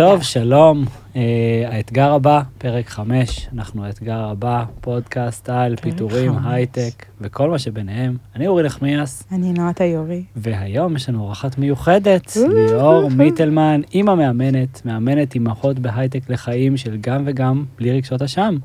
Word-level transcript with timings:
טוב, 0.00 0.22
שלום. 0.22 0.84
אה, 1.16 1.22
האתגר 1.68 2.12
הבא, 2.12 2.42
פרק 2.58 2.88
5, 2.88 3.48
אנחנו 3.54 3.84
האתגר 3.84 4.18
הבא, 4.24 4.64
פודקאסט 4.80 5.48
על 5.48 5.76
פיטורים. 5.76 6.32
הייטק 6.44 7.06
וכל 7.20 7.50
מה 7.50 7.58
שביניהם. 7.58 8.16
אני 8.36 8.46
אורי 8.46 8.62
נחמיאס, 8.62 9.24
אני 9.32 9.52
נועת 9.52 9.80
היורי. 9.80 10.24
והיום 10.36 10.96
יש 10.96 11.08
לנו 11.08 11.20
אורחת 11.22 11.58
מיוחדת. 11.58 12.36
ליאור 12.54 13.10
מיטלמן, 13.10 13.80
אימא 13.94 14.14
מאמנת, 14.14 14.86
מאמנת 14.86 15.34
אימהות 15.34 15.78
בהייטק 15.78 16.30
לחיים 16.30 16.76
של 16.76 16.96
גם 17.00 17.22
וגם, 17.26 17.64
בלי 17.78 17.92
רגשות 17.92 18.22
אשם. 18.22 18.56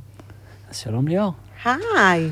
אז 0.70 0.77
שלום 0.77 1.07
ליאור, 1.07 1.33
היי. 1.65 2.21
אני 2.21 2.31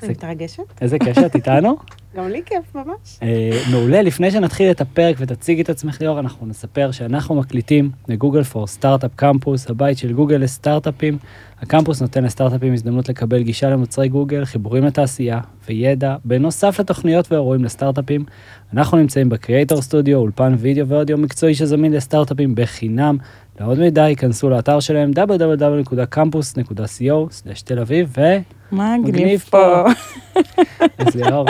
זה- 0.00 0.08
מתרגשת. 0.08 0.62
איזה 0.80 0.98
כיף 0.98 1.14
שאת 1.20 1.34
איתנו. 1.34 1.76
גם 2.16 2.28
לי 2.28 2.42
כיף 2.46 2.74
ממש. 2.74 3.18
אה, 3.22 3.50
מעולה, 3.70 4.02
לפני 4.02 4.30
שנתחיל 4.30 4.70
את 4.70 4.80
הפרק 4.80 5.16
ותציגי 5.18 5.62
את 5.62 5.70
עצמך 5.70 6.00
ליאור, 6.00 6.20
אנחנו 6.20 6.46
נספר 6.46 6.90
שאנחנו 6.90 7.34
מקליטים 7.34 7.90
לגוגל 8.08 8.42
פור 8.42 8.66
סטארט-אפ 8.66 9.10
קמפוס, 9.16 9.70
הבית 9.70 9.98
של 9.98 10.12
גוגל 10.12 10.36
לסטארט-אפים. 10.36 11.18
הקמפוס 11.62 12.02
נותן 12.02 12.24
לסטארט-אפים 12.24 12.72
הזדמנות 12.72 13.08
לקבל 13.08 13.42
גישה 13.42 13.70
למוצרי 13.70 14.08
גוגל, 14.08 14.44
חיבורים 14.44 14.84
לתעשייה 14.84 15.40
וידע, 15.68 16.16
בנוסף 16.24 16.80
לתוכניות 16.80 17.32
ואירועים 17.32 17.64
לסטארט-אפים. 17.64 18.24
אנחנו 18.72 18.98
נמצאים 18.98 19.28
בקריאייטור 19.28 19.82
סטודיו, 19.82 20.18
אולפן 20.18 20.54
וידאו 20.58 20.88
ואודיו 20.88 21.18
מקצועי 21.18 21.54
שזמין 21.54 21.92
לסטארט-אפים 21.92 22.54
בחינם. 22.54 23.16
לעוד 23.60 23.78
מידע 23.78 24.08
ייכנסו 24.08 24.50
לאתר 24.50 24.80
שלהם 24.80 25.10
www.campus.co/תל 25.16 27.78
אביב, 27.78 28.14
ו... 28.16 28.20
מגניב 28.72 29.44
פה. 29.50 29.84
אז 30.98 31.14
ליאור, 31.14 31.46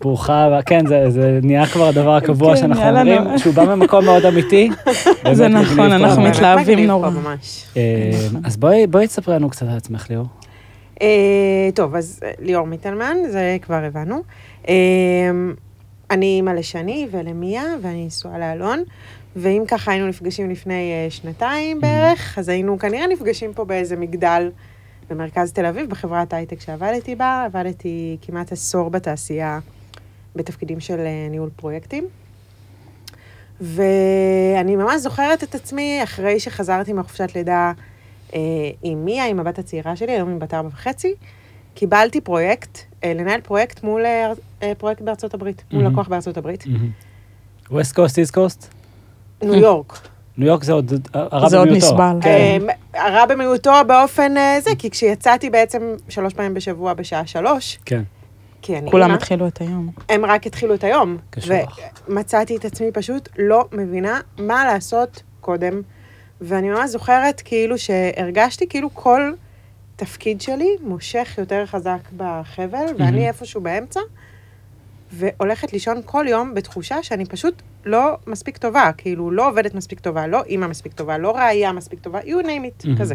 ברוכה 0.00 0.44
הבאה, 0.44 0.62
כן, 0.62 0.86
זה, 0.86 1.10
זה 1.10 1.38
נהיה 1.42 1.66
כבר 1.66 1.88
הדבר 1.88 2.14
הקבוע 2.14 2.54
כן, 2.54 2.60
שאנחנו. 2.60 2.88
אומרים, 2.88 3.38
שהוא 3.38 3.54
בא 3.54 3.74
ממקום 3.74 4.04
מאוד 4.04 4.24
אמיתי. 4.24 4.70
זה 5.32 5.48
נכון. 5.48 5.92
אנחנו 5.92 6.22
מתלהבים 6.22 6.86
נורא. 6.86 7.10
אה, 7.76 8.10
אז 8.44 8.56
בואי, 8.56 8.86
בואי 8.86 9.06
תספרי 9.06 9.34
לנו 9.34 9.50
קצת 9.50 9.62
על 9.62 9.76
עצמך, 9.76 10.06
ליאור. 10.10 10.26
אה, 11.02 11.68
טוב, 11.74 11.94
אז 11.94 12.20
אה, 12.24 12.30
ליאור 12.40 12.66
מיטלמן, 12.66 13.16
זה 13.30 13.56
כבר 13.62 13.84
הבנו. 13.84 14.22
אני 16.10 16.26
אימא 16.26 16.50
לשני 16.50 17.08
ולמיה, 17.10 17.62
ואני 17.82 18.06
נשואה 18.06 18.38
לאלון. 18.38 18.82
ואם 19.40 19.62
ככה 19.68 19.92
היינו 19.92 20.06
נפגשים 20.06 20.50
לפני 20.50 20.92
אה, 20.92 21.10
שנתיים 21.10 21.80
בערך, 21.80 22.38
אז 22.38 22.48
היינו 22.48 22.78
כנראה 22.78 23.06
נפגשים 23.06 23.54
פה 23.54 23.64
באיזה 23.64 23.96
מגדל 23.96 24.50
במרכז 25.10 25.52
תל 25.52 25.66
אביב, 25.66 25.90
בחברת 25.90 26.32
הייטק 26.32 26.60
שעבדתי 26.60 27.14
בה. 27.14 27.44
עבדתי 27.46 28.16
כמעט 28.22 28.52
עשור 28.52 28.90
בתעשייה 28.90 29.58
בתפקידים 30.36 30.80
של 30.80 30.98
אה, 30.98 31.26
ניהול 31.30 31.50
פרויקטים. 31.56 32.06
ואני 33.60 34.76
ממש 34.76 35.00
זוכרת 35.00 35.42
את 35.44 35.54
עצמי 35.54 36.00
אחרי 36.02 36.40
שחזרתי 36.40 36.92
מחופשת 36.92 37.34
לידה 37.34 37.72
אה, 38.34 38.40
עם 38.82 39.04
מיה, 39.04 39.26
עם 39.26 39.40
הבת 39.40 39.58
הצעירה 39.58 39.96
שלי, 39.96 40.12
היום 40.12 40.28
היא 40.28 40.36
בת 40.38 40.54
ארבע 40.54 40.68
וחצי, 40.68 41.14
קיבלתי 41.74 42.20
פרויקט, 42.20 42.78
אה, 43.04 43.14
לנהל 43.14 43.40
פרויקט 43.40 43.82
מול 43.82 44.06
אה, 44.06 44.32
אה, 44.62 44.72
פרויקט 44.78 45.00
בארצות 45.00 45.34
הברית, 45.34 45.64
מול 45.72 45.82
מהמם. 45.82 45.94
לקוח 45.94 46.08
בארצות 46.08 46.36
הברית, 46.36 46.64
West 47.70 47.94
Coast, 47.94 48.18
East 48.18 48.34
Coast? 48.34 48.77
ניו 49.42 49.54
יורק. 49.54 50.08
ניו 50.38 50.48
יורק 50.48 50.64
זה 50.64 50.72
עוד 50.72 50.92
הרע 51.14 51.48
זה 51.48 51.58
עוד 51.58 51.68
במיעוטו. 51.68 51.86
נסבל. 51.86 52.18
כן. 52.22 52.58
אה, 52.94 53.06
הרע 53.06 53.26
במיעוטו 53.26 53.72
באופן 53.86 54.36
אה, 54.36 54.58
זה, 54.60 54.70
כי 54.78 54.90
כשיצאתי 54.90 55.50
בעצם 55.50 55.82
שלוש 56.08 56.34
פעמים 56.34 56.54
בשבוע 56.54 56.94
בשעה 56.94 57.26
שלוש, 57.26 57.78
כן. 57.84 58.02
כי 58.62 58.78
אני 58.78 58.90
כולם 58.90 59.10
התחילו 59.10 59.48
את 59.48 59.60
היום. 59.60 59.90
הם 60.08 60.24
רק 60.24 60.46
התחילו 60.46 60.74
את 60.74 60.84
היום. 60.84 61.16
קשוח. 61.30 61.78
ומצאתי 62.08 62.56
את 62.56 62.64
עצמי 62.64 62.92
פשוט 62.92 63.28
לא 63.38 63.64
מבינה 63.72 64.20
מה 64.38 64.64
לעשות 64.64 65.22
קודם. 65.40 65.82
ואני 66.40 66.70
ממש 66.70 66.90
זוכרת 66.90 67.42
כאילו 67.44 67.78
שהרגשתי 67.78 68.68
כאילו 68.68 68.90
כל 68.94 69.32
תפקיד 69.96 70.40
שלי 70.40 70.76
מושך 70.80 71.34
יותר 71.38 71.66
חזק 71.66 71.98
בחבל, 72.16 72.86
ואני 72.98 73.28
איפשהו 73.28 73.60
באמצע, 73.60 74.00
והולכת 75.12 75.72
לישון 75.72 76.00
כל 76.04 76.24
יום 76.28 76.54
בתחושה 76.54 77.02
שאני 77.02 77.26
פשוט 77.26 77.62
לא 77.84 78.16
מספיק 78.26 78.56
טובה, 78.56 78.90
כאילו 78.96 79.30
לא 79.30 79.48
עובדת 79.48 79.74
מספיק 79.74 80.00
טובה, 80.00 80.26
לא 80.26 80.42
אימא 80.44 80.66
מספיק 80.66 80.92
טובה, 80.92 81.18
לא 81.18 81.36
ראייה 81.36 81.72
מספיק 81.72 82.00
טובה, 82.00 82.20
you 82.20 82.42
name 82.42 82.82
it, 82.82 82.86
מהמם. 82.86 82.98
כזה. 82.98 83.14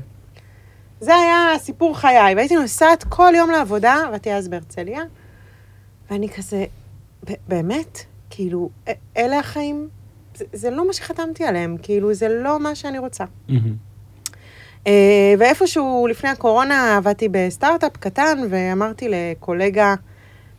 זה 1.00 1.16
היה 1.16 1.48
סיפור 1.60 1.98
חיי, 1.98 2.36
והייתי 2.36 2.56
נוסעת 2.56 3.04
כל 3.04 3.34
יום 3.36 3.52
לעבודה, 3.52 3.96
עבדתי 4.08 4.34
אז 4.34 4.48
בהרצליה, 4.48 5.02
ואני 6.12 6.30
כזה, 6.30 6.66
ב- 7.30 7.34
באמת, 7.48 8.00
כאילו, 8.30 8.70
אלה 9.18 9.40
החיים, 9.40 9.88
זה, 10.36 10.46
זה 10.54 10.70
לא 10.70 10.88
מה 10.88 10.94
שחתמתי 10.94 11.44
עליהם, 11.44 11.78
כאילו, 11.82 12.14
זה 12.14 12.28
לא 12.30 12.60
מה 12.60 12.76
שאני 12.76 12.98
רוצה. 13.00 13.24
מהמם. 13.50 13.76
אה, 14.88 15.34
ואיפשהו 15.40 16.08
לפני 16.10 16.30
הקורונה 16.30 16.98
עבדתי 16.98 17.28
בסטארט-אפ 17.32 17.98
קטן, 17.98 18.38
ואמרתי 18.50 19.08
לקולגה 19.10 19.96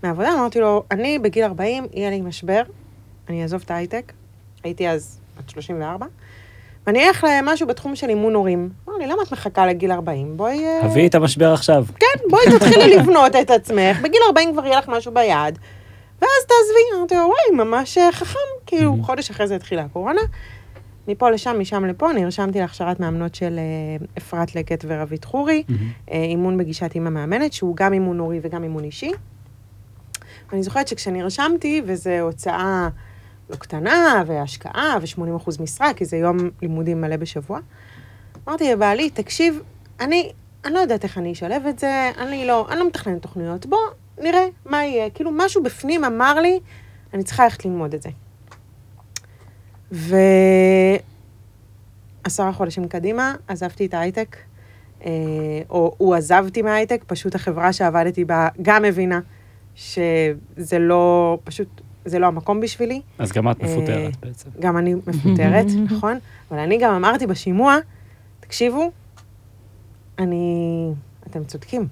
מהעבודה, 0.04 0.34
אמרתי 0.34 0.60
לו, 0.60 0.84
אני 0.90 1.18
בגיל 1.18 1.44
40, 1.44 1.86
יהיה 1.92 2.10
לי 2.10 2.20
משבר, 2.20 2.62
אני 3.28 3.42
אעזוב 3.42 3.62
את 3.64 3.70
ההייטק, 3.70 4.12
הייתי 4.64 4.88
אז 4.88 5.20
בת 5.38 5.50
34, 5.50 6.06
ואני 6.86 7.08
אלך 7.08 7.26
למשהו 7.30 7.66
בתחום 7.66 7.96
של 7.96 8.08
אימון 8.08 8.34
הורים. 8.34 8.70
אמר 8.88 8.98
לי, 8.98 9.06
למה 9.06 9.22
את 9.22 9.32
מחכה 9.32 9.66
לגיל 9.66 9.92
40? 9.92 10.36
בואי... 10.36 10.64
אה, 10.64 10.80
הביאי 10.84 11.06
את 11.06 11.14
המשבר 11.14 11.52
עכשיו. 11.52 11.84
כן, 11.98 12.28
בואי 12.30 12.42
תתחילי 12.58 12.88
לבנות 12.96 13.36
את 13.36 13.50
עצמך, 13.50 14.00
בגיל 14.02 14.20
40 14.26 14.52
כבר 14.52 14.66
יהיה 14.66 14.78
לך 14.78 14.88
משהו 14.88 15.14
ביד, 15.14 15.58
ואז 16.22 16.44
תעזבי. 16.46 16.98
אמרתי 16.98 17.14
לו, 17.14 17.20
וואי, 17.20 17.64
ממש 17.64 17.98
אה, 17.98 18.12
חכם. 18.12 18.38
כאילו. 18.66 18.96
חודש 19.02 19.30
אחרי 19.30 19.46
זה 19.46 19.56
התחילה 19.56 19.82
הקורונה. 19.82 20.20
מפה 21.08 21.30
לשם, 21.30 21.60
משם 21.60 21.84
לפה, 21.84 22.12
נרשמתי 22.12 22.58
להכשרת 22.58 23.00
מאמנות 23.00 23.34
של 23.34 23.58
אה, 23.58 24.06
אפרת 24.18 24.54
לקט 24.54 24.84
ורבית 24.88 25.24
חורי. 25.24 25.62
אה, 26.10 26.22
אימון 26.22 26.58
בגישת 26.58 26.94
אימא 26.94 27.10
מאמנת, 27.10 27.52
שהוא 27.52 27.76
גם 27.76 27.92
אימון 27.92 28.18
הורי 28.18 28.40
וגם 28.42 28.62
אימון 28.62 28.84
אישי. 28.84 29.10
ואני 30.50 30.62
זוכרת 30.62 30.88
שכשנרשמתי, 30.88 31.82
וזו 31.86 32.10
הוצאה 32.10 32.88
לא 33.50 33.56
קטנה, 33.56 34.22
והשקעה, 34.26 34.98
ו-80% 35.00 35.62
משרה, 35.62 35.94
כי 35.94 36.04
זה 36.04 36.16
יום 36.16 36.38
לימודים 36.62 37.00
מלא 37.00 37.16
בשבוע, 37.16 37.58
אמרתי 38.48 38.72
לבעלי, 38.72 39.10
תקשיב, 39.10 39.62
אני, 40.00 40.32
אני 40.64 40.74
לא 40.74 40.78
יודעת 40.78 41.04
איך 41.04 41.18
אני 41.18 41.32
אשלב 41.32 41.66
את 41.66 41.78
זה, 41.78 42.10
אני 42.18 42.46
לא, 42.46 42.66
אני 42.70 42.78
לא 42.78 42.86
מתכננת 42.86 43.22
תוכניות, 43.22 43.66
בוא, 43.66 43.78
נראה 44.18 44.46
מה 44.66 44.84
יהיה. 44.84 45.10
כאילו, 45.10 45.30
משהו 45.34 45.62
בפנים 45.62 46.04
אמר 46.04 46.40
לי, 46.40 46.60
אני 47.14 47.24
צריכה 47.24 47.44
ללכת 47.44 47.64
ללמוד 47.64 47.94
את 47.94 48.02
זה. 48.02 48.10
ועשרה 52.24 52.52
חודשים 52.52 52.88
קדימה, 52.88 53.34
עזבתי 53.48 53.86
את 53.86 53.94
ההייטק, 53.94 54.36
אה, 55.04 55.10
או 55.70 55.94
הוא 55.98 56.14
עזבתי 56.14 56.62
מההייטק, 56.62 57.04
פשוט 57.06 57.34
החברה 57.34 57.72
שעבדתי 57.72 58.24
בה 58.24 58.48
גם 58.62 58.84
הבינה 58.84 59.20
שזה 59.74 60.78
לא, 60.78 61.38
פשוט, 61.44 61.80
זה 62.04 62.18
לא 62.18 62.26
המקום 62.26 62.60
בשבילי. 62.60 63.00
אז 63.18 63.32
גם 63.32 63.50
את 63.50 63.60
אה, 63.60 63.66
מפוטרת 63.66 64.16
בעצם. 64.20 64.50
גם 64.60 64.76
אני 64.76 64.94
מפוטרת, 64.94 65.66
נכון? 65.90 66.18
אבל 66.50 66.58
אני 66.58 66.78
גם 66.78 66.94
אמרתי 66.94 67.26
בשימוע, 67.26 67.76
תקשיבו, 68.40 68.90
אני... 70.18 70.92
אתם 71.30 71.44
צודקים. 71.44 71.88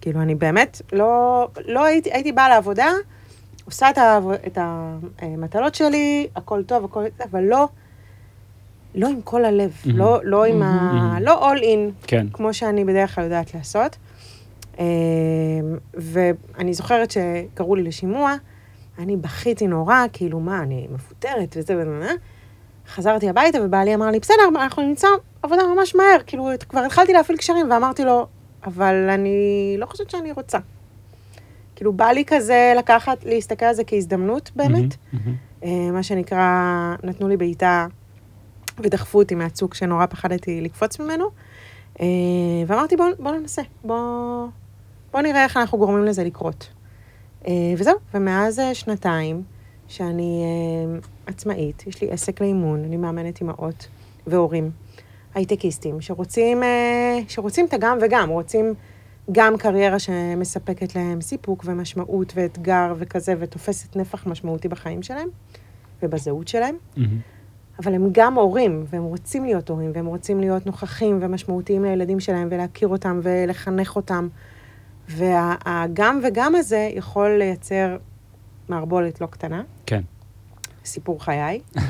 כאילו, 0.00 0.22
אני 0.22 0.34
באמת 0.34 0.82
לא... 0.92 1.48
לא 1.66 1.84
הייתי, 1.84 2.12
הייתי 2.12 2.32
באה 2.32 2.48
לעבודה, 2.48 2.90
עושה 3.64 3.90
את, 3.90 3.98
העב, 3.98 4.24
את 4.46 4.58
המטלות 5.18 5.74
שלי, 5.74 6.28
הכל 6.36 6.62
טוב, 6.62 6.84
הכל... 6.84 7.04
אבל 7.30 7.42
לא... 7.42 7.68
לא 8.94 9.08
עם 9.08 9.22
כל 9.22 9.44
הלב, 9.44 9.72
מהמם. 9.84 9.98
לא, 9.98 10.20
לא 10.24 10.44
עם 10.44 10.62
ה... 10.62 10.92
מהמם. 10.92 11.22
לא 11.22 11.52
all 11.52 11.60
in, 11.60 12.06
כן. 12.06 12.26
כמו 12.32 12.54
שאני 12.54 12.84
בדרך 12.84 13.14
כלל 13.14 13.24
יודעת 13.24 13.54
לעשות. 13.54 13.96
אה, 14.80 14.86
ואני 15.94 16.74
זוכרת 16.74 17.10
שקראו 17.10 17.74
לי 17.74 17.82
לשימוע, 17.82 18.34
אני 18.98 19.16
בכיתי 19.16 19.66
נורא, 19.66 19.96
כאילו, 20.12 20.40
מה, 20.40 20.62
אני 20.62 20.88
מפוטרת 20.90 21.56
וזה 21.56 21.74
וזה. 21.76 22.12
חזרתי 22.88 23.28
הביתה 23.28 23.58
ובעלי 23.62 23.94
אמר 23.94 24.10
לי, 24.10 24.18
בסדר, 24.20 24.42
אנחנו 24.54 24.82
נמצא 24.82 25.08
עבודה 25.42 25.62
ממש 25.74 25.94
מהר. 25.94 26.18
כאילו, 26.26 26.48
כבר 26.68 26.80
התחלתי 26.80 27.12
להפעיל 27.12 27.38
קשרים 27.38 27.70
ואמרתי 27.70 28.04
לו, 28.04 28.26
אבל 28.64 29.08
אני 29.10 29.74
לא 29.78 29.86
חושבת 29.86 30.10
שאני 30.10 30.32
רוצה. 30.32 30.58
כאילו, 31.76 31.92
בא 31.92 32.06
לי 32.06 32.24
כזה 32.26 32.72
לקחת, 32.78 33.24
להסתכל 33.24 33.64
על 33.64 33.74
זה 33.74 33.84
כהזדמנות 33.84 34.50
באמת. 34.56 34.94
אה, 35.64 35.90
מה 35.92 36.02
שנקרא, 36.02 36.94
נתנו 37.02 37.28
לי 37.28 37.36
בעיטה 37.36 37.86
ודחפו 38.78 39.18
אותי 39.18 39.34
מהצוק 39.34 39.74
שנורא 39.74 40.06
פחדתי 40.06 40.60
לקפוץ 40.60 41.00
ממנו. 41.00 41.24
אה, 42.00 42.06
ואמרתי, 42.66 42.96
בוא, 42.96 43.06
בוא 43.18 43.32
ננסה, 43.32 43.62
בוא, 43.84 44.46
בוא 45.12 45.20
נראה 45.20 45.44
איך 45.44 45.56
אנחנו 45.56 45.78
גורמים 45.78 46.04
לזה 46.04 46.24
לקרות. 46.24 46.68
אה, 47.46 47.52
וזהו, 47.76 47.94
ומאז 48.14 48.58
אה, 48.58 48.74
שנתיים 48.74 49.42
שאני 49.88 50.42
אה, 50.44 50.98
עצמאית, 51.26 51.86
יש 51.86 52.02
לי 52.02 52.10
עסק 52.10 52.40
לאימון, 52.40 52.84
אני 52.84 52.96
מאמנת 52.96 53.40
אימהות 53.40 53.88
והורים, 54.26 54.70
הייטקיסטים, 55.34 56.00
שרוצים, 56.00 56.62
שרוצים 57.28 57.66
את 57.66 57.74
הגם 57.74 57.98
וגם, 58.00 58.28
רוצים 58.28 58.74
גם 59.32 59.56
קריירה 59.56 59.98
שמספקת 59.98 60.96
להם 60.96 61.20
סיפוק 61.20 61.62
ומשמעות 61.66 62.32
ואתגר 62.36 62.94
וכזה, 62.98 63.34
ותופסת 63.38 63.96
נפח 63.96 64.26
משמעותי 64.26 64.68
בחיים 64.68 65.02
שלהם 65.02 65.28
ובזהות 66.02 66.48
שלהם. 66.48 66.76
מהמם. 66.96 67.18
אבל 67.82 67.94
הם 67.94 68.08
גם 68.12 68.34
הורים, 68.34 68.84
והם 68.90 69.02
רוצים 69.02 69.44
להיות 69.44 69.68
הורים, 69.68 69.90
והם 69.94 70.06
רוצים 70.06 70.40
להיות 70.40 70.66
נוכחים 70.66 71.18
ומשמעותיים 71.20 71.84
לילדים 71.84 72.20
שלהם, 72.20 72.48
ולהכיר 72.50 72.88
אותם 72.88 73.20
ולחנך 73.22 73.96
אותם. 73.96 74.28
והגם 75.10 76.20
וגם 76.24 76.54
הזה 76.54 76.90
יכול 76.94 77.30
לייצר 77.38 77.96
מערבולת 78.68 79.20
לא 79.20 79.26
קטנה. 79.26 79.62
כן. 79.86 80.00
סיפור 80.84 81.24
חיי. 81.24 81.60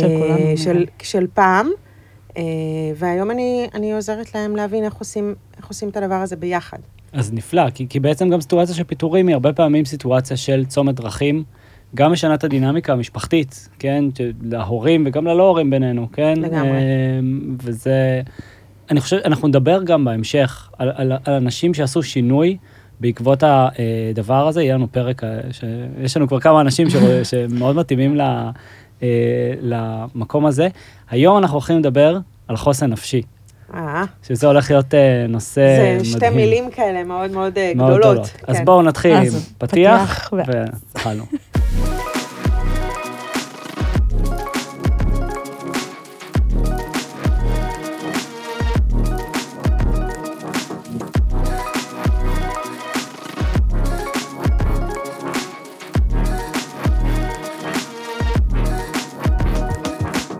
של 0.00 0.08
כולנו, 0.18 0.38
אה, 0.38 0.56
של, 0.56 0.72
נראה. 0.72 0.84
של 1.02 1.26
פעם. 1.34 1.70
אה, 2.36 2.42
והיום 2.96 3.30
אני, 3.30 3.68
אני 3.74 3.92
עוזרת 3.92 4.34
להם 4.34 4.56
להבין 4.56 4.84
איך 4.84 4.94
עושים, 4.94 5.34
איך 5.56 5.66
עושים 5.66 5.88
את 5.88 5.96
הדבר 5.96 6.14
הזה 6.14 6.36
ביחד. 6.36 6.78
אז 7.12 7.32
נפלא, 7.32 7.70
כי, 7.70 7.88
כי 7.88 8.00
בעצם 8.00 8.28
גם 8.28 8.40
סיטואציה 8.40 8.74
של 8.74 8.84
פיטורים 8.84 9.26
היא 9.26 9.34
הרבה 9.34 9.52
פעמים 9.52 9.84
סיטואציה 9.84 10.36
של 10.36 10.64
צומת 10.66 10.94
דרכים, 10.94 11.44
גם 11.94 12.12
משנה 12.12 12.34
את 12.34 12.44
הדינמיקה 12.44 12.92
המשפחתית, 12.92 13.68
כן? 13.78 14.04
להורים 14.42 15.04
וגם 15.06 15.26
ללא 15.26 15.48
הורים 15.48 15.70
בינינו, 15.70 16.12
כן? 16.12 16.34
לגמרי. 16.36 16.78
אמ, 17.18 17.56
וזה, 17.62 18.20
אני 18.90 19.00
חושב, 19.00 19.16
אנחנו 19.24 19.48
נדבר 19.48 19.82
גם 19.82 20.04
בהמשך 20.04 20.68
על, 20.78 20.90
על, 20.94 21.12
על 21.24 21.34
אנשים 21.34 21.74
שעשו 21.74 22.02
שינוי 22.02 22.56
בעקבות 23.00 23.42
הדבר 23.46 24.48
הזה, 24.48 24.62
יהיה 24.62 24.74
לנו 24.74 24.92
פרק, 24.92 25.24
אה, 25.24 25.38
שיש 25.52 26.16
לנו 26.16 26.28
כבר 26.28 26.40
כמה 26.40 26.60
אנשים 26.60 26.90
שרוא- 26.90 27.24
שמאוד 27.30 27.76
מתאימים 27.76 28.16
ל, 28.16 28.20
אה, 29.02 29.08
למקום 29.62 30.46
הזה. 30.46 30.68
היום 31.10 31.38
אנחנו 31.38 31.54
הולכים 31.54 31.78
לדבר 31.78 32.18
על 32.48 32.56
חוסן 32.56 32.90
נפשי, 32.90 33.22
אה, 33.74 34.02
שזה 34.22 34.46
הולך 34.46 34.70
להיות 34.70 34.94
אה, 34.94 35.26
נושא 35.28 35.60
מדהים. 35.80 35.98
זה 35.98 36.10
שתי 36.10 36.30
מילים 36.30 36.70
כאלה 36.70 37.04
מאוד 37.04 37.30
מאוד 37.30 37.58
אה, 37.58 37.72
מאוד 37.76 37.98
גדולות. 37.98 38.30
אז 38.46 38.56
כן. 38.56 38.64
בואו 38.64 38.82
נתחיל 38.82 39.12
עם 39.16 39.22
אז 39.22 39.52
פתיח, 39.58 40.28
פתיח 40.28 40.32
ו- 40.32 40.36
והתחלנו. 40.94 41.24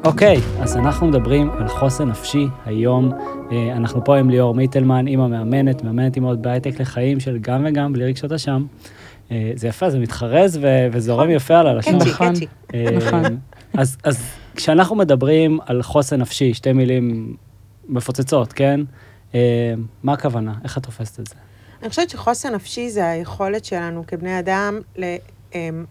אוקיי, 0.08 0.36
אז 0.60 0.76
אנחנו 0.76 1.06
מדברים 1.06 1.50
על 1.50 1.68
חוסן 1.68 2.08
נפשי 2.08 2.46
היום. 2.64 3.12
אה, 3.52 3.76
אנחנו 3.76 4.04
פה 4.04 4.16
עם 4.16 4.30
ליאור 4.30 4.54
מיטלמן, 4.54 5.06
אימא 5.06 5.26
מאמנת, 5.28 5.84
מאמנת 5.84 6.16
אימהות 6.16 6.42
בהייטק 6.42 6.80
לחיים 6.80 7.20
של 7.20 7.38
גם 7.40 7.66
וגם, 7.68 7.92
בלי 7.92 8.04
רגשות 8.04 8.32
אשם. 8.32 8.66
אה, 9.30 9.52
זה 9.54 9.68
יפה, 9.68 9.90
זה 9.90 9.98
מתחרז 9.98 10.58
ו- 10.62 10.86
וזורם 10.92 11.30
יפה 11.30 11.58
על 11.58 11.66
הלשון. 11.66 11.98
קאצ'י, 11.98 12.10
נכון. 12.10 12.28
קאצ'י. 12.28 12.46
אה, 12.74 12.90
נכון. 12.96 13.22
אז, 13.74 13.96
אז 14.04 14.22
כשאנחנו 14.54 14.96
מדברים 14.96 15.58
על 15.66 15.82
חוסן 15.82 16.20
נפשי, 16.20 16.54
שתי 16.54 16.72
מילים 16.72 17.36
מפוצצות, 17.88 18.52
כן? 18.52 18.80
אה, 19.34 19.74
מה 20.02 20.12
הכוונה? 20.12 20.54
איך 20.64 20.78
את 20.78 20.82
תופסת 20.82 21.20
את 21.20 21.26
זה? 21.26 21.34
אני 21.82 21.88
חושבת 21.88 22.10
שחוסן 22.10 22.54
נפשי 22.54 22.90
זה 22.90 23.10
היכולת 23.10 23.64
שלנו 23.64 24.04
כבני 24.06 24.38
אדם 24.38 24.80
ל, 24.96 25.04
אמ, 25.54 25.84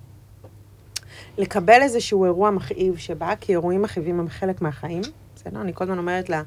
לקבל 1.38 1.82
איזשהו 1.82 2.26
אירוע 2.26 2.52
מכאיב 2.52 2.98
שבא, 2.98 3.34
כי 3.42 3.52
אירועים 3.52 3.82
מכאיבים 3.82 4.20
הם 4.20 4.30
חלק 4.30 4.62
מהחיים. 4.62 5.02
בסדר? 5.36 5.62
אני 5.62 5.72
כל 5.74 5.84
הזמן 5.84 5.98
אומרת 5.98 6.30
לה, 6.30 6.42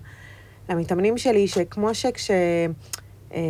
למתאמנים 0.68 1.18
שלי, 1.18 1.48
שכמו 1.48 1.94
שכש... 1.94 2.30
אה, 3.34 3.40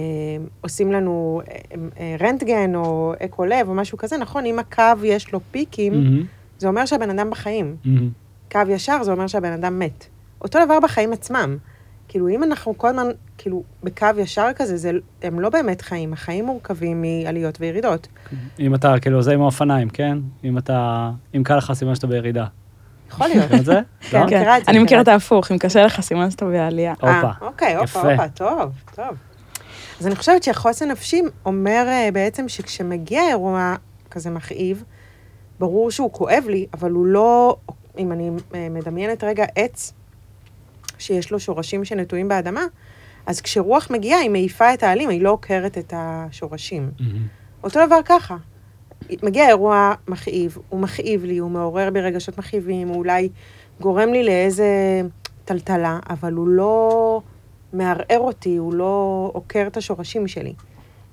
עושים 0.60 0.92
לנו 0.92 1.40
אה, 1.48 1.56
אה, 2.00 2.16
רנטגן 2.20 2.74
או 2.74 3.12
אקו 3.24 3.44
לב 3.44 3.68
או 3.68 3.74
משהו 3.74 3.98
כזה, 3.98 4.16
נכון, 4.16 4.46
אם 4.46 4.58
הקו 4.58 5.04
יש 5.04 5.32
לו 5.32 5.40
פיקים, 5.50 5.92
מהמם, 5.92 6.24
זה 6.58 6.68
אומר 6.68 6.86
שהבן 6.86 7.10
אדם 7.10 7.30
בחיים. 7.30 7.76
מהמם. 7.84 8.10
קו 8.52 8.60
ישר 8.68 9.02
זה 9.02 9.12
אומר 9.12 9.26
שהבן 9.26 9.52
אדם 9.52 9.78
מת. 9.78 10.04
אותו 10.42 10.58
דבר 10.64 10.80
בחיים 10.80 11.12
עצמם. 11.12 11.56
כאילו, 12.10 12.28
אם 12.28 12.42
אנחנו 12.44 12.78
כל 12.78 12.88
הזמן, 12.88 13.06
כאילו, 13.38 13.62
בקו 13.82 14.06
ישר 14.18 14.46
כזה, 14.56 14.76
זה, 14.76 14.90
הם 15.22 15.40
לא 15.40 15.48
באמת 15.48 15.82
חיים. 15.82 16.12
החיים 16.12 16.44
מורכבים 16.44 17.02
מעליות 17.02 17.60
וירידות. 17.60 18.08
אם 18.58 18.74
אתה, 18.74 18.94
כאילו, 19.00 19.22
זה 19.22 19.32
עם 19.32 19.42
האופניים, 19.42 19.88
כן? 19.88 20.18
אם 20.44 20.58
אתה, 20.58 21.10
אם 21.36 21.42
קל 21.44 21.56
לך 21.56 21.72
סימן 21.72 21.94
שאתה 21.94 22.06
בירידה. 22.06 22.46
יכול 23.08 23.26
להיות. 23.28 23.54
את 23.54 23.64
זה? 23.64 23.80
כן. 24.10 24.20
לא? 24.20 24.26
מכירה 24.26 24.58
את 24.58 24.64
זה, 24.64 24.70
אני 24.70 24.78
מכירה 24.78 25.00
את 25.00 25.08
ההפוך, 25.08 25.52
אם 25.52 25.58
קשה 25.58 25.84
לך 25.84 26.00
סימן 26.00 26.30
שאתה 26.30 26.44
בעלייה. 26.44 26.92
הופה. 26.92 27.10
אה, 27.10 27.32
אוקיי, 27.40 27.76
הופה. 27.76 28.00
הופה, 28.00 28.28
טוב, 28.28 28.72
טוב. 28.94 29.16
אז 30.00 30.06
אני 30.06 30.16
חושבת 30.16 30.42
שחוסן 30.42 30.90
נפשי 30.90 31.22
אומר 31.46 31.84
אה, 31.88 32.08
בעצם 32.12 32.48
שכשמגיע 32.48 33.22
אירוע 33.28 33.74
כזה 34.10 34.30
מכאיב, 34.30 34.84
ברור 35.58 35.90
שהוא 35.90 36.12
כואב 36.12 36.44
לי, 36.48 36.66
אבל 36.74 36.90
הוא 36.90 37.06
לא, 37.06 37.56
אם 37.98 38.12
אני 38.12 38.30
אה, 38.54 38.68
מדמיינת 38.70 39.24
רגע 39.24 39.44
עץ 39.56 39.92
שיש 41.00 41.30
לו 41.30 41.40
שורשים 41.40 41.84
שנטועים 41.84 42.28
באדמה, 42.28 42.64
אז 43.26 43.40
כשרוח 43.40 43.90
מגיעה, 43.90 44.20
היא 44.20 44.30
מעיפה 44.30 44.74
את 44.74 44.82
העלים, 44.82 45.08
היא 45.08 45.22
לא 45.22 45.30
עוקרת 45.30 45.78
את 45.78 45.92
השורשים. 45.96 46.90
מהמם. 47.00 47.26
אותו 47.64 47.86
דבר 47.86 47.98
ככה. 48.04 48.36
מגיע 49.22 49.48
אירוע 49.48 49.94
מכאיב, 50.08 50.58
הוא 50.68 50.80
מכאיב 50.80 51.24
לי, 51.24 51.38
הוא 51.38 51.50
מעורר 51.50 51.90
בי 51.90 52.00
רגשות 52.00 52.38
מכאיבים, 52.38 52.88
הוא 52.88 52.96
אולי 52.96 53.28
גורם 53.80 54.12
לי 54.12 54.24
לאיזה 54.24 55.00
טלטלה, 55.44 55.98
אבל 56.10 56.32
הוא 56.32 56.48
לא 56.48 57.20
מערער 57.72 58.18
אותי, 58.18 58.56
הוא 58.56 58.74
לא 58.74 59.30
עוקר 59.32 59.64
את 59.66 59.76
השורשים 59.76 60.28
שלי. 60.28 60.52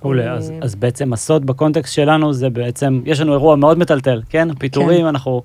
מעולה, 0.04 0.34
אז, 0.34 0.52
אה, 0.52 0.58
אז 0.62 0.76
בעצם 0.76 1.14
הסוד 1.14 1.46
בקונטקסט 1.46 1.94
שלנו 1.94 2.34
זה 2.34 2.50
בעצם, 2.50 3.02
יש 3.06 3.20
לנו 3.20 3.34
אירוע 3.34 3.56
מאוד 3.56 3.78
מטלטל, 3.78 4.22
כן? 4.30 4.56
פיטורים, 4.56 5.00
כן. 5.00 5.06
אנחנו 5.06 5.42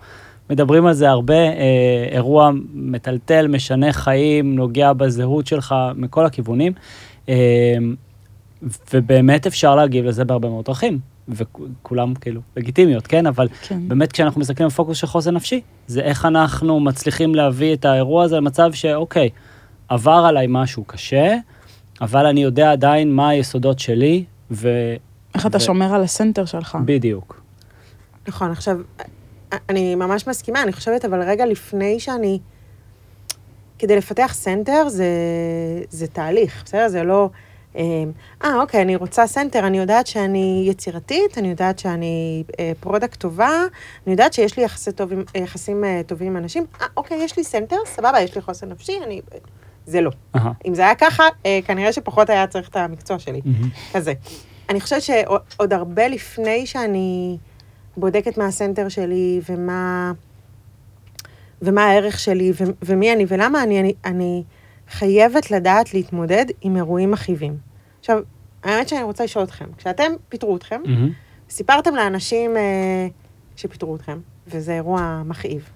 מדברים 0.51 0.87
על 0.87 0.93
זה 0.93 1.11
הרבה, 1.11 1.35
אה, 1.35 2.09
אירוע 2.11 2.51
מטלטל, 2.75 3.49
משנה 3.49 3.93
חיים, 3.93 4.55
נוגע 4.55 4.93
בזהות 4.93 5.47
שלך 5.47 5.75
מכל 5.97 6.27
הכיוונים, 6.27 6.73
אה, 7.29 7.35
ובאמת 8.93 9.47
אפשר 9.47 9.75
להגיב 9.75 10.05
לזה 10.05 10.25
בהרבה 10.25 10.49
מאוד 10.49 10.65
דרכים, 10.65 10.99
וכולם 11.29 12.15
כאילו 12.15 12.41
לגיטימיות, 12.57 13.07
כן? 13.07 13.27
אבל 13.27 13.49
כן. 13.63 13.89
באמת 13.89 14.13
כשאנחנו 14.13 14.41
מסתכלים 14.41 14.65
על 14.65 14.71
פוקוס 14.71 14.99
של 14.99 15.07
חוסן 15.07 15.35
נפשי, 15.35 15.61
זה 15.87 16.01
איך 16.01 16.25
אנחנו 16.25 16.81
מצליחים 16.81 17.35
להביא 17.35 17.75
את 17.75 17.85
האירוע 17.85 18.25
הזה 18.25 18.37
למצב 18.37 18.73
שאוקיי, 18.73 19.29
עבר 19.89 20.25
עליי 20.29 20.47
משהו 20.49 20.85
קשה, 20.85 21.37
אבל 22.01 22.27
אני 22.27 22.43
יודע 22.43 22.73
עדיין 22.73 23.13
מה 23.13 23.29
היסודות 23.29 23.79
שלי, 23.79 24.25
ו... 24.51 24.69
איך 25.35 25.47
אתה 25.47 25.57
ו- 25.57 25.61
שומר 25.61 25.95
על 25.95 26.03
ה 26.03 26.09
center 26.09 26.45
שלך. 26.45 26.79
בדיוק. 26.85 27.43
נכון, 28.29 28.51
עכשיו, 28.51 28.77
אני 29.69 29.95
ממש 29.95 30.27
מסכימה, 30.29 30.63
אני 30.63 30.73
חושבת, 30.73 31.05
אבל 31.05 31.23
רגע 31.23 31.47
לפני 31.47 32.01
שאני... 32.01 32.39
כדי 33.79 33.97
לפתח 33.97 34.31
center 34.35 34.89
זה, 34.89 35.07
זה 35.91 36.07
תהליך, 36.07 36.63
בסדר? 36.65 36.89
זה 36.89 37.03
לא... 37.03 37.29
אה, 37.77 37.83
אה, 38.45 38.61
אוקיי, 38.61 38.83
אני 38.83 38.97
רוצה 38.97 39.27
center, 39.27 39.67
אני 39.67 39.79
יודעת 39.79 40.07
שאני 40.07 40.65
יצירתית, 40.69 41.39
אני 41.39 41.49
יודעת 41.49 41.79
שאני 41.79 42.43
אה, 42.61 42.73
product 42.81 43.21
טובה, 43.21 43.51
אני 44.07 44.13
יודעת 44.13 44.33
שיש 44.33 44.57
לי 44.57 44.65
יחסי 44.65 44.93
טוב, 44.93 45.13
עם- 45.13 45.25
יחסים 45.35 45.85
אה, 45.85 46.01
טובים 46.07 46.29
עם 46.29 46.37
אנשים. 46.37 46.65
אה, 46.81 46.87
אוקיי, 46.97 47.17
יש 47.23 47.37
לי 47.37 47.45
center, 47.45 47.77
סבבה, 47.87 48.21
יש 48.21 48.35
לי 48.35 48.41
חוסן 48.43 48.69
נפשי, 48.69 48.93
אני... 49.07 49.21
זה 49.87 50.01
לא. 50.01 50.11
אהה. 50.37 50.53
אם 50.67 50.75
זה 50.75 50.83
היה 50.83 50.95
ככה, 50.95 51.23
אה, 51.47 51.59
כנראה 51.67 51.93
שפחות 51.93 52.31
היה 52.31 52.47
צריך 52.47 52.69
את 52.69 52.77
המקצוע 52.77 53.19
שלי. 53.19 53.41
מהמם. 53.45 53.69
כזה. 53.93 54.13
אני 54.69 54.81
חושבת 54.81 55.03
שעוד 55.03 55.73
הרבה 55.73 56.09
לפני 56.09 56.67
שאני 56.67 57.37
בודקת 57.97 58.39
מה 58.39 58.47
ה 58.47 58.53
center 58.53 58.89
שלי 58.89 59.41
ומה, 59.51 60.13
ומה 61.63 61.85
הערך 61.85 62.21
שלי 62.21 62.53
ו, 62.61 62.65
ומי 62.83 63.13
אני 63.13 63.25
ולמה 63.29 63.63
אני, 63.63 63.81
אני, 63.81 63.95
אני 64.05 64.43
חייבת 64.91 65.51
לדעת 65.51 65.95
להתמודד 65.95 66.45
עם 66.61 66.77
אירועים 66.77 67.11
מכאיבים. 67.11 67.57
עכשיו, 68.01 68.19
האמת 68.65 68.89
שאני 68.89 69.03
רוצה 69.03 69.25
לשאול 69.25 69.45
אתכם, 69.45 69.67
כשאתם 69.79 70.13
פיטרו 70.29 70.57
אתכם, 70.57 70.81
מהמם. 70.85 71.11
סיפרתם 71.51 71.95
לאנשים 71.95 72.57
אה, 72.57 73.07
שפיטרו 73.57 73.97
אתכם, 73.97 74.19
וזה 74.47 74.73
אירוע 74.73 75.23
מכאיב, 75.25 75.71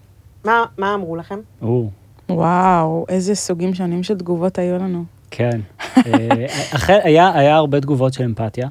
מה, 0.44 0.64
מה 0.78 0.94
אמרו 0.94 1.16
לכם? 1.16 1.38
או, 1.62 1.90
וואו, 2.28 3.06
איזה 3.08 3.34
סוגים 3.34 3.74
שונים 3.74 4.02
של 4.02 4.18
תגובות 4.18 4.58
היו 4.58 4.78
לנו. 4.78 5.04
כן. 5.30 5.60
אה, 5.96 6.46
אכן, 6.76 6.98
היה, 7.02 7.32
היה 7.34 7.56
הרבה 7.56 7.80
תגובות 7.80 8.12
של 8.12 8.24
אמפתיה, 8.24 8.68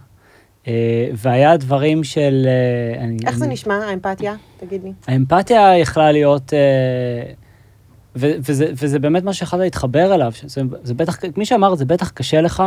והיה 1.14 1.58
דברים 1.58 2.04
של... 2.04 2.46
אה, 2.48 3.04
אני- 3.04 3.18
איך 3.28 3.38
זה 3.38 3.46
אני- 3.46 3.54
נשמע, 3.54 3.74
האמפתיה? 3.76 4.34
תגיד 4.58 4.84
לי. 4.84 4.92
האמפתיה 5.08 5.78
יכלה 5.78 6.12
להיות, 6.12 6.54
אה, 6.54 7.32
ו- 8.16 8.32
וזה, 8.40 8.66
וזה 8.74 9.00
באמת 9.00 9.24
מה 9.24 9.34
שיכולת 9.34 9.62
להתחבר 9.62 10.16
אליו, 10.16 10.32
שזה, 10.32 10.62
זה 10.84 10.94
בטח, 10.94 11.18
מי 11.38 11.46
שאמר, 11.46 11.76
זה 11.76 11.86
בטח 11.86 12.10
קשה 12.10 12.42
לך, 12.42 12.64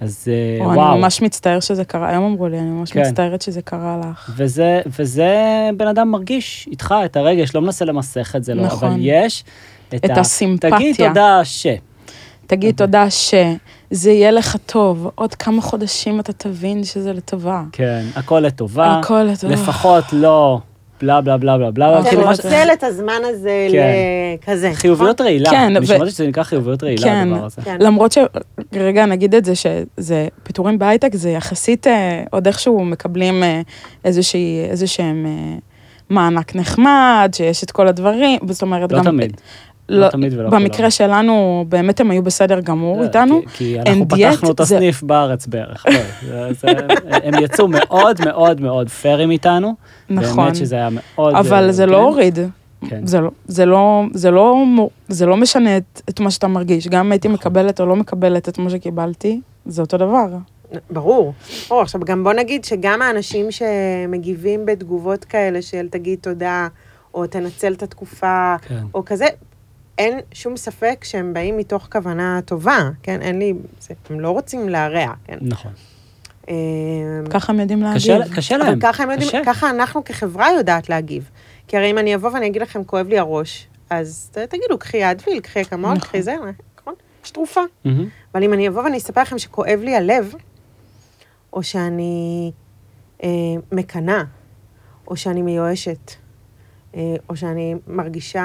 אז 0.00 0.28
אה, 0.60 0.64
או, 0.64 0.70
וואו. 0.70 0.92
אני 0.92 1.00
ממש 1.00 1.22
מצטער 1.22 1.60
שזה 1.60 1.84
קרה, 1.84 2.08
היום 2.10 2.24
אמרו 2.24 2.48
לי, 2.48 2.58
אני 2.58 2.70
ממש 2.70 2.92
כן. 2.92 3.00
מצטערת 3.00 3.42
שזה 3.42 3.62
קרה 3.62 4.00
לך. 4.10 4.32
וזה, 4.36 4.80
וזה 4.98 5.34
בן 5.76 5.86
אדם 5.86 6.10
מרגיש 6.10 6.68
איתך 6.70 6.94
את 7.04 7.16
הרגש, 7.16 7.54
לא 7.54 7.60
מנסה 7.62 7.84
למסך 7.84 8.36
את 8.36 8.44
זה, 8.44 8.54
לא, 8.54 8.62
נכון. 8.62 8.88
אבל 8.88 8.96
יש 9.00 9.44
את, 9.88 10.04
את 10.04 10.10
ה... 10.10 10.20
הסימפתיה. 10.20 10.70
תגיד 10.78 10.96
תודה 10.96 11.40
ש... 11.44 11.66
תגיד 12.46 12.76
תודה 12.76 13.10
שזה 13.94 14.10
יהיה 14.10 14.30
לך 14.30 14.56
טוב, 14.66 15.10
עוד 15.14 15.34
כמה 15.34 15.62
חודשים 15.62 16.20
אתה 16.20 16.32
תבין 16.32 16.84
שזה 16.84 17.12
לטובה. 17.12 17.62
כן, 17.72 18.04
הכל 18.16 18.40
לטובה. 18.40 18.98
הכל 18.98 19.22
לטובה. 19.22 19.54
לפחות 19.54 20.04
לא 20.12 20.58
בלה 21.00 21.20
בלה 21.20 21.36
בלה 21.38 21.56
בלה 21.58 21.70
בלה, 21.70 22.02
כן, 22.02 22.08
כאילו 22.08 22.22
ממש- 22.26 22.40
לנצל 22.44 22.68
את 22.72 22.84
הזמן 22.84 23.20
הזה 23.24 23.68
כן. 23.72 23.92
לכזה. 24.42 24.70
חיוביות 24.74 25.20
רעילה, 25.20 25.50
כן, 25.50 25.76
אני 25.76 25.86
שמעתי 25.86 26.10
שזה 26.10 26.26
נקרא 26.28 26.42
חיוביות 26.42 26.82
רעילה 26.82 27.02
כן. 27.02 27.32
הדבר 27.32 27.44
הזה. 27.44 27.62
כן. 27.62 27.76
למרות 27.80 28.12
שרגע 28.72 29.06
נגיד 29.06 29.34
את 29.34 29.44
זה, 29.44 29.52
שזה 29.54 30.28
פיטורים 30.42 30.78
בהייטק, 30.78 31.14
זה 31.14 31.30
יחסית 31.30 31.86
אה, 31.86 32.22
עוד 32.30 32.46
איכשהו 32.46 32.84
מקבלים 32.84 33.42
אה, 33.42 33.60
איזושהי, 34.04 34.64
איזשהם 34.70 35.26
אה, 35.26 35.56
מענק 36.10 36.54
נחמד, 36.56 37.30
שיש 37.36 37.64
את 37.64 37.70
כל 37.70 37.88
הדברים, 37.88 38.38
זאת 38.48 38.62
אומרת 38.62 38.92
לא 38.92 38.98
גם... 38.98 39.04
תמיד, 39.04 39.40
לא, 39.88 40.00
לא 40.06 40.08
תמיד 40.10 40.32
ולא 40.38 40.48
כולם. 40.50 40.62
במקרה 40.62 40.90
שלנו, 40.90 41.64
באמת 41.68 42.00
הם 42.00 42.10
היו 42.10 42.22
בסדר 42.22 42.60
גמור 42.60 42.98
אה, 43.00 43.04
איתנו. 43.04 43.42
כי- 43.42 43.48
כי 43.54 43.80
אנחנו 43.80 44.08
פתחנו 44.08 44.50
את 44.50 44.56
זה- 44.56 44.62
הסניף 44.76 45.02
בארץ 45.02 45.46
בערך. 45.46 45.86
זה- 46.60 46.68
הם 47.22 47.34
יצאו 47.42 47.68
מאוד 47.68 48.16
מאוד 48.24 48.60
מאוד 48.60 48.88
פיירים 48.88 49.30
איתנו. 49.30 49.74
נכון. 50.10 50.36
באמת 50.44 50.56
שזה 50.56 50.74
היה 50.76 50.88
מאוד... 50.90 51.34
אבל 51.34 51.66
אה, 51.66 51.72
זה 51.72 51.86
לא 51.86 51.96
כן. 51.96 52.02
הוריד. 52.02 52.38
כן. 52.88 53.06
זה 53.06 53.20
לא, 53.20 53.30
זה 53.46 53.66
לא, 53.66 54.02
זה 54.14 54.30
לא, 54.30 54.62
מו- 54.66 54.90
זה 55.08 55.26
לא 55.26 55.36
משנה 55.36 55.76
את, 55.76 56.02
את 56.08 56.20
מה 56.20 56.30
שאתה 56.30 56.48
מרגיש. 56.48 56.88
גם 56.88 57.06
אם 57.06 57.12
הייתי 57.12 57.28
נכון. 57.28 57.34
מקבלת 57.38 57.80
או 57.80 57.86
לא 57.86 57.96
מקבלת 57.96 58.48
את 58.48 58.58
מה 58.58 58.70
שקיבלתי, 58.70 59.40
זה 59.66 59.82
אותו 59.82 59.96
דבר. 59.96 60.26
ברור. 60.90 61.32
ברור, 61.68 61.82
עכשיו 61.82 62.00
גם 62.00 62.24
בוא 62.24 62.32
נגיד 62.32 62.64
שגם 62.64 63.02
האנשים 63.02 63.46
שמגיבים 63.50 64.66
בתגובות 64.66 65.24
כאלה 65.24 65.62
של 65.62 65.88
תגיד 65.90 66.18
תודה, 66.22 66.68
או 67.14 67.26
תנצל 67.26 67.72
את 67.72 67.82
התקופה, 67.82 68.54
כן. 68.68 68.74
או 68.94 69.04
כזה, 69.04 69.26
אין 69.98 70.20
שום 70.32 70.56
ספק 70.56 71.04
שהם 71.04 71.34
באים 71.34 71.56
מתוך 71.56 71.88
כוונה 71.92 72.40
טובה, 72.44 72.90
כן? 73.02 73.22
אין 73.22 73.38
לי... 73.38 73.54
זה, 73.80 73.94
הם 74.10 74.20
לא 74.20 74.30
רוצים 74.30 74.68
להרע, 74.68 75.12
כן? 75.24 75.38
נכון. 75.42 75.72
אמ, 76.48 76.54
ככה 77.30 77.52
הם 77.52 77.60
יודעים 77.60 77.82
להגיב. 77.82 77.98
קשה 77.98 78.34
קשה 78.36 78.56
להם. 78.56 78.80
ככה 78.80 79.02
הם 79.02 79.10
יודעים, 79.10 79.28
קשה. 79.28 79.40
ככה 79.46 79.70
אנחנו 79.70 80.04
כחברה 80.04 80.48
יודעת 80.56 80.88
להגיב. 80.88 81.30
כי 81.68 81.76
הרי 81.76 81.90
אם 81.90 81.98
אני 81.98 82.14
אבוא 82.14 82.30
ואני 82.30 82.46
אגיד 82.46 82.62
לכם, 82.62 82.84
כואב 82.84 83.08
לי 83.08 83.18
הראש, 83.18 83.68
אז 83.90 84.30
תגידו, 84.48 84.78
קחי 84.78 85.10
אדוויל, 85.10 85.40
קחי 85.40 85.60
אקמול, 85.62 85.92
נכון. 85.92 85.98
קחי 85.98 86.22
זה, 86.22 86.34
נכון? 86.80 86.94
יש 87.24 87.30
תרופה. 87.30 87.60
אבל 88.34 88.42
אם 88.42 88.52
אני 88.52 88.68
אבוא 88.68 88.82
ואני 88.82 88.96
אספר 88.96 89.20
לכם 89.20 89.38
שכואב 89.38 89.80
לי 89.82 89.96
הלב, 89.96 90.34
או 91.52 91.62
שאני 91.62 92.52
אה, 93.22 93.28
מקנאה, 93.72 94.22
או 95.08 95.16
שאני 95.16 95.42
מיואשת, 95.42 96.12
או 97.28 97.36
שאני 97.36 97.74
מרגישה 97.86 98.42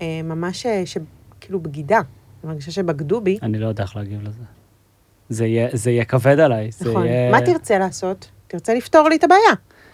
אה, 0.00 0.20
ממש 0.24 0.66
אה, 0.66 0.82
שכאילו 0.86 1.60
בגידה, 1.60 1.96
אני 1.96 2.04
מרגישה 2.52 2.70
שבגדו 2.70 3.20
בי, 3.20 3.38
אני 3.42 3.58
לא 3.58 3.66
יודע 3.66 3.82
איך 3.82 3.96
להגיב 3.96 4.22
לזה. 4.22 4.38
זה 5.28 5.46
יהיה- 5.46 5.68
זה 5.72 5.90
יהיה 5.90 6.04
כבד 6.04 6.40
עליי. 6.40 6.70
זה 6.70 6.90
נכון. 6.90 7.06
יהיה- 7.06 7.30
מה 7.30 7.40
תרצה 7.40 7.78
לעשות? 7.78 8.28
תרצה 8.48 8.74
לפתור 8.74 9.08
לי 9.08 9.16
את 9.16 9.24
הבעיה, 9.24 9.40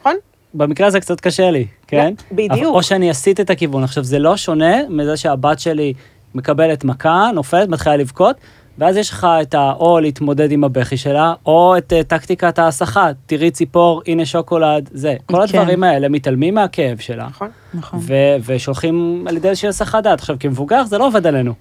נכון? 0.01 0.17
במקרה 0.55 0.87
הזה 0.87 1.01
קצת 1.01 1.21
קשה 1.21 1.51
לי, 1.51 1.67
כן? 1.87 2.15
לא, 2.31 2.37
בדיוק. 2.37 2.75
או 2.75 2.83
שאני 2.83 3.11
אסיט 3.11 3.41
את 3.41 3.51
הכיוון. 3.51 3.85
עכשיו, 3.85 4.05
זה 4.05 4.19
לא 4.19 4.37
שונה 4.37 4.77
מזה 4.89 5.17
שהבת 5.17 5.59
שלי 5.59 5.95
מקבלת 6.35 6.85
מכה, 6.85 7.31
נופלת, 7.35 7.69
מתחילה 7.69 7.97
לבכות, 7.97 8.37
ואז 8.79 8.97
יש 8.97 9.11
לך 9.11 9.27
את 9.43 9.55
ה... 9.55 9.73
או 9.73 10.01
להתמודד 10.01 10.53
עם 10.53 10.65
הבכי 10.65 10.97
שלה, 10.97 11.35
או 11.47 11.75
את 11.79 11.93
אה, 11.93 12.03
טקטיקת 12.05 12.59
ההסחה. 12.59 13.09
תראי 13.27 13.51
ציפור, 13.51 14.03
הנה 14.07 14.27
שוקולד, 14.27 14.91
זה. 14.93 15.15
כל 15.27 15.37
כן. 15.37 15.59
הדברים 15.59 15.85
האלה 15.85 16.09
מתעלמים 16.09 16.55
מהכאב 16.55 16.99
שלה. 16.99 17.27
נכון. 17.27 17.49
נכון. 17.75 17.99
ו- 18.03 18.37
ושולחים 18.47 19.25
על 19.29 19.37
ידי 19.37 19.49
איזושהי 19.49 19.69
הסחת 19.69 20.03
דעת. 20.03 20.19
עכשיו, 20.19 20.37
כמבוגר 20.41 20.85
זה 20.85 20.99
לא 20.99 21.07
עובד 21.07 21.27
עלינו. 21.27 21.53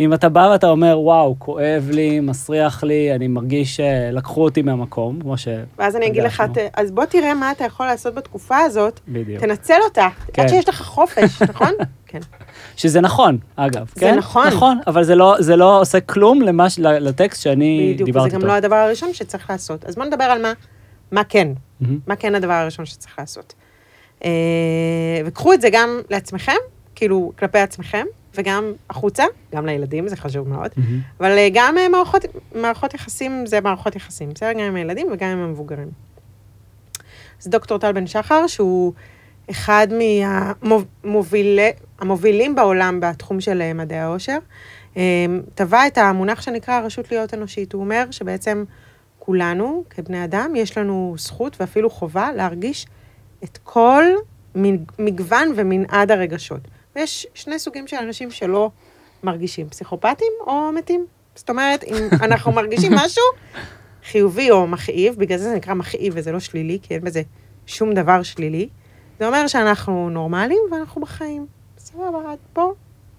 אם 0.00 0.14
אתה 0.14 0.28
בא 0.28 0.48
ואתה 0.52 0.68
אומר, 0.70 1.00
וואו, 1.00 1.34
כואב 1.38 1.88
לי, 1.92 2.20
מסריח 2.20 2.84
לי, 2.84 3.14
אני 3.14 3.28
מרגיש 3.28 3.76
שלקחו 3.76 4.44
אותי 4.44 4.62
מהמקום, 4.62 5.20
כמו 5.20 5.36
ש... 5.38 5.48
ואז 5.78 5.96
אני 5.96 6.06
אגיד 6.06 6.22
לך. 6.22 6.42
ת- 6.54 6.70
אז 6.74 6.90
בוא 6.90 7.04
תראה 7.04 7.34
מה 7.34 7.52
אתה 7.52 7.64
יכול 7.64 7.86
לעשות 7.86 8.14
בתקופה 8.14 8.56
הזאת, 8.58 9.00
בדיוק. 9.08 9.40
תנצל 9.40 9.78
אותה, 9.84 10.08
כן. 10.32 10.42
עד 10.42 10.48
שיש 10.48 10.68
לך 10.68 10.82
חופש, 10.82 11.42
נכון? 11.42 11.72
כן. 12.06 12.18
שזה 12.76 13.00
נכון, 13.00 13.38
אגב, 13.56 13.86
זה 13.94 14.00
כן? 14.00 14.14
נכון. 14.18 14.46
נכון, 14.48 14.78
אבל 14.86 15.04
זה 15.04 15.14
לא, 15.14 15.36
זה 15.38 15.56
לא 15.56 15.80
עושה 15.80 16.00
כלום 16.00 16.42
למה, 16.42 16.70
ש- 16.70 16.78
לטקסט 16.78 17.42
שאני 17.42 17.90
בדיוק, 17.94 18.06
דיברתי 18.06 18.26
וזה 18.26 18.36
איתו. 18.36 18.46
גם 18.46 18.52
לא 18.52 18.56
הדבר 18.56 18.76
הראשון 18.76 19.12
שצריך 19.12 19.50
לעשות. 19.50 19.84
אז 19.84 19.94
בוא 19.94 20.04
נדבר 20.04 20.24
על 20.24 20.42
מה, 20.42 20.52
מה 21.12 21.24
כן, 21.24 21.48
מהמם. 21.80 21.98
מה 22.06 22.16
כן 22.16 22.34
הדבר 22.34 22.52
הראשון 22.52 22.86
שצריך 22.86 23.14
לעשות. 23.18 23.54
אה, 24.24 24.30
וקחו 25.26 25.52
את 25.52 25.60
זה 25.60 25.68
גם 25.72 26.00
לעצמכם, 26.10 26.56
כאילו 26.94 27.32
כלפי 27.38 27.58
עצמכם, 27.58 28.04
וגם 28.34 28.72
החוצה, 28.90 29.24
גם 29.54 29.66
לילדים, 29.66 30.08
זה 30.08 30.16
חשוב 30.16 30.48
מאוד, 30.48 30.70
מהמם. 30.76 31.00
אבל 31.20 31.30
אה, 31.30 31.48
גם 31.54 31.78
אה, 31.78 31.88
מערכות, 31.88 32.24
מערכות 32.54 32.94
יחסים 32.94 33.46
זה 33.46 33.60
מערכות 33.60 33.96
יחסים, 33.96 34.30
בסדר? 34.34 34.52
גם 34.52 34.60
עם 34.60 34.74
הילדים 34.76 35.06
וגם 35.12 35.28
עם 35.28 35.38
המבוגרים. 35.38 35.88
אז 37.42 37.48
דוקטור 37.48 37.78
טל 37.78 37.92
בן 37.92 38.06
שחר, 38.06 38.46
שהוא 38.46 38.92
אחד 39.50 39.88
מהמובילים 40.62 42.54
בעולם 42.54 43.00
בתחום 43.00 43.40
של 43.40 43.62
אה, 43.62 43.72
מדעי 43.74 43.98
העושר, 43.98 44.38
אה, 44.96 45.02
טבע 45.54 45.86
את 45.86 45.98
המונח 45.98 46.42
שנקרא 46.42 46.74
הרשות 46.74 47.12
להיות 47.12 47.34
אנושית. 47.34 47.72
הוא 47.72 47.82
אומר 47.82 48.04
שבעצם 48.10 48.64
כולנו, 49.18 49.84
כבני 49.90 50.24
אדם, 50.24 50.52
יש 50.56 50.78
לנו 50.78 51.14
זכות 51.18 51.56
ואפילו 51.60 51.90
חובה 51.90 52.32
להרגיש 52.32 52.86
את 53.44 53.58
כל 53.62 54.04
מגוון 54.98 55.52
ומנעד 55.56 56.10
הרגשות. 56.10 56.60
ויש 56.96 57.26
שני 57.34 57.58
סוגים 57.58 57.86
של 57.86 57.96
אנשים 57.96 58.30
שלא 58.30 58.70
מרגישים, 59.22 59.68
פסיכופטים 59.68 60.32
או 60.46 60.72
מתים. 60.72 61.06
זאת 61.34 61.50
אומרת, 61.50 61.84
אם 61.84 61.94
אנחנו 62.26 62.52
מרגישים 62.52 62.92
משהו 62.94 63.24
חיובי 64.04 64.50
או 64.50 64.66
מכאיב, 64.66 65.14
בגלל 65.18 65.38
זה 65.38 65.44
זה 65.44 65.54
נקרא 65.54 65.74
מכאיב 65.74 66.12
וזה 66.16 66.32
לא 66.32 66.40
שלילי, 66.40 66.78
כי 66.82 66.94
אין 66.94 67.04
בזה 67.04 67.22
שום 67.66 67.94
דבר 67.94 68.22
שלילי, 68.22 68.68
זה 69.18 69.26
אומר 69.26 69.46
שאנחנו 69.46 70.10
נורמליים 70.10 70.60
ואנחנו 70.72 71.00
בחיים. 71.00 71.46
סבבה, 71.78 72.32
עד 72.32 72.38
פה, 72.52 72.72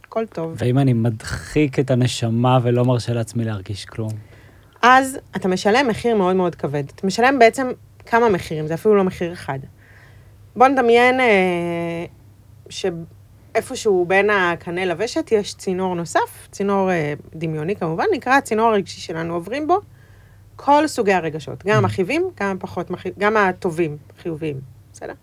הכל 0.04 0.26
טוב. 0.26 0.56
ואם 0.58 0.80
אני 0.80 0.94
מדחיק 0.94 1.80
את 1.80 1.92
הנשמה 1.92 2.60
ולא 2.64 2.86
מרשה 2.86 3.14
לעצמי 3.14 3.46
להרגיש 3.46 3.86
כלום. 3.86 4.12
אז 4.82 5.20
אתה 5.36 5.48
משלם 5.48 5.88
מחיר 5.88 6.16
מאוד 6.16 6.36
מאוד 6.36 6.56
כבד. 6.56 6.84
אתה 6.96 7.08
משלם 7.08 7.40
בעצם 7.40 7.68
כמה 8.06 8.30
מחירים, 8.30 8.68
זה 8.68 8.74
אפילו 8.74 8.96
לא 8.96 9.04
מחיר 9.04 9.34
אחד. 9.34 9.60
בוא 10.56 10.68
נדמיין 10.68 11.20
אה, 11.20 12.06
שאיפשהו 12.70 14.06
בין 14.08 14.30
הקנה 14.30 14.86
לוושת 14.86 15.32
יש 15.32 15.54
צינור 15.54 15.96
נוסף, 15.96 16.48
צינור 16.52 16.92
אה, 16.92 17.14
דמיוני 17.36 17.76
כמובן, 17.76 18.06
נקרא 18.14 18.38
הצינור 18.38 18.68
הרגשי 18.68 19.02
שלנו, 19.02 19.34
עוברים 19.34 19.68
בו 19.68 19.80
כל 20.56 20.88
סוגי 20.88 21.14
הרגשות, 21.14 21.66
גם 21.66 21.86
החיבים, 21.86 22.30
גם 22.40 22.56
הפחות, 22.56 22.92
גם 23.18 23.38
הטובים, 23.38 23.98
חיוביים, 24.22 24.60
בסדר? 24.94 25.14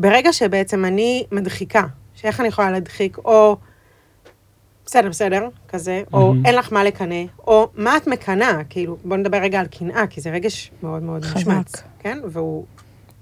ברגע 0.00 0.32
שבעצם 0.32 0.84
אני 0.84 1.24
מדחיקה, 1.32 1.82
שאיך 2.14 2.40
אני 2.40 2.48
יכולה 2.48 2.70
להדחיק, 2.70 3.18
או 3.18 3.56
בסדר, 4.86 5.08
בסדר, 5.08 5.48
כזה, 5.68 6.02
או 6.12 6.32
מהמם. 6.32 6.46
אין 6.46 6.54
לך 6.54 6.72
מה 6.72 6.84
לקנא, 6.84 7.24
או 7.46 7.68
מה 7.74 7.96
את 7.96 8.06
מקנאה, 8.06 8.64
כאילו, 8.70 8.96
בוא 9.04 9.16
נדבר 9.16 9.38
רגע 9.38 9.60
על 9.60 9.66
קנאה, 9.66 10.06
כי 10.06 10.20
זה 10.20 10.30
רגש 10.30 10.70
מאוד 10.82 11.02
מאוד 11.02 11.24
חזק. 11.24 11.46
מושמץ, 11.46 11.82
כן? 11.98 12.18
והוא 12.24 12.64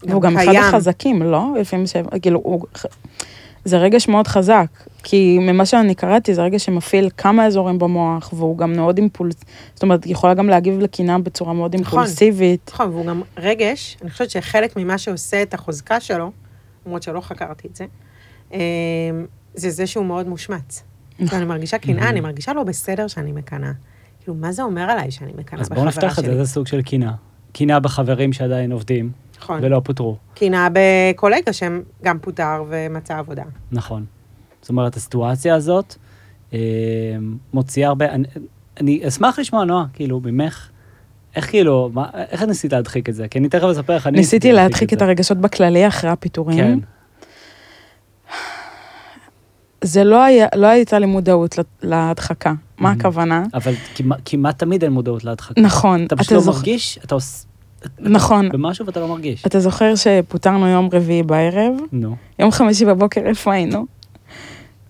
והוא 0.03 0.23
גם 0.23 0.37
אחד 0.37 0.45
קיים. 0.51 0.63
החזקים, 0.63 1.23
לא? 1.23 1.45
לפעמים 1.61 1.87
ש... 1.87 1.97
כאילו, 2.23 2.41
הוא... 2.45 2.67
זה 3.65 3.79
רגש 3.79 4.09
מאוד 4.09 4.27
חזק, 4.27 4.67
כי 5.03 5.39
ממה 5.41 5.67
שאני 5.67 5.95
קראתי, 5.95 6.35
זה 6.35 6.43
רגש 6.43 6.65
שמפעיל 6.65 7.11
כמה 7.17 7.47
אזורים 7.47 7.79
במוח, 7.79 8.33
והוא 8.33 8.59
גם 8.59 8.73
מאוד 8.73 8.99
אימפולס... 8.99 9.37
זאת 9.75 9.83
אומרת, 9.83 10.07
יכולה 10.07 10.35
גם 10.35 10.49
להגיב 10.49 10.79
לקנאה 10.79 11.19
בצורה 11.19 11.53
מאוד 11.53 11.77
נכון. 11.77 11.99
אימפולסיבית. 11.99 12.71
נכון, 12.75 12.89
והוא 12.91 13.07
גם 13.07 13.23
רגש, 13.37 13.97
אני 14.03 14.11
חושבת 14.11 14.31
שחלק 14.31 14.77
ממה 14.77 14.99
שעושה 14.99 15.43
את 15.43 15.55
החוזקה 15.55 16.01
שלו, 16.01 16.31
למרות 16.87 17.03
שלא 17.03 17.21
חקרתי 17.21 17.69
את 17.69 17.77
זה, 17.77 17.87
אה, 18.53 18.59
זה 19.55 19.71
זה 19.71 19.87
שהוא 19.87 20.07
מאוד 20.07 20.29
מושמץ. 20.29 20.83
כשאני 21.27 21.45
מרגישה 21.45 21.79
קנאה, 21.79 22.09
אני 22.09 22.21
מרגישה 22.21 22.53
לא 22.53 22.63
בסדר 22.63 23.09
שאני 23.09 23.33
מקנאה. 23.33 23.73
כאילו, 24.21 24.35
מה 24.35 24.53
זה 24.53 24.63
אומר 24.63 24.83
עליי 24.83 25.11
שאני 25.11 25.33
מקנאה 25.37 25.61
אז 25.61 25.69
בחברה 25.69 25.85
בואו 25.85 25.93
שלי? 25.93 26.07
נפתח 26.07 26.19
את 26.19 26.25
זה, 26.25 26.45
זה 26.45 26.51
סוג 26.51 26.67
של 26.67 26.83
קנאה. 26.83 27.13
קנאה 27.53 27.81
בחברים 27.81 28.33
שעדיין 28.33 28.73
עובדים 28.73 29.13
נכון. 29.39 29.61
ולא 29.63 29.81
פוטרו. 29.85 30.17
קנאה 30.35 30.69
בקולגה 30.73 31.53
שהם 31.53 31.83
גם 32.05 32.19
פוטר 32.19 32.65
ומצא 32.69 33.19
עבודה. 33.19 33.43
נכון. 33.73 34.05
זאת 34.61 34.69
אומרת, 34.71 34.97
הסיטואציה 34.97 35.55
הזאת 35.55 35.95
אה, 36.53 36.59
מוציאה 37.53 37.89
הרבה... 37.89 38.09
אני, 38.11 38.27
אני 38.81 39.09
אשמח 39.09 39.39
לשמוע, 39.39 39.65
נועה, 39.65 39.85
כאילו, 39.93 40.21
ממך, 40.25 40.71
איך 41.39 41.51
כאילו, 41.51 41.91
מה, 41.95 42.05
איך 42.31 42.43
את 42.43 42.49
ניסית 42.49 42.73
להדחיק 42.73 43.09
את 43.09 43.15
זה? 43.15 43.29
כי 43.29 43.39
אני 43.39 43.49
תכף 43.49 43.65
אספר 43.65 43.97
לך, 43.97 44.07
אני 44.07 44.19
ניסיתי 44.19 44.53
להדחיק 44.53 44.93
את 44.93 45.03
הרגשות 45.03 45.39
בכללי 45.39 45.89
אחרי 45.89 46.11
הפיטורים. 46.11 46.59
כן. 46.59 46.79
זה 49.85 50.05
לא 50.05 50.23
היה, 50.25 50.47
לא 50.57 50.67
הייתה 50.67 50.99
לי 50.99 51.07
מודעות 51.07 51.59
להדחקה. 51.83 52.53
מה 52.79 52.93
Mhm. 52.93 52.97
הכוונה? 52.99 53.43
אבל 53.55 53.73
כמעט, 53.95 54.19
כמעט 54.25 54.59
תמיד 54.59 54.83
אין 54.85 54.93
מודעות 54.93 55.25
להדחקה. 55.25 55.61
נכון, 55.61 56.05
אתה 56.07 56.17
פשוט 56.17 56.33
לא 56.33 56.41
זוכ- 56.41 56.57
מרגיש, 56.57 56.99
אתה 57.05 57.15
עושה 57.15 57.45
נכון. 57.99 58.49
במשהו 58.49 58.87
ואתה 58.87 59.01
לא 59.01 59.09
מרגיש. 59.09 59.47
אתה 59.47 59.61
זוכר 59.61 59.95
שפוטרנו 59.97 60.67
יום 60.67 60.89
רביעי 60.93 61.23
בערב? 61.23 61.73
נו, 61.93 62.17
יום 62.39 62.51
חמישי 62.51 62.85
בבוקר, 62.85 63.21
איפה 63.21 63.53
היינו? 63.53 63.87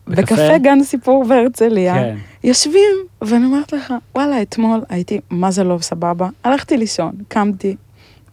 בקפה? 0.06 0.22
בקפה 0.22 0.58
גן 0.58 0.82
סיפור 0.82 1.24
בהרצליה. 1.28 1.94
כן. 1.94 2.16
יושבים, 2.44 2.96
ואני 3.22 3.44
אומרת 3.44 3.72
לך, 3.72 3.94
וואלה, 4.14 4.42
אתמול 4.42 4.80
הייתי, 4.88 5.20
מה 5.30 5.50
זה 5.50 5.64
לא 5.64 5.78
סבבה? 5.80 6.28
הלכתי 6.44 6.76
לישון, 6.76 7.12
קמתי, 7.28 7.76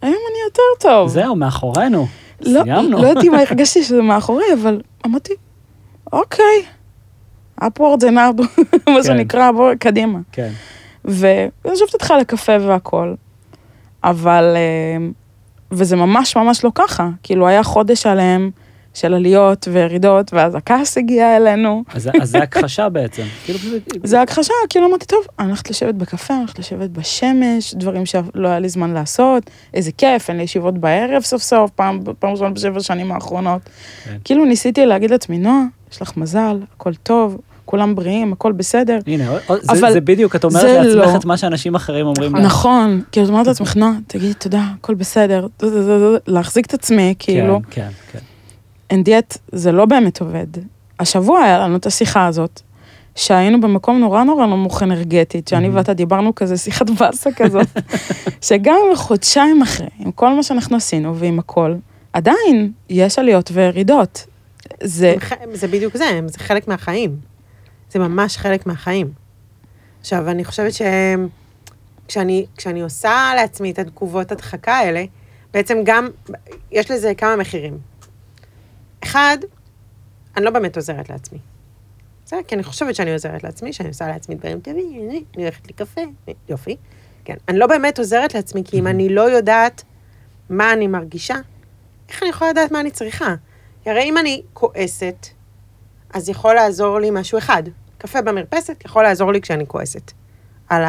היום 0.02 0.14
אני 0.30 0.38
יותר 0.46 0.88
טוב. 0.90 1.08
זהו, 1.08 1.36
מאחורינו. 1.36 2.06
לא, 2.40 2.62
סיימנו. 2.62 3.02
לא 3.02 3.08
יודעת 3.08 3.24
אם 3.24 3.34
הרגשתי 3.48 3.82
שזה 3.82 4.02
מאחורי, 4.02 4.44
אבל 4.60 4.80
אמרתי, 5.06 5.32
אוקיי, 6.12 6.62
upward 7.60 8.00
and 8.00 8.16
up, 8.16 8.42
מה 8.90 8.96
כן. 8.96 9.02
שנקרא, 9.02 9.50
בוא, 9.52 9.74
קדימה. 9.74 10.18
כן. 10.32 10.50
ויושבת 11.04 11.94
איתך 11.94 12.14
לקפה 12.20 12.52
והכל. 12.60 13.14
אבל, 14.04 14.56
אה, 14.56 15.06
וזה 15.70 15.96
ממש 15.96 16.36
ממש 16.36 16.64
לא 16.64 16.70
ככה. 16.74 17.08
כאילו, 17.22 17.48
היה 17.48 17.62
חודש 17.62 18.06
עליהם 18.06 18.50
של 18.96 19.14
עליות 19.14 19.68
וירידות, 19.72 20.32
ואז 20.34 20.54
הכעס 20.54 20.98
הגיע 20.98 21.36
אלינו. 21.36 21.84
אז 21.94 22.02
זה- 22.02 22.10
אז 22.22 22.30
זה 22.30 22.38
הכחשה 22.38 22.88
בעצם. 22.88 23.22
כאילו, 23.44 23.58
פשוט- 23.58 23.82
זה 24.04 24.20
הכחשה, 24.22 24.52
כאילו 24.68 24.86
אמרתי, 24.86 25.06
טוב, 25.06 25.20
אני 25.38 25.46
הולכת 25.48 25.70
לשבת 25.70 25.94
בקפה, 25.94 26.34
אני 26.34 26.40
הולכת 26.40 26.58
לשבת 26.58 26.90
בשמש, 26.90 27.74
דברים 27.74 28.06
שלא 28.06 28.48
היה 28.48 28.58
לי 28.58 28.68
זמן 28.68 28.90
לעשות, 28.90 29.42
איזה 29.74 29.92
כיף, 29.92 30.28
אין 30.30 30.36
לי 30.36 30.42
ישיבות 30.42 30.78
בערב 30.78 31.22
סוף 31.22 31.42
סוף, 31.42 31.70
פעם, 31.70 32.00
פעם 32.18 32.30
ראשונה 32.30 32.50
בשבע 32.50 32.80
שנים 32.80 33.12
האחרונות. 33.12 33.60
כן. 34.04 34.16
כאילו 34.24 34.44
ניסיתי 34.44 34.86
להגיד 34.86 35.10
לעצמי, 35.10 35.38
נועה, 35.38 35.62
יש 35.92 36.02
לך 36.02 36.16
מזל, 36.16 36.58
הכל 36.76 36.94
טוב, 36.94 37.36
כולם 37.64 37.94
בריאים, 37.94 38.32
הכל 38.32 38.52
בסדר. 38.52 38.98
הנה, 39.06 39.30
עוד- 39.46 39.60
זה- 39.62 39.72
אבל 39.72 39.92
זה 39.92 40.00
בדיוק, 40.00 40.36
את 40.36 40.44
אומרת 40.44 40.62
לעצמך 40.64 40.94
לא. 41.14 41.16
את 41.16 41.24
מה 41.24 41.36
שאנשים 41.36 41.74
אחרים 41.74 42.06
אומרים. 42.06 42.36
נכון, 42.36 43.02
כאילו, 43.12 43.26
את 43.26 43.30
אומרת 43.30 43.46
לעצמך, 43.46 43.76
נועה, 43.76 43.92
תגידי 44.06 44.34
תודה, 44.34 44.62
הכל 44.80 44.94
בסדר, 44.94 45.46
להחזיק 46.26 46.66
את 46.66 46.74
עצמי, 46.74 47.14
כאילו, 47.18 47.60
כן, 47.70 47.82
כן, 47.82 47.88
כן. 48.12 48.18
And 48.92 49.08
yet, 49.08 49.38
זה 49.52 49.72
לא 49.72 49.84
באמת 49.84 50.20
עובד. 50.20 50.46
השבוע 51.00 51.40
היה 51.40 51.58
לנו 51.58 51.76
את 51.76 51.86
השיחה 51.86 52.26
הזאת, 52.26 52.60
שהיינו 53.14 53.60
במקום 53.60 54.00
נורא 54.00 54.24
נורא 54.24 54.46
נמוך 54.46 54.82
אנרגטית, 54.82 55.48
שאני 55.48 55.62
מהמם. 55.62 55.76
ואתה 55.76 55.94
דיברנו 55.94 56.34
כזה 56.34 56.56
שיחת 56.56 56.90
באסה 56.90 57.30
כזאת, 57.32 57.66
שגם 58.48 58.78
חודשיים 58.94 59.62
אחרי, 59.62 59.88
עם 59.98 60.12
כל 60.12 60.32
מה 60.32 60.42
שאנחנו 60.42 60.76
עשינו 60.76 61.16
ועם 61.16 61.38
הכל, 61.38 61.74
עדיין 62.12 62.72
יש 62.88 63.18
עליות 63.18 63.50
וירידות. 63.52 64.26
זה, 64.82 65.14
זה 65.52 65.68
בדיוק 65.68 65.96
זה, 65.96 66.20
זה 66.26 66.38
חלק 66.38 66.68
מהחיים. 66.68 67.16
זה 67.92 67.98
ממש 67.98 68.36
חלק 68.36 68.66
מהחיים. 68.66 69.10
עכשיו, 70.00 70.30
אני 70.30 70.44
חושבת 70.44 70.72
שכשאני 70.72 72.46
כשאני 72.56 72.80
עושה 72.82 73.32
לעצמי 73.36 73.70
את 73.70 73.78
התגובות 73.78 74.32
הדחקה 74.32 74.74
האלה, 74.74 75.04
בעצם 75.54 75.78
גם, 75.84 76.08
יש 76.72 76.90
לזה 76.90 77.14
כמה 77.14 77.36
מחירים. 77.36 77.78
אחד, 79.06 79.38
אני 80.36 80.44
לא 80.44 80.50
באמת 80.50 80.76
עוזרת 80.76 81.10
לעצמי. 81.10 81.38
בסדר? 82.24 82.40
כי 82.48 82.54
אני 82.54 82.62
חושבת 82.62 82.94
שאני 82.94 83.12
עוזרת 83.12 83.44
לעצמי, 83.44 83.72
שאני 83.72 83.88
עושה 83.88 84.06
לעצמי 84.08 84.34
דברים 84.34 84.60
טובים, 84.60 85.10
אני 85.10 85.24
הולכת 85.36 85.68
לקפה, 85.68 86.00
יופי. 86.48 86.76
כן. 87.24 87.36
אני 87.48 87.58
לא 87.58 87.66
באמת 87.66 87.98
עוזרת 87.98 88.34
לעצמי, 88.34 88.62
כי 88.64 88.78
אם 88.78 88.86
אני 88.86 89.08
לא 89.08 89.30
יודעת 89.30 89.82
מה 90.50 90.72
אני 90.72 90.86
מרגישה, 90.86 91.36
איך 92.08 92.22
אני 92.22 92.30
יכולה 92.30 92.50
לדעת 92.50 92.70
מה 92.70 92.80
אני 92.80 92.90
צריכה? 92.90 93.34
כי 93.82 93.90
הרי 93.90 94.02
אם 94.02 94.18
אני 94.18 94.42
כועסת, 94.52 95.26
אז 96.10 96.28
יכול 96.28 96.54
לעזור 96.54 96.98
לי 96.98 97.10
משהו 97.10 97.38
אחד. 97.38 97.62
קפה 97.98 98.22
במרפסת 98.22 98.82
יכול 98.84 99.02
לעזור 99.02 99.32
לי 99.32 99.40
כשאני 99.40 99.66
כועסת. 99.66 100.12
על 100.68 100.82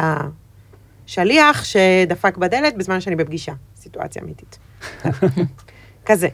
השליח 1.06 1.64
שדפק 1.64 2.36
בדלת 2.36 2.76
בזמן 2.76 3.00
שאני 3.00 3.16
בפגישה. 3.16 3.52
סיטואציה 3.76 4.22
אמיתית. 4.22 4.58
כזה. 6.06 6.28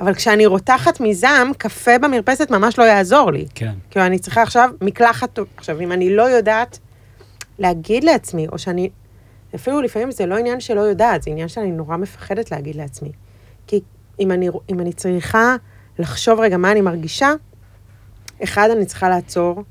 אבל 0.00 0.14
כשאני 0.14 0.46
רותחת 0.46 1.00
מזעם, 1.00 1.52
קפה 1.58 1.98
במרפסת 1.98 2.50
ממש 2.50 2.78
לא 2.78 2.84
יעזור 2.84 3.30
לי. 3.30 3.46
כן. 3.54 3.72
כאילו, 3.90 4.06
אני 4.06 4.18
צריכה 4.18 4.42
עכשיו 4.42 4.70
מקלחת... 4.80 5.38
עכשיו, 5.56 5.80
אם 5.80 5.92
אני 5.92 6.16
לא 6.16 6.22
יודעת 6.22 6.78
להגיד 7.58 8.04
לעצמי, 8.04 8.48
או 8.48 8.58
שאני... 8.58 8.90
אפילו 9.54 9.80
לפעמים 9.80 10.10
זה 10.10 10.26
לא 10.26 10.36
עניין 10.38 10.60
שלא 10.60 10.80
יודעת, 10.80 11.22
זה 11.22 11.30
עניין 11.30 11.48
שאני 11.48 11.70
נורא 11.70 11.96
מפחדת 11.96 12.50
להגיד 12.50 12.76
לעצמי. 12.76 13.12
כי 13.66 13.80
אם 14.20 14.30
אני, 14.32 14.48
אם 14.70 14.80
אני 14.80 14.92
צריכה 14.92 15.56
לחשוב 15.98 16.40
רגע 16.40 16.56
מה 16.56 16.72
אני 16.72 16.80
מרגישה, 16.80 17.32
אחד, 18.44 18.68
אני 18.76 18.86
צריכה 18.86 19.08
לעצור, 19.08 19.64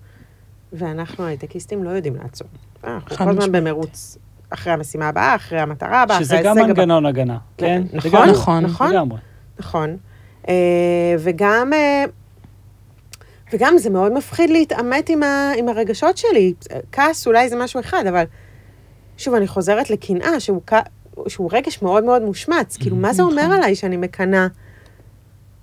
ואנחנו 0.74 1.26
הייטקיסטים 1.26 1.84
לא 1.84 1.90
יודעים 1.90 2.16
לעצור. 2.16 2.48
אנחנו 2.84 3.16
חד 3.16 3.26
כל 3.26 3.30
הזמן. 3.30 3.52
במרוץ 3.52 4.18
אחרי 4.50 4.74
המשימה 4.74 5.08
הבאה, 5.08 5.36
אחרי 5.36 5.60
המטרה 5.60 6.02
הבאה, 6.02 6.16
אחרי 6.16 6.26
שזה 6.26 6.36
ההישג 6.36 6.50
גם 6.50 6.58
הבא. 6.58 6.68
מנגנון 6.68 7.06
הגנה, 7.06 7.38
כן? 7.58 7.84
נכון, 7.94 8.12
לגמרי, 8.12 8.32
נכון. 8.32 8.64
נכון. 8.64 8.92
לגמרי. 8.92 9.18
נכון. 9.60 9.98
אה, 10.48 10.54
וגם, 11.20 11.74
אה, 11.74 12.04
וגם 13.54 13.78
זה 13.78 13.90
מאוד 13.90 14.12
מפחיד 14.14 14.50
להתעמת 14.50 15.10
עם, 15.10 15.24
ה, 15.24 15.52
עם 15.58 15.70
הרגשות 15.70 16.18
שלי. 16.18 16.54
כעס 16.92 17.28
אולי 17.28 17.50
זה 17.50 17.56
משהו 17.56 17.80
אחד, 17.80 18.04
אבל 18.10 18.24
שוב, 19.18 19.34
אני 19.36 19.48
חוזרת 19.48 19.90
לקנאה, 19.90 20.40
שהוא, 20.40 20.62
כ- 20.68 20.74
שהוא 21.28 21.50
רגש 21.54 21.82
מאוד 21.82 22.04
מאוד 22.04 22.22
מושמץ. 22.22 22.78
כאילו, 22.78 22.96
מה 22.96 23.14
זה 23.14 23.24
אומר 23.24 23.44
נכון. 23.44 23.56
עליי 23.56 23.76
שאני 23.76 23.98
מקנאה 23.98 24.48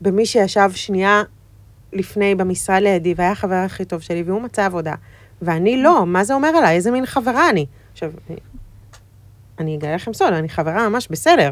במי 0.01 0.27
שישב 0.27 0.71
שנייה 0.75 1.23
לפני 1.92 2.35
במשרד 2.35 2.83
לידי, 2.83 3.14
והיה 3.16 3.31
החבר 3.31 3.55
הכי 3.55 3.85
טוב 3.85 4.01
שלי, 4.01 4.23
והוא 4.23 4.42
מצא 4.42 4.64
עבודה, 4.64 4.95
ואני 5.42 5.83
לא, 5.83 6.07
מה 6.07 6.25
זה 6.25 6.35
אומר 6.35 6.49
עליי? 6.49 6.77
איזה 6.77 6.90
מין 6.90 7.07
חברה 7.07 7.51
אני? 7.51 7.66
עכשיו, 7.92 8.12
אני- 8.31 8.38
אני 9.59 9.77
אגלה 9.77 9.95
לכם 9.95 10.12
סוד, 10.12 10.33
אני 10.33 10.49
חברה 10.49 10.88
ממש 10.88 11.09
בסדר. 11.11 11.51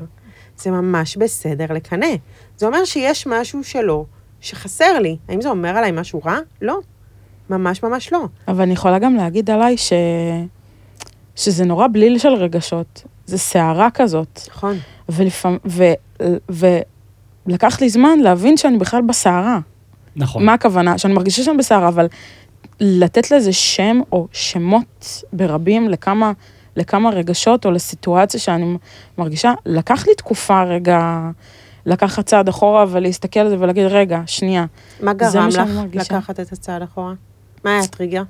זה 0.56 0.70
ממש 0.70 1.16
בסדר 1.16 1.66
לקנא. 1.70 2.06
זה 2.60 2.66
אומר 2.66 2.84
שיש 2.84 3.26
משהו 3.26 3.64
שלו 3.64 4.06
שחסר 4.40 4.98
לי. 4.98 5.16
האם 5.28 5.40
זה 5.40 5.48
אומר 5.48 5.68
עליי 5.68 5.90
משהו 5.92 6.20
רע? 6.24 6.38
לא. 6.62 6.78
ממש 7.50 7.82
ממש 7.82 8.12
לא. 8.12 8.24
אבל 8.48 8.62
אני 8.62 8.72
יכולה 8.72 8.98
גם 8.98 9.14
להגיד 9.14 9.50
עליי 9.50 9.76
ש... 9.76 9.92
שזה 11.36 11.64
נורא 11.64 11.86
בליל 11.92 12.18
של 12.18 12.28
רגשות. 12.28 13.02
זה 13.26 13.38
סערה 13.38 13.90
כזאת. 13.90 14.40
נכון. 14.48 14.78
ולפעמים... 15.08 15.58
ו... 15.66 15.84
ולקח 17.46 17.80
לי 17.80 17.88
זמן 17.88 18.18
להבין 18.18 18.56
שאני 18.56 18.78
בכלל 18.78 19.02
בסערה. 19.02 19.58
נכון. 20.16 20.44
מה 20.44 20.54
הכוונה? 20.54 20.98
שאני 20.98 21.14
מרגישה 21.14 21.42
שאני 21.42 21.56
בסערה, 21.56 21.88
אבל 21.88 22.06
לתת 22.80 23.30
לזה 23.30 23.52
שם 23.52 24.00
או 24.12 24.28
שמות 24.32 25.22
ברבים 25.32 25.88
לכמה, 25.88 26.32
לכמה 26.76 27.10
רגשות 27.10 27.66
או 27.66 27.70
לסיטואציה 27.70 28.40
שאני 28.40 28.76
מרגישה, 29.18 29.52
לקח 29.66 30.06
לי 30.06 30.14
תקופה 30.14 30.62
רגע 30.62 31.30
לקחת 31.90 32.26
צעד 32.26 32.48
אחורה 32.48 32.84
ולהסתכל 32.88 33.40
על 33.40 33.48
זה 33.48 33.56
ולהגיד, 33.58 33.86
רגע, 33.86 34.22
שנייה, 34.26 34.66
מה 35.02 35.12
גרם 35.12 35.48
מה 35.56 35.84
לך. 35.92 35.94
לקחת 35.94 36.40
את 36.40 36.52
הצעד 36.52 36.82
אחורה? 36.82 37.14
מה 37.64 37.70
היה 37.70 37.80
הטריגר? 37.84 38.22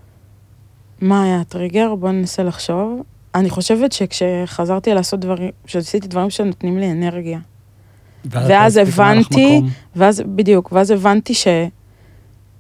מה 1.01 1.23
היה 1.25 1.41
הטריגר? 1.41 1.95
בואו 1.95 2.13
ננסה 2.13 2.43
לחשוב. 2.43 3.03
אני 3.35 3.51
חושבת 3.51 3.93
שכשחזרתי 3.93 4.95
לעשות 4.95 5.21
דברים, 5.21 5.51
שעשיתי 5.67 6.09
דברים 6.09 6.31
שנותנים 6.31 6.79
לי 6.79 6.93
אנרגיה, 6.93 7.39
ואז 8.25 8.79
לך 8.79 8.89
הבנתי-. 8.89 9.63
ואז, 9.97 10.23
בדיוק, 10.27 10.73
ואז 10.73 10.91
הבנתי 10.91 11.35
ש... 11.35 11.49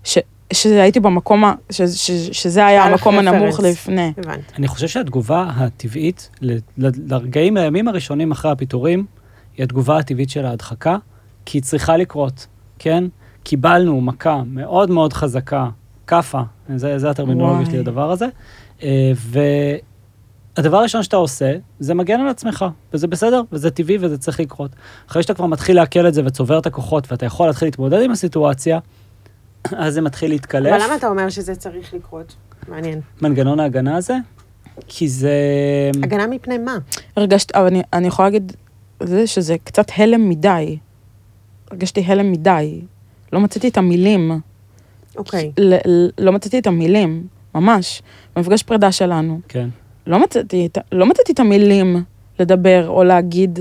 ש... 0.04 0.18
שהייתי 0.52 1.00
במקום, 1.00 1.44
ה... 1.44 1.54
ש... 1.70 1.82
ש... 1.82 2.10
שזה 2.10 2.66
היה 2.66 2.84
המקום 2.84 3.18
הנמוך. 3.18 3.60
לפני. 3.60 4.12
הבנתי. 4.18 4.42
אני 4.58 4.68
חושב 4.68 4.88
שהתגובה 4.88 5.50
הטבעית 5.56 6.30
ל- 6.40 6.52
ל- 6.78 7.12
לרגעים, 7.12 7.56
לימים 7.56 7.88
הראשונים 7.88 8.30
אחרי 8.30 8.50
הפיטורים, 8.50 9.06
היא 9.60 9.64
התגובה 9.64 9.98
הטבעית 9.98 10.30
של 10.30 10.46
ההדחקה, 10.46 10.96
כי 11.44 11.58
היא 11.58 11.62
צריכה 11.62 11.96
לקרות, 11.96 12.46
כן? 12.78 13.04
קיבלנו 13.42 14.00
מכה 14.00 14.42
מאוד 14.46 14.90
מאוד 14.90 15.12
חזקה, 15.12 15.68
כאפה, 16.06 16.40
זה, 16.76 16.98
זה 16.98 17.10
הטרמינולוגיה. 17.10 17.66
שלי 17.66 17.78
לדבר 17.78 18.10
הזה, 18.10 18.26
אה, 18.82 19.12
והדבר 20.56 20.76
הראשון 20.76 21.02
שאתה 21.02 21.16
עושה, 21.16 21.56
זה 21.80 21.94
מגן 21.94 22.20
על 22.20 22.28
עצמך, 22.28 22.64
וזה 22.94 23.06
בסדר, 23.06 23.42
וזה 23.52 23.70
טבעי 23.70 23.98
וזה 24.00 24.18
צריך 24.18 24.40
לקרות. 24.40 24.70
אחרי 25.08 25.22
שאתה 25.22 25.34
כבר 25.34 25.46
מתחיל 25.46 25.76
לעכל 25.76 26.06
את 26.06 26.14
זה 26.14 26.22
וצובר 26.24 26.58
את 26.58 26.66
הכוחות, 26.66 27.12
ואתה 27.12 27.26
יכול 27.26 27.46
להתחיל 27.46 27.68
להתמודד 27.68 28.02
עם 28.02 28.10
הסיטואציה, 28.10 28.78
אז 29.76 29.94
זה 29.94 30.00
מתחיל 30.00 30.30
להתקלף. 30.30 30.72
אבל 30.72 30.84
למה 30.84 30.96
אתה 30.96 31.08
אומר 31.08 31.28
שזה 31.28 31.54
צריך 31.54 31.94
לקרות? 31.94 32.34
מעניין. 32.68 33.00
מנגנון 33.22 33.60
ההגנה 33.60 33.96
הזה? 33.96 34.16
כי 34.88 35.08
זה... 35.08 35.30
הגנה 36.02 36.26
מפני 36.26 36.58
מה? 36.58 36.76
הרגשת, 37.16 37.56
אבל 37.56 37.66
אני, 37.66 37.82
אני 37.92 38.06
יכולה 38.06 38.28
להגיד 38.28 38.52
זה 39.00 39.26
שזה 39.26 39.56
קצת 39.64 39.86
הלם 39.96 40.28
מדי. 40.28 40.78
הרגשתי 41.70 42.04
הלם 42.06 42.32
מדי. 42.32 42.80
לא 43.32 43.40
מצאתי 43.40 43.68
את 43.68 43.78
המילים. 43.78 44.40
אוקיי. 45.16 45.52
ל, 45.58 45.74
ל, 45.74 46.10
לא 46.18 46.32
מצאתי 46.32 46.58
את 46.58 46.66
המילים, 46.66 47.26
ממש. 47.54 48.02
במפגש 48.36 48.62
פרידה 48.62 48.92
שלנו. 48.92 49.40
כן. 49.48 49.68
לא 50.06 50.22
מצאתי, 50.22 50.68
לא 50.92 51.06
מצאתי 51.06 51.32
את 51.32 51.40
המילים 51.40 52.04
לדבר 52.38 52.88
או 52.88 53.04
להגיד 53.04 53.58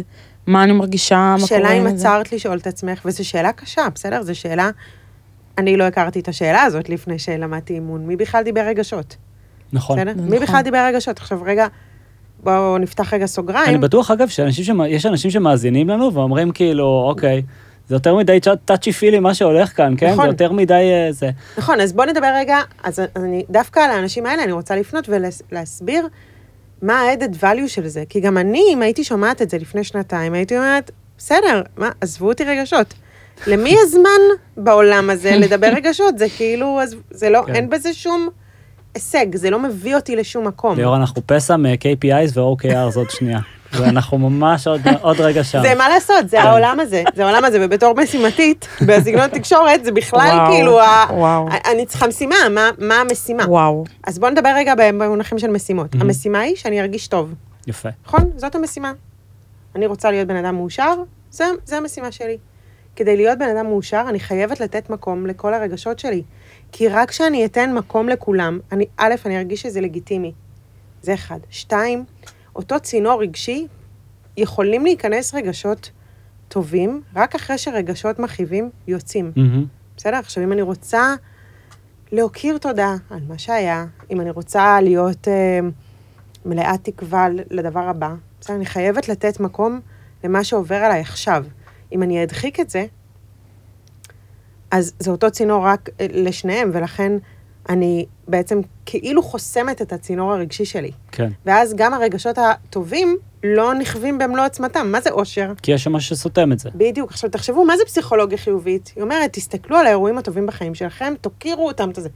מה 0.47 0.63
אני 0.63 0.71
מרגישה, 0.71 1.15
מה 1.15 1.35
קורה 1.35 1.47
שאלה 1.47 1.71
אם. 1.71 1.87
עצרת 1.87 2.31
לשאול 2.31 2.57
את 2.57 2.67
עצמך, 2.67 3.01
וזו 3.05 3.25
שאלה 3.25 3.51
קשה, 3.51 3.87
בסדר? 3.95 4.23
זו 4.23 4.35
שאלה... 4.35 4.69
אני 5.57 5.77
לא 5.77 5.83
הכרתי 5.83 6.19
את 6.19 6.27
השאלה 6.27 6.61
הזאת 6.63 6.89
לפני 6.89 7.19
שלמדתי 7.19 7.73
אימון. 7.73 8.07
מי 8.07 8.15
בכלל 8.15 8.43
דיבר 8.43 8.61
רגשות? 8.61 9.15
נכון. 9.73 9.97
בסדר? 9.99 10.13
זה 10.15 10.21
מי 10.21 10.27
נכון. 10.29 10.41
בכלל 10.41 10.61
דיבר 10.61 10.85
רגשות? 10.87 11.17
עכשיו 11.17 11.39
רגע, 11.43 11.67
בואו 12.43 12.77
נפתח 12.77 13.13
רגע 13.13 13.25
סוגריים. 13.25 13.69
אני 13.69 13.77
בטוח, 13.77 14.11
אגב, 14.11 14.27
שאנשים 14.27 14.63
שמ... 14.63 14.81
יש 14.81 15.05
אנשים 15.05 15.31
שמאזינים 15.31 15.89
לנו 15.89 16.13
ואומרים 16.13 16.51
כאילו, 16.51 17.05
אוקיי, 17.07 17.41
זה 17.87 17.95
יותר 17.95 18.15
מדי 18.15 18.39
טאצ'י 18.65 18.91
פילי 18.91 19.19
מה 19.19 19.33
שהולך 19.33 19.77
כאן, 19.77 19.93
כן? 19.97 20.11
נכון. 20.11 20.25
זה 20.25 20.31
יותר 20.31 20.51
מדי 20.51 20.73
אה, 20.73 21.11
זה. 21.11 21.29
נכון, 21.57 21.81
אז 21.81 21.93
בואו 21.93 22.07
נדבר 22.07 22.31
רגע, 22.35 22.57
אז 22.83 23.01
אני, 23.15 23.43
דווקא 23.49 23.79
על 23.79 23.91
האנשים 23.91 24.25
האלה 24.25 24.43
אני 24.43 24.51
רוצה 24.51 24.75
לפנות 24.75 25.09
ולהסביר 25.51 26.07
מה 26.81 27.01
ה-added 27.01 27.43
value 27.43 27.67
של 27.67 27.87
זה. 27.87 28.03
כי 28.09 28.19
גם 28.19 28.37
אני, 28.37 28.63
אם 28.73 28.81
הייתי 28.81 29.03
שומעת 29.03 29.41
את 29.41 29.49
זה 29.49 29.57
לפני 29.57 29.83
שנתיים, 29.83 30.33
הייתי 30.33 30.57
אומרת, 30.57 30.91
בסדר, 31.17 31.61
מה, 31.77 31.89
עזבו 32.01 32.27
אותי 32.27 32.43
רגשות. 32.43 32.93
למי 33.47 33.69
יש 33.69 33.89
זמן 33.91 34.37
בעולם 34.57 35.09
הזה 35.09 35.31
לדבר 35.35 35.67
רגשות? 35.77 36.17
זה 36.17 36.25
כאילו, 36.37 36.79
זה 37.11 37.29
לא, 37.29 37.43
כן. 37.47 37.55
אין 37.55 37.69
בזה 37.69 37.93
שום 37.93 38.29
הישג, 38.95 39.35
זה 39.35 39.49
לא 39.49 39.59
מביא 39.59 39.95
אותי 39.95 40.15
לשום 40.15 40.47
מקום. 40.47 40.75
ליאור, 40.77 40.95
אנחנו 40.95 41.21
פסע 41.25 41.57
מ-KPIs 41.57 42.37
ו-OKRs 42.39 42.95
עוד 42.95 43.09
שנייה. 43.09 43.39
ואנחנו 43.73 44.17
ממש 44.17 44.67
עוד- 44.67 44.81
עוד 45.01 45.21
רגע 45.21 45.43
שם. 45.43 45.61
זה 45.61 45.75
מה 45.75 45.89
לעשות, 45.89 46.29
זה 46.29 46.41
העולם 46.41 46.79
הזה, 46.79 47.03
זה 47.15 47.25
העולם 47.25 47.45
הזה, 47.45 47.57
ובתור 47.61 47.93
משימתית, 48.03 48.67
בסגנון 48.87 49.27
תקשורת, 49.27 49.85
זה 49.85 49.91
בכלל 49.91 50.29
וואו, 50.37 50.51
כאילו, 50.53 50.79
ה- 50.81 51.05
וואו. 51.09 51.47
אני 51.71 51.85
צריכה 51.85 52.07
משימה, 52.07 52.35
מה- 52.51 52.69
מה 52.77 52.95
המשימה? 52.95 53.43
וואו. 53.47 53.83
אז 54.07 54.19
בוא 54.19 54.29
נדבר 54.29 54.49
רגע 54.55 54.73
במונחים 54.77 55.39
של 55.39 55.47
משימות. 55.47 55.95
Mhm. 55.95 55.97
המשימה 56.01 56.39
היא 56.39 56.55
שאני 56.55 56.81
ארגיש 56.81 57.07
טוב, 57.07 57.33
יפה. 57.67 57.89
נכון? 58.05 58.31
זאת 58.35 58.55
המשימה. 58.55 58.91
אני 59.75 59.85
רוצה 59.85 60.11
להיות 60.11 60.27
בן 60.27 60.35
אדם 60.35 60.55
מאושר, 60.55 60.93
זה, 61.31 61.45
זה 61.65 61.77
המשימה 61.77 62.11
שלי. 62.11 62.37
כדי 62.95 63.17
להיות 63.17 63.39
בן 63.39 63.57
אדם 63.57 63.65
מאושר, 63.65 64.05
אני 64.09 64.19
חייבת 64.19 64.59
לתת 64.59 64.89
מקום 64.89 65.25
לכל 65.25 65.53
הרגשות 65.53 65.99
שלי. 65.99 66.23
כי 66.71 66.87
רק 66.87 67.09
כשאני 67.09 67.45
אתן 67.45 67.73
מקום 67.73 68.09
לכולם, 68.09 68.59
אני, 68.71 68.85
א', 68.97 69.13
אני 69.25 69.37
ארגיש 69.37 69.61
שזה 69.61 69.81
לגיטימי. 69.81 70.33
זה 71.01 71.13
אחד. 71.13 71.39
שתיים, 71.49 72.05
אותו 72.55 72.79
צינור 72.79 73.21
רגשי, 73.21 73.67
יכולים 74.37 74.83
להיכנס 74.83 75.33
רגשות 75.33 75.91
טובים, 76.47 77.01
רק 77.15 77.35
אחרי 77.35 77.57
שרגשות 77.57 78.19
מכאיבים 78.19 78.69
יוצאים. 78.87 79.31
מהמם. 79.35 79.65
בסדר? 79.97 80.17
עכשיו, 80.17 80.43
אם 80.43 80.51
אני 80.51 80.61
רוצה 80.61 81.15
להכיר 82.11 82.57
תודה 82.57 82.95
על 83.09 83.19
מה 83.27 83.37
שהיה, 83.37 83.85
אם 84.11 84.21
אני 84.21 84.29
רוצה 84.29 84.81
להיות 84.81 85.27
אה, 85.27 85.59
מלאת 86.45 86.83
תקווה 86.83 87.27
לדבר 87.49 87.89
הבא, 87.89 88.13
בסדר? 88.41 88.55
אני 88.55 88.65
חייבת 88.65 89.09
לתת 89.09 89.39
מקום 89.39 89.79
למה 90.23 90.43
שעובר 90.43 90.75
עליי 90.75 91.01
עכשיו. 91.01 91.45
אם 91.91 92.03
אני 92.03 92.23
אדחיק 92.23 92.59
את 92.59 92.69
זה, 92.69 92.85
אז 94.71 94.93
זה 94.99 95.11
אותו 95.11 95.31
צינור 95.31 95.65
רק 95.65 95.89
אה, 95.99 96.05
לשניהם, 96.09 96.71
ולכן 96.73 97.11
אני 97.69 98.05
בעצם 98.27 98.61
כאילו 98.85 99.23
חוסמת 99.23 99.81
את 99.81 99.93
הצינור 99.93 100.33
הרגשי 100.33 100.65
שלי. 100.65 100.91
כן. 101.11 101.29
ואז 101.45 101.73
גם 101.75 101.93
הרגשות 101.93 102.37
הטובים 102.37 103.17
לא 103.43 103.73
נכווים 103.73 104.17
במלוא 104.17 104.45
עוצמתם. 104.45 104.87
מה 104.91 105.01
זה 105.01 105.09
אושר? 105.09 105.53
כי 105.61 105.71
יש 105.71 105.83
שם 105.83 105.93
משהו 105.93 106.15
שסותם 106.15 106.51
את 106.51 106.59
זה. 106.59 106.69
בדיוק. 106.75 107.11
עכשיו, 107.11 107.29
תחשבו, 107.29 107.65
מה 107.65 107.77
זה 107.77 107.83
פסיכולוגיה 107.85 108.37
חיובית? 108.37 108.91
היא 108.95 109.01
אומרת, 109.01 109.33
תסתכלו 109.33 109.77
על 109.77 109.85
האירועים 109.85 110.17
הטובים 110.17 110.45
בחיים 110.45 110.75
שלכם, 110.75 111.13
תוקירו 111.21 111.67
אותם, 111.67 111.89
את 111.89 111.95
זה. 111.95 112.09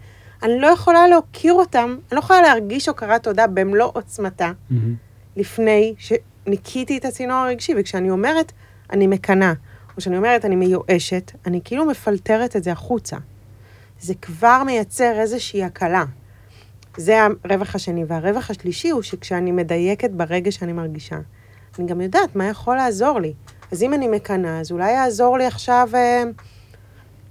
אני 0.44 0.60
לא 0.60 0.68
יכולה 0.68 1.08
להוקיר 1.08 1.54
אותם, 1.54 1.96
אני 2.12 2.16
לא 2.16 2.20
יכולה 2.20 2.42
להרגיש 2.42 2.88
הוקרת 2.88 3.24
תודה 3.24 3.48
במלוא 3.48 3.90
עוצמתה, 3.94 4.52
מהמם. 4.70 4.96
לפני 5.38 5.94
שניקיתי 5.98 6.98
את 6.98 7.06
הצינור 7.06 7.38
הרגשי, 7.38 7.74
וכשאני 7.78 8.10
אומרת, 8.10 8.52
אני 8.92 9.08
מקנאה, 9.08 9.54
או 9.98 10.02
שאני 10.02 10.18
אומרת, 10.18 10.46
אני 10.46 10.56
מיואשת, 10.56 11.32
אני 11.46 11.62
כאילו 11.64 11.86
מפלטרת 11.86 12.56
את 12.56 12.64
זה 12.64 12.72
החוצה. 12.72 13.18
זה 14.00 14.14
כבר 14.16 14.64
מייצר 14.66 15.20
איזושהי 15.20 15.64
הקלה. 15.64 16.04
זה 16.98 17.20
הרווח 17.44 17.76
השני. 17.76 18.04
והרווח 18.08 18.50
השלישי 18.50 18.90
הוא 18.90 19.02
שכשאני 19.02 19.52
מדייקת 19.52 20.12
ברגש 20.12 20.56
שאני 20.56 20.74
מרגישה, 20.74 21.20
אני 21.80 21.88
גם 21.88 22.02
יודעת 22.02 22.36
מה 22.36 22.46
יכול 22.46 22.76
לעזור 22.76 23.20
לי. 23.20 23.34
אז 23.72 23.84
אם 23.84 23.94
אני 23.94 24.08
מקנאה, 24.08 24.60
אז 24.60 24.72
אולי 24.72 24.92
יעזור 24.92 25.38
לי 25.38 25.46
עכשיו, 25.46 25.90
אה, 25.94 26.24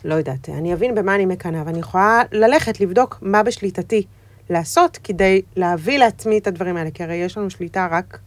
לא 0.04 0.14
יודעת, 0.14 0.48
אני 0.48 0.74
אבין 0.74 0.94
במה 0.94 1.14
אני 1.14 1.26
מקנאה, 1.26 1.62
ואני 1.66 1.78
יכולה 1.78 2.22
ללכת 2.32 2.80
לבדוק 2.80 3.18
מה 3.22 3.42
בשליטתי 3.42 4.06
לעשות 4.50 4.98
כדי 5.04 5.42
להביא 5.56 5.98
לעצמי 5.98 6.38
את 6.38 6.46
הדברים 6.46 6.76
האלה, 6.76 6.90
כי 6.90 7.02
הרי 7.02 7.14
יש 7.14 7.38
לנו 7.38 7.50
שליטה 7.50 7.88
רק 7.90 8.18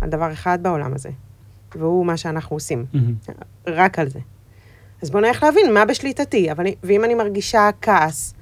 על 0.00 0.10
דבר 0.10 0.32
אחד 0.32 0.58
בעולם 0.62 0.94
הזה, 0.94 1.10
והוא 1.76 2.06
מה 2.06 2.16
שאנחנו 2.16 2.56
עושים. 2.56 2.84
מהמם. 2.92 3.14
רק 3.66 3.98
על 3.98 4.08
זה. 4.08 4.18
אז 5.02 5.10
בוא 5.10 5.20
נלך 5.20 5.42
להבין 5.42 5.74
מה 5.74 5.84
בשליטתי, 5.84 6.52
אבל, 6.52 6.64
ואם 6.82 7.04
אני 7.04 7.14
מרגישה 7.14 7.70
כעס, 7.82 8.34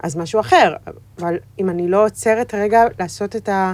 אז 0.00 0.16
משהו 0.16 0.40
אחר. 0.40 0.74
אבל 1.18 1.36
אם 1.58 1.70
אני 1.70 1.88
לא 1.88 2.04
עוצרת 2.06 2.54
רגע 2.54 2.82
לעשות 2.98 3.36
את, 3.36 3.48
ה, 3.48 3.72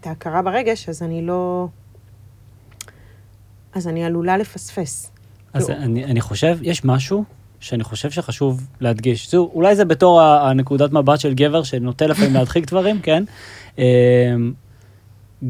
את 0.00 0.06
ההכרה 0.06 0.42
ברגש, 0.42 0.88
אז 0.88 1.02
אני 1.02 1.22
לא... 1.22 1.68
אז 3.74 3.88
אני 3.88 4.04
עלולה 4.04 4.36
לפספס. 4.36 5.10
אז 5.52 5.70
לא. 5.70 5.74
אני, 5.74 6.04
אני 6.04 6.20
חושב, 6.20 6.58
יש 6.62 6.84
משהו 6.84 7.24
שאני 7.60 7.84
חושב 7.84 8.10
שחשוב 8.10 8.66
להדגיש. 8.80 9.30
זו, 9.30 9.50
אולי 9.54 9.76
זה 9.76 9.84
בתור 9.84 10.22
הנקודת 10.22 10.92
מבט 10.92 11.20
של 11.20 11.34
גבר 11.34 11.62
שנוטה 11.62 12.06
לפעמים 12.06 12.34
להדחיק 12.34 12.66
דברים, 12.70 13.00
כן? 13.00 13.24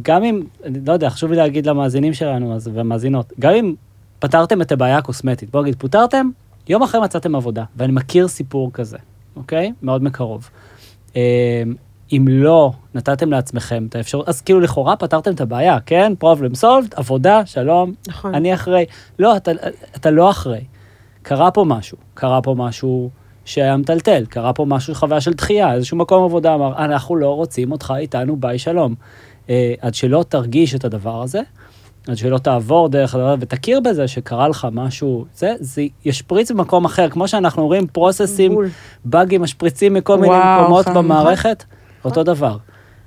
גם 0.02 0.24
אם, 0.24 0.42
לא 0.86 0.92
יודע, 0.92 1.10
חשוב 1.10 1.30
לי 1.30 1.36
להגיד 1.36 1.66
למאזינים 1.66 2.14
שלנו 2.14 2.54
אז, 2.54 2.70
והמאזינות, 2.74 3.32
גם 3.40 3.52
אם 3.52 3.74
פתרתם 4.18 4.62
את 4.62 4.72
הבעיה 4.72 4.98
הקוסמטית, 4.98 5.50
בוא 5.50 5.62
נגיד, 5.62 5.76
פוטרתם, 5.78 6.30
יום 6.68 6.82
אחרי 6.82 7.00
מצאתם 7.00 7.34
עבודה, 7.34 7.64
ואני 7.76 7.92
מכיר 7.92 8.28
סיפור 8.28 8.72
כזה, 8.72 8.98
אוקיי? 9.36 9.72
מאוד 9.82 10.02
מקרוב. 10.02 10.50
אמ, 11.16 11.20
אם 12.12 12.24
לא 12.28 12.72
נתתם 12.94 13.30
לעצמכם 13.30 13.86
את 13.88 13.96
האפשרות, 13.96 14.28
אז 14.28 14.40
כאילו 14.40 14.60
לכאורה 14.60 14.96
פתרתם 14.96 15.32
את 15.32 15.40
הבעיה, 15.40 15.78
כן? 15.86 16.12
problem 16.22 16.60
solved, 16.62 16.94
עבודה, 16.96 17.46
שלום, 17.46 17.92
נכון. 18.08 18.34
אני 18.34 18.54
אחרי. 18.54 18.84
לא, 19.18 19.36
אתה, 19.36 19.50
אתה 19.96 20.10
לא 20.10 20.30
אחרי. 20.30 20.60
קרה 21.22 21.50
פה 21.50 21.64
משהו, 21.64 21.98
קרה 22.14 22.42
פה 22.42 22.54
משהו 22.58 23.10
שהיה 23.44 23.76
מטלטל, 23.76 24.24
קרה 24.26 24.52
פה 24.52 24.64
משהו, 24.64 24.94
חוויה 24.94 25.20
של 25.20 25.32
דחייה, 25.32 25.74
איזשהו 25.74 25.96
מקום 25.96 26.24
עבודה 26.24 26.54
אמר, 26.54 26.84
אנחנו 26.84 27.16
לא 27.16 27.34
רוצים 27.34 27.72
אותך 27.72 27.94
איתנו, 27.96 28.36
ביי 28.36 28.58
שלום. 28.58 28.94
אה, 29.50 29.74
עד 29.80 29.94
שלא 29.94 30.24
תרגיש 30.28 30.74
את 30.74 30.84
הדבר 30.84 31.22
הזה, 31.22 31.40
עד 32.08 32.16
שלא 32.16 32.38
תעבור 32.38 32.88
דרך 32.88 33.14
הדבר 33.14 33.28
הזה 33.28 33.42
ותכיר 33.42 33.80
בזה 33.80 34.08
שקרה 34.08 34.48
לך 34.48 34.68
משהו, 34.72 35.24
זה, 35.36 35.54
זה 35.60 35.82
ישפריץ 36.04 36.50
במקום 36.50 36.84
אחר, 36.84 37.10
כמו 37.10 37.28
שאנחנו 37.28 37.66
רואים 37.66 37.86
פרוססים, 37.86 38.54
בול. 38.54 38.68
באגים 39.04 39.42
משפריצים 39.42 39.94
מכל 39.94 40.18
מיני 40.18 40.34
וואו, 40.34 40.62
מקומות 40.62 40.86
חם. 40.86 40.94
במערכת, 40.94 41.64
אותו 42.04 42.22
דבר. 42.22 42.56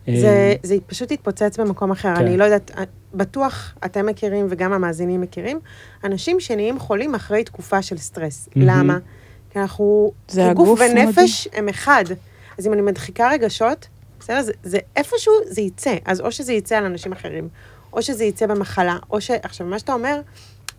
זה, 0.08 0.28
אה, 0.28 0.54
זה 0.64 0.76
פשוט 0.88 1.12
התפוצץ 1.12 1.60
במקום 1.60 1.92
אחר. 1.92 2.16
כן. 2.16 2.26
אני 2.26 2.38
לא 2.38 2.44
יודעת, 2.44 2.72
בטוח 3.14 3.74
אתם 3.86 4.06
מכירים 4.06 4.48
וגם 4.50 4.74
המאזינים 4.74 5.22
מכירים, 5.22 5.60
אנשים 6.04 6.40
שנהיים 6.40 6.80
חולים 6.80 7.16
אחרי 7.16 7.44
תקופה 7.44 7.82
של 7.82 7.98
סטרס. 7.98 8.50
מהמם. 8.56 8.70
למה? 8.70 8.98
כי 9.50 9.60
אנחנו, 9.60 10.12
זה 10.28 10.46
כי 10.48 10.54
גוף 10.54 10.82
הגוף 10.82 10.92
ונפש 10.96 11.48
הם 11.54 11.70
אחד. 11.70 12.04
אז 12.58 12.68
אם 12.68 12.74
אני 12.74 12.82
מדחיקה 12.82 13.30
רגשות, 13.32 13.88
בסדר? 14.22 14.42
זה, 14.42 14.52
זה 14.64 14.78
איפשהו, 14.96 15.34
זה 15.46 15.62
יצא. 15.62 15.96
אז 16.06 16.22
או 16.22 16.32
שזה 16.32 16.54
יצא 16.54 16.78
על 16.78 16.86
אנשים 16.86 17.12
אחרים, 17.12 17.50
או 17.94 18.02
שזה 18.02 18.24
יצא 18.24 18.46
במחלה, 18.48 18.98
או 19.12 19.22
ש... 19.22 19.32
עכשיו, 19.32 19.68
מה 19.68 19.80
שאתה 19.80 19.94
אומר, 19.94 20.22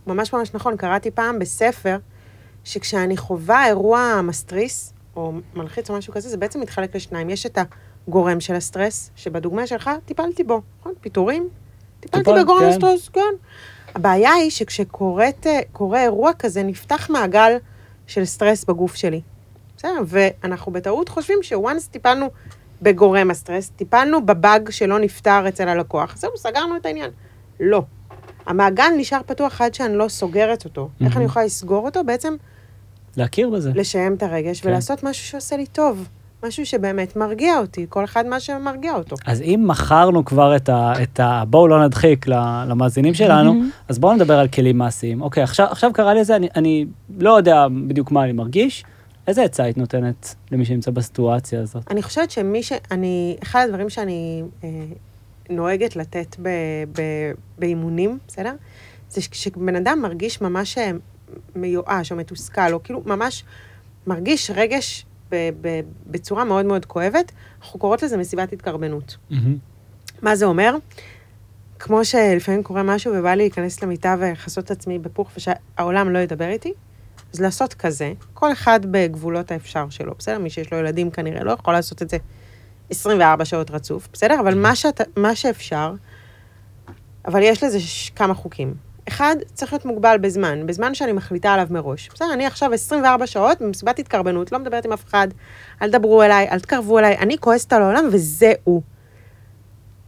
ממש 0.06 0.32
ממש 0.32 0.54
נכון, 0.54 0.76
קראתי 0.76 1.10
פעם 1.10 1.38
בספר, 1.38 1.96
שכשאני 2.64 3.16
חווה 3.16 3.66
אירוע 3.66 4.20
מסטריס, 4.22 4.92
או 5.16 5.32
מלחיץ 5.54 5.90
או 5.90 5.96
משהו 5.96 6.12
כזה, 6.12 6.28
זה 6.28 6.36
בעצם 6.36 6.60
מתחלק 6.60 6.96
לשניים. 6.96 7.30
יש 7.30 7.46
את 7.46 7.58
הגורם 8.08 8.40
של 8.40 8.54
הסטרס, 8.54 9.10
שבדוגמה 9.16 9.66
שלך 9.66 9.90
טיפלתי 10.04 10.44
בו, 10.44 10.60
נכון? 10.80 10.92
פיטורים? 11.00 11.48
טיפלתי 12.00 12.24
טיפלת, 12.24 12.44
בגורם 12.44 12.60
כן. 12.60 12.68
הסטרס, 12.68 13.08
כן. 13.08 13.34
הבעיה 13.94 14.32
היא 14.32 14.50
שכשקורה 14.50 16.02
אירוע 16.02 16.32
כזה, 16.38 16.62
נפתח 16.62 17.10
מעגל 17.10 17.56
של 18.06 18.24
סטרס 18.24 18.64
בגוף 18.64 18.94
שלי. 18.94 19.20
בסדר? 19.76 20.02
ואנחנו 20.06 20.72
בטעות 20.72 21.08
חושבים 21.08 21.38
ש 21.42 21.57
once 21.57 21.88
טיפלנו 21.88 22.30
בגורם 22.82 23.30
הסטרס, 23.30 23.68
טיפלנו 23.68 24.26
בבאג 24.26 24.70
שלא 24.70 24.98
נפתר 24.98 25.48
אצל 25.48 25.68
הלקוח, 25.68 26.16
זהו, 26.16 26.30
סגרנו 26.36 26.76
את 26.76 26.86
העניין. 26.86 27.10
לא. 27.60 27.82
המעגל 28.46 28.88
נשאר 28.96 29.20
פתוח 29.26 29.60
עד 29.60 29.74
שאני 29.74 29.96
לא 29.96 30.08
סוגרת 30.08 30.64
אותו. 30.64 30.82
איך 30.82 31.00
מהמם. 31.00 31.16
אני 31.16 31.24
יכולה 31.24 31.44
לסגור 31.44 31.84
אותו? 31.84 32.04
בעצם 32.04 32.34
להכיר 33.16 33.50
בזה. 33.50 33.72
לשיים 33.74 34.14
את 34.14 34.22
הרגש 34.22 34.60
כן. 34.60 34.68
ולעשות 34.68 35.04
משהו 35.04 35.26
שעושה 35.26 35.56
לי 35.56 35.66
טוב. 35.66 36.08
משהו 36.46 36.66
שבאמת 36.66 37.16
מרגיע 37.16 37.58
אותי, 37.58 37.86
כל 37.88 38.04
אחד 38.04 38.26
מה 38.26 38.40
שמרגיע 38.40 38.94
אותו. 38.94 39.16
אז 39.26 39.40
אם 39.40 39.64
מכרנו 39.66 40.24
כבר 40.24 40.56
את 40.56 40.68
ה... 40.68 40.92
את 41.02 41.20
ה 41.20 41.42
בואו 41.48 41.68
לא 41.68 41.84
נדחיק 41.84 42.26
למאזינים 42.68 43.14
שלנו, 43.14 43.62
אז 43.88 43.98
בואו 43.98 44.14
נדבר 44.14 44.38
על 44.38 44.48
כלים 44.48 44.78
מעשיים. 44.78 45.22
אוקיי, 45.22 45.42
עכשיו, 45.42 45.66
עכשיו 45.70 45.92
קרה 45.92 46.14
לי 46.14 46.24
זה, 46.24 46.36
אני, 46.36 46.48
אני 46.56 46.86
לא 47.18 47.36
יודע 47.36 47.66
בדיוק 47.86 48.10
מה 48.10 48.24
אני 48.24 48.32
מרגיש. 48.32 48.84
איזה 49.26 49.42
עצה 49.42 49.62
היית 49.62 49.76
נותנת 49.76 50.34
למי 50.50 50.64
שנמצא 50.64 50.90
בסיטואציה 50.90 51.60
הזאת? 51.60 51.90
אני 51.90 52.02
חושבת 52.02 52.30
שמי 52.30 52.62
ש... 52.62 52.72
אני... 52.90 53.36
אחד 53.42 53.64
הדברים 53.64 53.90
שאני 53.90 54.42
אה, 54.64 54.68
נוהגת 55.50 55.96
לתת 55.96 56.36
ב, 56.42 56.48
ב, 56.92 57.02
באימונים, 57.58 58.18
בסדר? 58.28 58.54
זה 59.08 59.20
כשבן 59.30 59.76
אדם 59.76 59.98
מרגיש 60.02 60.40
ממש 60.40 60.78
אה, 60.78 60.90
מיואש 61.54 62.12
או 62.12 62.16
מתוסכל, 62.16 62.72
או 62.72 62.82
כאילו 62.82 63.02
ממש 63.06 63.44
מרגיש 64.06 64.50
רגש 64.50 65.06
ב, 65.30 65.36
ב, 65.60 65.80
בצורה 66.06 66.44
מאוד 66.44 66.66
מאוד 66.66 66.86
כואבת, 66.86 67.32
אנחנו 67.62 67.78
קוראות 67.78 68.02
לזה 68.02 68.16
מסיבת 68.16 68.52
התקרבנות. 68.52 69.16
מה 70.22 70.36
זה 70.36 70.44
אומר? 70.44 70.76
כמו 71.78 72.04
שלפעמים 72.04 72.62
קורה 72.62 72.82
משהו 72.82 73.14
ובא 73.14 73.30
לי 73.30 73.36
להיכנס 73.36 73.82
למיטה 73.82 74.16
ולכסות 74.18 74.64
את 74.64 74.70
עצמי 74.70 74.98
בפוך 74.98 75.30
ושהעולם 75.36 76.10
לא 76.10 76.18
ידבר 76.18 76.48
איתי, 76.48 76.72
אז 77.34 77.40
לעשות 77.40 77.74
כזה, 77.74 78.12
כל 78.34 78.52
אחד 78.52 78.80
בגבולות 78.90 79.50
האפשר 79.50 79.86
שלו, 79.90 80.14
בסדר? 80.18 80.38
מי 80.38 80.50
שיש 80.50 80.72
לו 80.72 80.78
ילדים 80.78 81.10
כנראה 81.10 81.44
לא 81.44 81.52
יכול 81.52 81.74
לעשות 81.74 82.02
את 82.02 82.10
זה 82.10 82.16
24 82.90 83.44
שעות 83.44 83.70
רצוף, 83.70 84.08
בסדר? 84.12 84.40
אבל 84.40 84.58
מה, 84.58 84.76
שאת, 84.76 85.00
מה 85.16 85.34
שאפשר, 85.34 85.94
אבל 87.26 87.42
יש 87.42 87.64
לזה 87.64 87.80
ש- 87.80 88.10
כמה 88.10 88.34
חוקים. 88.34 88.74
אחד, 89.08 89.36
צריך 89.54 89.72
להיות 89.72 89.84
מוגבל 89.84 90.16
בזמן, 90.20 90.66
בזמן 90.66 90.94
שאני 90.94 91.12
מחליטה 91.12 91.52
עליו 91.52 91.66
מראש. 91.70 92.08
בסדר, 92.14 92.32
אני 92.32 92.46
עכשיו 92.46 92.72
24 92.72 93.26
שעות 93.26 93.60
במסיבת 93.62 93.98
התקרבנות, 93.98 94.52
לא 94.52 94.58
מדברת 94.58 94.84
עם 94.84 94.92
אף 94.92 95.04
אחד, 95.04 95.28
אל 95.82 95.88
תדברו 95.88 96.22
אליי, 96.22 96.48
אל 96.48 96.60
תקרבו 96.60 96.98
אליי, 96.98 97.18
אני 97.18 97.38
כועסת 97.38 97.72
על 97.72 97.82
העולם 97.82 98.04
וזהו. 98.12 98.82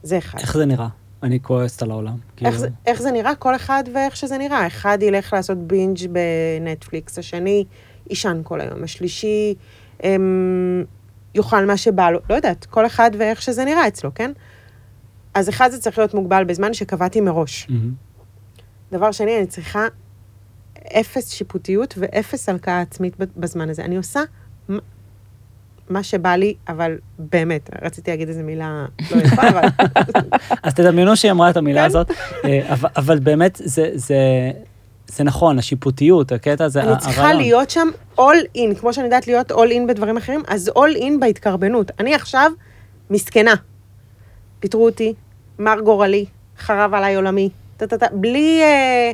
זה 0.03 0.19
אחד. 0.19 0.39
איך 0.39 0.57
זה 0.57 0.65
נראה? 0.65 0.89
אני 1.25 1.43
כועסת 1.43 1.83
על 1.83 1.91
העולם. 1.91 2.13
איך, 2.13 2.21
כאילו, 2.37 2.53
זה, 2.59 2.69
איך 2.87 3.03
זה 3.03 3.11
נראה? 3.13 3.35
כל 3.35 3.57
אחד 3.57 3.85
ואיך 3.95 4.17
שזה 4.17 4.39
נראה. 4.39 4.67
אחד 4.67 4.99
ילך 5.01 5.33
לעשות 5.33 5.59
בינג' 5.59 5.99
בנטפליקס, 6.13 7.19
השני 7.19 7.65
יישן 8.11 8.41
כל 8.45 8.61
היום, 8.61 8.85
השלישי 8.85 9.55
אמ, 10.05 10.85
יאכל 11.35 11.67
מה 11.67 11.77
שבא 11.77 12.11
לו, 12.11 12.19
לא 12.31 12.35
יודעת, 12.35 12.65
כל 12.65 12.87
אחד 12.87 13.11
ואיך 13.19 13.43
שזה 13.43 13.65
נראה 13.65 13.89
אצלו, 13.89 14.15
כן? 14.15 14.33
אז 15.35 15.49
אחד 15.49 15.71
זה 15.71 15.81
צריך 15.81 15.99
להיות 15.99 16.15
מוגבל 16.15 16.45
בזמן 16.45 16.75
שקבעתי 16.75 17.21
מראש. 17.21 17.67
מהמם. 17.71 17.93
דבר 18.93 19.13
שני, 19.13 19.39
אני 19.39 19.47
צריכה 19.47 19.87
אפס 21.01 21.31
שיפוטיות 21.31 21.95
ואפס 21.97 22.49
הלקאה 22.49 22.81
עצמית 22.81 23.17
בזמן 23.37 23.71
הזה. 23.71 23.85
אני 23.85 23.97
עושה 23.97 24.21
מה 25.89 26.03
שבא 26.03 26.37
לי, 26.37 26.55
אבל 26.69 26.97
באמת, 27.19 27.71
רציתי 27.83 28.11
להגיד 28.11 28.29
איזו 28.29 28.41
מילה 28.43 28.85
לא 29.11 29.23
יפה, 29.23 29.49
אבל... 29.49 29.63
אז 30.63 30.75
תדמיינו 30.75 31.17
שהיא 31.17 31.31
אמרה 31.31 31.51
את 31.51 31.57
המילה 31.57 31.81
כן. 31.81 31.87
הזאת, 31.87 32.11
אה, 32.45 32.61
אבל- 32.97 33.19
באמת, 33.19 33.61
זה- 33.65 33.91
זה- 33.95 34.15
נכון, 35.25 35.59
השיפוטיות, 35.59 36.33
הקטע 36.33 36.65
הזה, 36.65 36.83
אני 36.83 36.99
צריכה 36.99 37.21
הרעיון. 37.23 37.41
להיות 37.41 37.71
שם 37.71 37.89
all 38.19 38.23
in, 38.57 38.79
כמו 38.81 38.93
שאני 38.93 39.05
יודעת 39.05 39.27
להיות 39.27 39.53
all 39.53 39.71
in 39.71 39.89
בדברים 39.89 40.17
אחרים, 40.17 40.43
אז 40.49 40.71
all 40.79 40.99
in 41.01 41.13
בהתקרבנות. 41.21 41.91
אני 42.01 42.15
עכשיו 42.15 42.51
מסכנה. 43.11 43.55
פיטרו 44.61 44.85
אותי, 44.85 45.15
מר 45.59 45.81
גורלי, 45.81 46.25
חרב 46.59 46.95
עליי 46.95 47.15
עולמי, 47.15 47.49
טה-טה-טה, 47.77 48.07
בלי... 48.13 48.61
אה, 48.63 49.13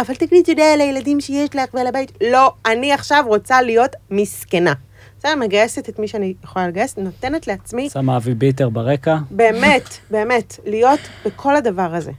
אבל 0.00 0.14
תגידי 0.14 0.42
תודה 0.42 0.72
על 0.72 0.80
הילדים 0.80 1.20
שיש 1.20 1.56
לך 1.56 1.74
ועל 1.74 1.86
הבית. 1.86 2.12
לא, 2.32 2.52
אני 2.66 2.92
עכשיו 2.92 3.24
רוצה 3.26 3.62
להיות 3.62 3.90
מסכנה. 4.10 4.72
בסדר, 5.18 5.34
מגייסת 5.36 5.88
את 5.88 5.98
מי 5.98 6.08
שאני 6.08 6.34
יכולה 6.44 6.68
לגייס, 6.68 6.96
נותנת 6.96 7.46
לעצמי 7.46 7.90
שמה 7.90 8.16
אבי 8.16 8.34
ביטר 8.34 8.68
ברקע. 8.68 9.18
באמת, 9.30 9.82
באמת, 10.10 10.58
להיות 10.64 11.00
בכל 11.26 11.56
הדבר 11.56 11.94
הזה. 11.94 12.12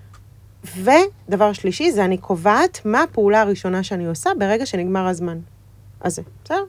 ודבר 0.63 1.53
שלישי, 1.53 1.91
זה 1.91 2.05
אני 2.05 2.17
קובעת 2.17 2.81
מה 2.85 3.03
הפעולה 3.03 3.41
הראשונה 3.41 3.83
שאני 3.83 4.05
עושה 4.05 4.29
ברגע 4.39 4.65
שנגמר 4.65 5.07
הזמן. 5.07 5.39
אז 6.01 6.15
זה, 6.15 6.21
בסדר? 6.43 6.63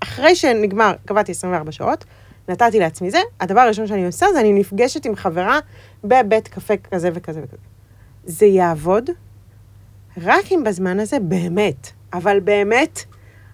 אחרי 0.00 0.36
שנגמר, 0.36 0.92
קבעתי 1.04 1.32
24 1.32 1.72
שעות, 1.72 2.04
נתתי 2.48 2.78
לעצמי 2.78 3.10
זה, 3.10 3.18
הדבר 3.40 3.60
הראשון 3.60 3.86
שאני 3.86 4.06
עושה 4.06 4.26
זה 4.32 4.40
אני 4.40 4.52
נפגשת 4.52 5.06
עם 5.06 5.16
חברה 5.16 5.58
בבית 6.04 6.48
קפה 6.48 6.74
כזה 6.76 7.10
וכזה 7.14 7.40
וכזה. 7.44 7.62
זה 8.24 8.46
יעבוד 8.46 9.10
רק 10.22 10.52
אם 10.52 10.62
בזמן 10.64 11.00
הזה 11.00 11.20
באמת, 11.20 11.90
אבל 12.12 12.40
באמת, 12.40 13.04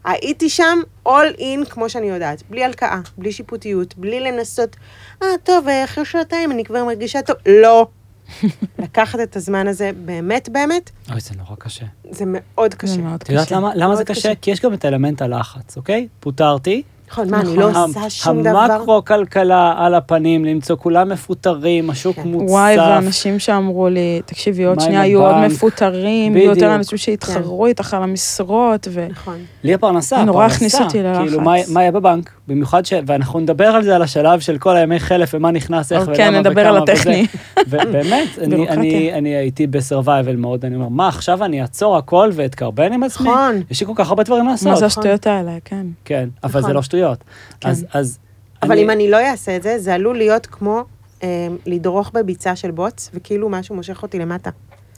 הייתי 0.05 0.49
שם 0.49 0.79
all 1.09 1.39
in 1.39 1.71
כמו 1.71 1.89
שאני 1.89 2.07
יודעת, 2.07 2.43
בלי 2.51 2.65
הלקאה, 2.65 3.01
בלי 3.19 3.33
שיפוטיות, 3.33 3.97
בלי 3.97 4.21
לנסות, 4.21 4.77
אה, 5.23 5.29
טוב, 5.45 5.69
אה, 5.69 5.85
אחרי 5.85 6.05
שעתיים 6.05 6.53
אני 6.53 6.65
כבר 6.65 6.85
מרגישה 6.85 7.23
טוב. 7.23 7.37
לא. 7.47 7.87
לקחת 8.79 9.21
את 9.21 9.37
הזמן 9.37 9.67
הזה 9.69 9.91
באמת 10.05 10.49
באמת, 10.49 10.91
אוי, 11.11 11.21
זה 11.21 11.35
נורא 11.37 11.57
קשה. 11.59 11.85
זה 12.11 12.25
מאוד 12.27 12.75
קשה. 12.75 12.93
זה 12.93 13.03
מאוד 13.03 13.23
את 13.23 13.29
יודעת 13.29 13.47
קשה. 13.47 13.57
למה 13.57 13.75
למה 13.75 13.97
זה 13.97 14.05
קשה? 14.05 14.21
קשה. 14.21 14.35
כי 14.35 14.51
יש 14.51 14.61
גם 14.61 14.75
את 14.75 14.85
אלמנט 14.85 15.23
הלחץ, 15.23 15.77
אוקיי? 15.77 16.09
פוטרתי. 16.21 16.83
נכון, 17.11 17.31
מה, 17.31 17.41
אני 17.41 17.45
נכון. 17.57 17.59
לא 17.75 17.85
עושה 17.85 18.11
שום 18.11 18.43
דבר? 18.43 18.59
המקרו-כלכלה 18.59 19.75
על 19.77 19.95
הפנים, 19.95 20.45
למצוא 20.45 20.77
כולם 20.77 21.09
מפוטרים, 21.09 21.91
השוק 21.91 22.17
כן. 22.17 22.29
מוצף. 22.29 22.51
וואי, 22.53 22.79
ואנשים 22.79 23.39
שאמרו 23.39 23.89
לי, 23.89 24.21
תקשיבי, 24.27 24.65
עוד 24.65 24.81
שנייה 24.81 25.07
יהיו 25.07 25.27
עוד? 25.27 25.37
מפוטרים, 25.37 26.37
יהיו 26.37 26.51
יותר. 26.51 26.75
אנשים 26.75 26.99
שיתחרו 26.99 27.67
איתך 27.67 27.95
על 27.95 28.03
המשרות, 28.03 28.89
ו... 28.91 29.07
נכון. 29.11 29.37
לי 29.65 29.75
הפרנסה, 29.75 30.17
זה 30.17 30.25
נורא 30.25 30.45
הפרנסה. 30.45 30.57
הכניס 30.57 30.81
אותי 30.81 31.03
ללחץ. 31.03 31.21
כאילו, 31.21 31.41
מה- 31.41 31.55
מה 31.69 31.81
יהיה 31.83 31.93
בבנק? 31.93 32.31
במיוחד 32.49 32.87
ש... 32.87 32.93
ואנחנו 33.07 33.41
נדבר 33.41 33.67
על 33.67 33.83
זה, 33.85 33.97
על 33.97 34.03
השלב 34.03 34.41
של 34.41 34.59
כל 34.59 34.77
הימי 34.77 35.01
חלף, 35.01 35.31
ומה 35.35 35.51
נכנס, 35.51 35.93
איך 35.93 36.03
ולמה 36.03 36.17
כן, 36.17 36.29
וכמה. 36.29 36.41
נדבר 36.41 36.67
על 36.67 36.83
וזה. 36.83 36.93
הטכני. 36.93 37.27
ובאמת, 37.69 38.29
אני. 38.43 38.69
אני, 38.69 39.13
אני 39.13 39.29
הייתי 39.29 39.67
ב 39.67 39.75
survival 39.75 40.37
מאוד, 40.37 40.65
אני 40.65 40.75
אומר, 40.75 40.89
מה, 40.89 41.09
עכשיו 41.09 41.45
אני 41.45 41.63
אעצור 41.63 41.97
הכל 41.97 42.31
ואתקרבן 42.35 42.93
עם 42.93 43.03
עצמי? 43.03 43.31
נכון. 43.31 43.63
יש 43.71 43.81
לי 43.81 43.87
כל 43.87 43.93
כך 43.97 44.09
הרבה 44.09 44.23
דברים 44.23 44.47
לעשות. 44.47 44.69
מה 44.69 44.77
זה 44.77 44.87
השטויות 44.87 45.27
האלה, 45.27 45.53
כן. 45.65 45.87
כן, 46.05 46.29
אבל 46.45 46.61
נכון. 46.61 46.71
זה 46.71 46.75
לא 46.75 46.83
שטויות. 46.83 47.25
כן. 47.61 47.69
אז, 47.69 47.87
אז... 47.93 48.19
אבל 48.63 48.79
אם 48.79 48.91
אני 48.91 49.11
לא 49.11 49.17
אעשה 49.31 49.57
את 49.57 49.63
זה, 49.63 49.79
זה 49.79 49.95
עלול 49.95 50.17
להיות 50.17 50.47
כמו 50.47 50.85
אה, 51.23 51.29
לדרוך 51.67 52.11
בביצה 52.15 52.57
של 52.57 52.71
בוץ, 52.71 53.11
וכאילו 53.15 53.49
משהו 53.49 53.75
מושך 53.75 54.03
אותי 54.03 54.19
למטה. 54.19 54.51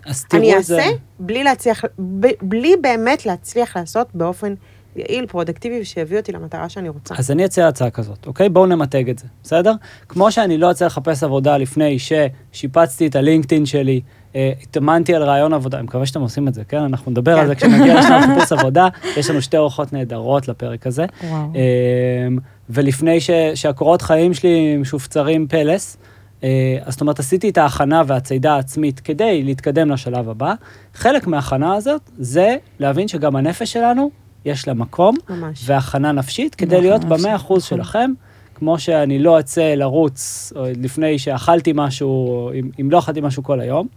אז 0.06 0.24
תראו 0.24 0.42
אני 0.42 0.56
את 0.56 0.64
זה. 0.64 0.76
אעשה 0.78 0.90
בלי 1.18 1.44
להצליח, 1.44 1.84
ב- 2.20 2.26
בלי 2.42 2.74
באמת 2.80 3.26
להצליח 3.26 3.76
לעשות 3.76 4.08
באופן 4.14 4.54
יעיל, 4.96 5.26
פרודוקטיבי, 5.26 5.80
ושיביא 5.80 6.18
אותי 6.18 6.32
למטרה 6.32 6.68
שאני 6.68 6.88
רוצה. 6.88 7.14
אז 7.18 7.30
אני 7.30 7.44
אציע 7.44 7.68
הצעה 7.68 7.90
כזאת, 7.90 8.26
אוקיי? 8.26 8.48
בואו 8.48 8.66
נמתג 8.66 9.10
את 9.10 9.18
זה, 9.18 9.26
בסדר? 9.42 9.72
כמו 10.08 10.32
שאני 10.32 10.58
לא 10.58 10.70
אצא 10.70 10.86
לחפש 10.86 11.22
עבודה 11.22 11.56
לפני 11.56 11.96
ששיפצתי 11.98 13.06
את 13.06 13.16
הלינקדאין 13.16 13.66
שלי, 13.66 14.00
אה, 14.36 14.52
התאמנתי 14.62 15.14
על 15.14 15.22
רעיון 15.22 15.52
עבודה, 15.52 15.78
אני 15.78 15.84
מקווה 15.84 16.06
שאתם 16.06 16.20
עושים 16.20 16.48
את 16.48 16.54
זה, 16.54 16.64
כן? 16.64 16.80
אנחנו 16.80 17.10
נדבר 17.10 17.34
כן. 17.34 17.40
על 17.40 17.46
זה 17.46 17.54
כשנגיע 17.54 17.98
לשלב 17.98 18.20
חיפוש 18.34 18.52
עבודה, 18.52 18.88
יש 19.16 19.30
לנו 19.30 19.42
שתי 19.42 19.56
אורחות 19.56 19.92
נהדרות 19.92 20.48
לפרק 20.48 20.86
הזה. 20.86 21.06
אמ, 21.22 22.38
ולפני 22.70 23.20
ש, 23.20 23.30
שהקורות 23.54 24.02
חיים 24.02 24.34
שלי 24.34 24.76
משופצרים 24.76 25.46
פלס, 25.48 25.96
אה, 26.44 26.78
אז 26.82 26.92
זאת 26.92 27.00
אומרת, 27.00 27.18
עשיתי 27.18 27.48
את 27.48 27.58
ההכנה 27.58 28.02
והצידה 28.06 28.54
העצמית 28.54 29.00
כדי 29.00 29.42
להתקדם 29.42 29.90
לשלב 29.90 30.28
הבא. 30.28 30.54
חלק 30.94 31.26
מההכנה 31.26 31.74
הזאת 31.74 32.10
זה 32.18 32.56
להבין 32.78 33.08
שגם 33.08 33.36
הנפש 33.36 33.72
שלנו, 33.72 34.10
יש 34.46 34.68
לה 34.68 34.74
מקום, 34.74 35.16
ממש. 35.28 35.62
והכנה 35.64 36.12
נפשית, 36.12 36.54
כדי 36.54 36.74
נכון, 36.74 36.86
להיות 36.86 37.04
במאה 37.04 37.36
אחוז 37.36 37.64
נכון. 37.64 37.78
שלכם, 37.78 38.12
כמו 38.54 38.78
שאני 38.78 39.18
לא 39.18 39.40
אצא 39.40 39.74
לרוץ 39.74 40.52
לפני 40.56 41.18
שאכלתי 41.18 41.72
משהו, 41.74 42.50
אם, 42.52 42.70
אם 42.80 42.90
לא 42.90 42.98
אכלתי 42.98 43.20
משהו 43.20 43.42
כל 43.42 43.60
היום. 43.60 43.88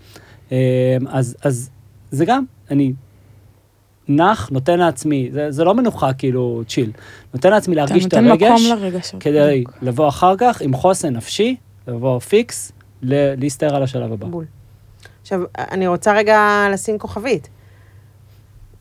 אמ, 0.52 0.58
אז, 1.10 1.36
אז 1.44 1.70
זה 2.12 2.26
גם, 2.26 2.44
אני 2.72 2.94
נח, 4.08 4.50
נותן 4.50 4.80
לעצמי, 4.80 5.30
זה, 5.32 5.52
זה 5.52 5.64
לא 5.64 5.74
מנוחה 5.74 6.14
כאילו 6.14 6.64
צ'יל, 6.68 6.92
נותן 7.34 7.50
לעצמי 7.50 7.76
להרגיש 7.76 8.06
את 8.06 8.14
הרגש. 8.14 8.72
כדי 9.20 9.64
לבוא 9.82 10.08
אחר 10.08 10.34
כך 10.38 10.62
עם 10.62 10.74
חוסן 10.74 11.16
נפשי, 11.16 11.56
לבוא 11.88 12.20
פיקס, 12.20 12.72
להסתער 13.02 13.76
על 13.76 13.84
השלב 13.84 14.14
הבא. 14.14 14.28
בול. 14.28 14.46
עכשיו, 15.22 15.42
אני 15.58 15.88
רוצה 15.88 16.14
רגע 16.14 16.68
לשים 16.74 17.00
כוכבית. 17.00 17.50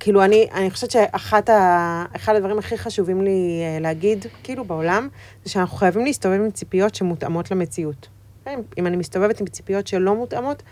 כאילו, 0.01 0.25
אני, 0.25 0.47
אני 0.55 0.71
חושבת 0.71 0.91
שאחד 0.91 1.51
ה, 1.51 2.05
הדברים 2.27 2.59
הכי 2.59 2.79
חשובים 2.79 3.23
לי 3.23 3.63
אה, 3.63 3.81
להגיד, 3.81 4.27
כאילו, 4.43 4.65
בעולם, 4.65 5.09
זה 5.45 5.51
שאנחנו 5.51 5.77
חייבים 5.77 6.05
להסתובב 6.05 6.41
עם 6.41 6.51
ציפיות 6.51 6.95
שמותאמות 6.95 7.51
למציאות. 7.51 8.09
כן? 8.45 8.61
אם 8.79 8.87
אני 8.87 8.97
מסתובבת 8.97 9.41
עם 9.41 9.47
ציפיות 9.47 9.87
שלא 9.87 10.15
מותאמות, 10.15 10.63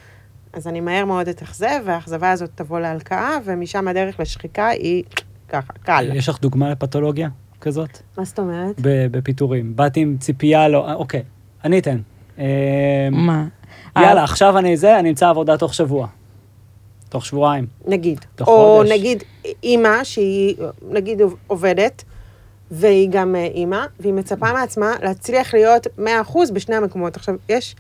אז 0.52 0.66
אני 0.66 0.80
מהר 0.80 1.04
מאוד 1.04 1.28
אתאכזב, 1.28 1.80
והאכזבה 1.84 2.30
הזאת 2.30 2.50
תבוא 2.54 2.80
להלקאה, 2.80 3.38
ומשם 3.44 3.88
הדרך 3.88 4.20
לשחיקה 4.20 4.68
היא 4.68 5.04
ככה, 5.48 5.72
קל. 5.72 6.10
יש 6.14 6.28
לך 6.28 6.40
דוגמה 6.40 6.70
לפתולוגיה 6.70 7.28
כזאת? 7.60 7.98
מה 8.18 8.24
זאת 8.24 8.38
אומרת? 8.38 8.76
בפיטורים. 9.10 9.76
באתי 9.76 10.00
עם 10.00 10.16
ציפייה 10.20 10.68
לא... 10.68 10.88
אה, 10.88 10.94
אוקיי, 10.94 11.22
אני 11.64 11.78
אתן. 11.78 11.98
אמ, 12.38 12.44
מה? 13.10 13.46
יאללה, 13.96 14.24
עכשיו 14.24 14.58
אני 14.58 14.76
זה, 14.76 14.98
אני 14.98 15.08
אמצא 15.08 15.28
עבודה 15.28 15.56
תוך 15.56 15.74
שבוע. 15.74 16.06
תוך 17.08 17.26
שבועיים. 17.26 17.66
נגיד. 17.86 18.24
תוך 18.34 18.48
או 18.48 18.76
חודש. 18.76 18.90
נגיד 18.90 19.22
אימא 19.62 20.04
שהיא, 20.04 20.56
נגיד 20.88 21.20
עובדת, 21.46 22.04
והיא 22.70 23.08
גם 23.10 23.36
אה, 23.36 23.44
אימא, 23.44 23.84
והיא 24.00 24.12
מצפה 24.12 24.52
מעצמה 24.52 24.92
להצליח 25.02 25.54
להיות 25.54 25.86
100% 25.98 26.00
בשני 26.52 26.76
המקומות. 26.76 27.16
עכשיו, 27.16 27.34
יש 27.48 27.76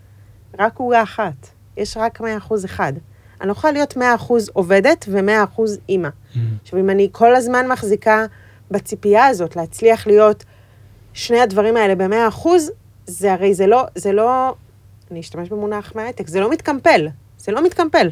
רק 0.58 0.78
עוגה 0.78 1.02
אחת, 1.02 1.48
יש 1.76 1.96
רק 1.96 2.20
100% 2.20 2.24
אחד. 2.64 2.92
אני 3.40 3.48
לא 3.48 3.52
יכולה 3.52 3.72
להיות 3.72 3.96
100% 3.96 4.00
עובדת 4.52 5.04
ו-100% 5.08 5.60
אימא. 5.88 6.08
עכשיו, 6.62 6.78
אם 6.80 6.90
אני 6.90 7.08
כל 7.12 7.34
הזמן 7.34 7.68
מחזיקה 7.68 8.26
בציפייה 8.70 9.26
הזאת 9.26 9.56
להצליח 9.56 10.06
להיות 10.06 10.44
שני 11.12 11.40
הדברים 11.40 11.76
האלה 11.76 11.94
ב-100%, 11.94 12.48
זה 13.06 13.32
הרי 13.32 13.54
זה 13.54 13.66
לא, 13.66 13.84
זה 13.94 14.12
לא, 14.12 14.54
אני 15.10 15.20
אשתמש 15.20 15.48
במונח 15.48 15.92
מההייטק, 15.94 16.28
זה 16.28 16.40
לא 16.40 16.50
מתקמפל, 16.50 17.08
זה 17.38 17.52
לא 17.52 17.64
מתקמפל. 17.64 18.08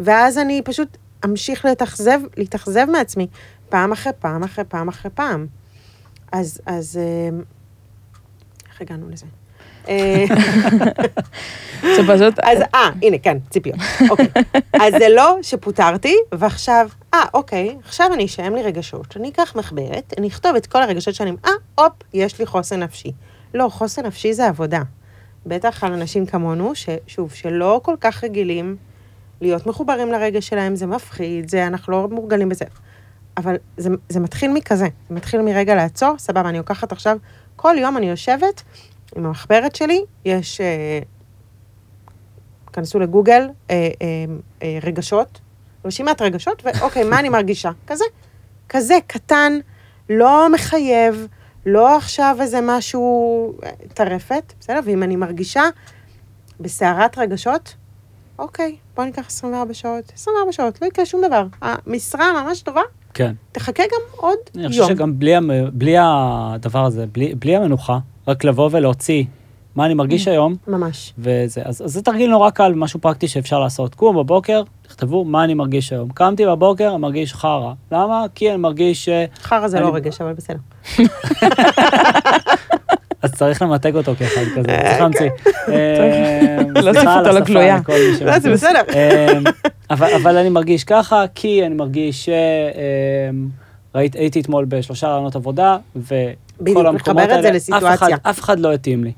ואז 0.00 0.38
אני 0.38 0.62
פשוט 0.64 0.96
אמשיך 1.24 1.64
להתאכזב, 1.64 2.20
להתאכזב 2.36 2.86
מעצמי, 2.90 3.26
פעם 3.68 3.92
אחרי 3.92 4.12
פעם 4.18 4.42
אחרי 4.42 4.64
פעם 4.64 4.88
אחרי 4.88 5.10
פעם. 5.14 5.46
אז, 6.32 6.60
אז, 6.66 6.96
אה, 7.02 7.38
איך 8.70 8.80
הגענו 8.80 9.08
לזה? 9.10 9.26
אה, 9.88 10.24
זה 11.96 12.02
פשוט... 12.08 12.38
אז, 12.38 12.58
אה, 12.74 12.90
הנה, 13.02 13.18
כן, 13.18 13.38
ציפיות. 13.50 13.78
אוקיי. 14.10 14.26
אז 14.82 14.92
זה 14.98 15.08
לא 15.08 15.38
שפוטרתי, 15.42 16.16
ועכשיו, 16.32 16.88
אה, 17.14 17.24
אוקיי, 17.34 17.76
עכשיו 17.84 18.10
אני 18.14 18.24
אשאם 18.24 18.54
לי 18.54 18.62
רגשות, 18.62 19.16
אני 19.16 19.28
אקח 19.28 19.56
מחברת, 19.56 20.14
אני 20.18 20.28
אכתוב 20.28 20.56
את 20.56 20.66
כל 20.66 20.82
הרגשות 20.82 21.14
שאני, 21.14 21.32
אה, 21.44 21.50
הופ, 21.74 21.92
יש 22.14 22.38
לי 22.38 22.46
חוסן 22.46 22.82
נפשי. 22.82 23.12
לא, 23.54 23.68
חוסן 23.68 24.06
נפשי 24.06 24.32
זה 24.32 24.46
עבודה. 24.46 24.82
בטח 25.46 25.84
על 25.84 25.92
אנשים 25.92 26.26
כמונו, 26.26 26.72
ששוב, 26.74 27.32
שלא 27.32 27.80
כל 27.84 27.94
כך 28.00 28.24
רגילים 28.24 28.76
להיות 29.40 29.66
מחוברים 29.66 30.12
לרגע 30.12 30.40
שלהם, 30.40 30.76
זה 30.76 30.86
מפחיד, 30.86 31.50
זה, 31.50 31.66
אנחנו 31.66 31.92
לא 31.92 32.08
מורגלים 32.08 32.48
בזה. 32.48 32.64
אבל 33.36 33.56
זה, 33.76 33.90
זה 34.08 34.20
מתחיל 34.20 34.52
מכזה, 34.52 34.88
זה 35.08 35.14
מתחיל 35.14 35.42
מרגע 35.42 35.74
לעצור, 35.74 36.18
סבבה, 36.18 36.48
אני 36.48 36.58
לוקחת 36.58 36.92
עכשיו, 36.92 37.16
כל 37.56 37.76
יום 37.78 37.96
אני 37.96 38.10
יושבת 38.10 38.62
עם 39.16 39.26
המחברת 39.26 39.76
שלי, 39.76 40.04
יש, 40.24 40.60
אה, 40.60 41.00
כנסו 42.72 42.98
לגוגל, 42.98 43.48
אה, 43.70 43.88
אה, 44.02 44.24
אה, 44.62 44.78
רגשות, 44.82 45.40
רשימת 45.84 46.22
רגשות, 46.22 46.62
ואוקיי, 46.64 47.04
מה 47.04 47.18
אני 47.18 47.28
מרגישה? 47.28 47.70
כזה, 47.86 48.04
כזה 48.68 48.94
קטן, 49.06 49.52
לא 50.10 50.48
מחייב, 50.52 51.26
לא 51.66 51.96
עכשיו 51.96 52.36
איזה 52.40 52.58
משהו 52.62 53.52
אה, 53.64 53.70
טרפת, 53.94 54.52
בסדר? 54.60 54.80
ואם 54.84 55.02
אני 55.02 55.16
מרגישה 55.16 55.62
בסערת 56.60 57.18
רגשות, 57.18 57.74
אוקיי, 58.38 58.76
בוא 59.00 59.06
ניקח 59.06 59.26
24 59.26 59.74
שעות, 59.74 60.12
24 60.14 60.52
שעות, 60.52 60.82
לא 60.82 60.86
יקרה 60.86 61.06
שום 61.06 61.20
דבר. 61.26 61.44
המשרה 61.62 62.42
ממש 62.42 62.62
טובה, 62.62 62.80
כן. 63.14 63.32
תחכה 63.52 63.82
גם 63.82 64.00
עוד 64.16 64.36
אני 64.54 64.62
יום. 64.62 64.72
חושב 64.72 64.86
שגם 64.94 65.18
בלי, 65.18 65.32
בלי 65.72 65.94
הדבר 66.00 66.84
הזה, 66.84 67.04
בלי, 67.12 67.34
בלי 67.34 67.56
המנוחה, 67.56 67.98
רק 68.28 68.44
לבוא 68.44 68.68
ולהוציא 68.72 69.24
מה 69.76 69.86
אני 69.86 69.94
מרגיש 69.94 70.28
היום, 70.28 70.56
ממש. 70.68 71.12
וזה, 71.18 71.62
אז, 71.64 71.82
אז 71.84 71.92
זה 71.92 72.02
תרגיל 72.02 72.30
נורא 72.30 72.50
קל, 72.50 72.72
משהו 72.76 73.00
פרקטי 73.00 73.28
שאפשר 73.28 73.58
לעשות. 73.58 73.94
קום 73.94 74.16
בבוקר, 74.16 74.62
תכתבו 74.82 75.24
מה 75.24 75.44
אני 75.44 75.54
מרגיש 75.54 75.92
היום. 75.92 76.08
קמתי 76.08 76.46
בבוקר, 76.46 76.90
אני 76.90 76.98
מרגיש 76.98 77.34
חרא. 77.34 77.72
למה? 77.92 78.24
כי 78.34 78.48
אני 78.50 78.56
מרגיש 78.56 79.04
ש... 79.04 79.08
חרא 79.42 79.68
זה 79.68 79.76
אני- 79.78 79.86
לא 79.86 79.94
רגש, 79.94 80.20
אבל 80.20 80.32
בסדר. 80.32 80.58
אז 83.22 83.32
צריך 83.32 83.62
למתג 83.62 83.96
אותו 83.96 84.12
כאחד 84.18 84.40
כזה, 84.56 84.62
צריך 84.66 85.00
להמציא. 85.00 85.30
להוסיף 86.74 86.92
סליחה 86.92 87.12
על 87.12 87.18
אותו 87.18 87.28
השפה 87.28 87.40
לגלויה. 87.40 87.76
לכל 87.76 87.92
מי 87.92 88.12
שמבין. 88.12 88.26
לא, 88.26 88.38
זה 88.38 88.52
בסדר. 88.52 88.80
אמ, 88.92 89.44
אבל, 89.90 90.36
אני 90.36 90.48
מרגיש 90.48 90.84
ככה, 90.84 91.24
כי 91.34 91.66
אני 91.66 91.74
מרגיש 91.74 92.28
שראיתי, 93.92 94.18
הייתי 94.18 94.40
אתמול 94.40 94.64
בשלושה 94.64 95.08
רעיונות 95.08 95.36
עבודה, 95.36 95.76
וכל 95.96 96.86
המקומות 96.86 97.28
האלה, 97.28 97.58
אף. 98.22 98.38
אחד, 98.40 98.60
לא 98.60 98.72
התאים 98.72 99.04
לי. 99.04 99.12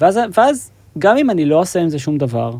ואז, 0.00 0.70
גם 0.98 1.16
אם 1.16 1.30
אני 1.30 1.44
לא 1.44 1.60
עושה 1.60 1.80
עם 1.80 1.88
זה 1.88 1.98
שום 1.98 2.18
דבר, 2.18 2.52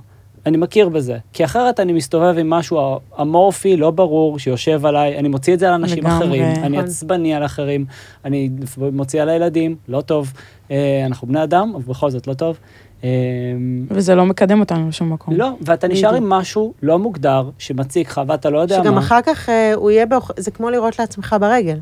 אני 0.48 0.56
מכיר 0.56 0.88
בזה, 0.88 1.18
כי 1.32 1.44
אחרת 1.44 1.80
אני 1.80 1.92
מסתובב 1.92 2.38
עם 2.38 2.50
משהו 2.50 3.00
אמורפי, 3.20 3.76
לא 3.76 3.90
ברור, 3.90 4.38
שיושב 4.38 4.86
עליי, 4.86 5.18
אני 5.18 5.28
מוציא 5.28 5.54
את 5.54 5.58
זה 5.58 5.68
על 5.68 5.74
אנשים 5.74 5.98
לגמרי. 5.98 6.16
אחרים, 6.16 6.44
אני 6.44 6.76
נכון. 6.76 6.84
עצבני 6.84 7.34
על 7.34 7.44
אחרים, 7.44 7.84
אני 8.24 8.50
מוציא 8.92 9.22
על 9.22 9.28
הילדים, 9.28 9.76
לא 9.88 10.00
טוב. 10.00 10.32
אה, 10.70 11.02
אנחנו 11.06 11.28
בני 11.28 11.42
אדם, 11.42 11.72
אבל 11.74 11.82
בכל 11.82 12.10
זאת 12.10 12.26
לא 12.26 12.34
טוב. 12.34 12.58
אמ, 13.04 13.86
וזה 13.90 14.14
לא 14.14 14.26
מקדם 14.26 14.60
אותנו 14.60 14.88
לשום 14.88 15.12
מקום. 15.12 15.34
לא, 15.34 15.50
ואתה 15.60 15.88
נשאר. 15.88 16.14
עם 16.14 16.28
משהו 16.28 16.72
לא 16.82 16.98
מוגדר, 16.98 17.50
שמציק 17.58 18.08
לך, 18.08 18.20
ואתה 18.26 18.50
לא 18.50 18.58
יודע 18.58 18.80
שגם 18.82 18.94
מה. 18.94 19.00
אחר 19.00 19.22
כך 19.22 19.48
אה, 19.48 19.74
הוא 19.74 19.90
יהיה, 19.90 20.06
באוכ... 20.06 20.30
זה 20.36 20.50
כמו 20.50 20.70
לראות 20.70 20.98
לעצמך 20.98 21.36
ברגל. 21.40 21.78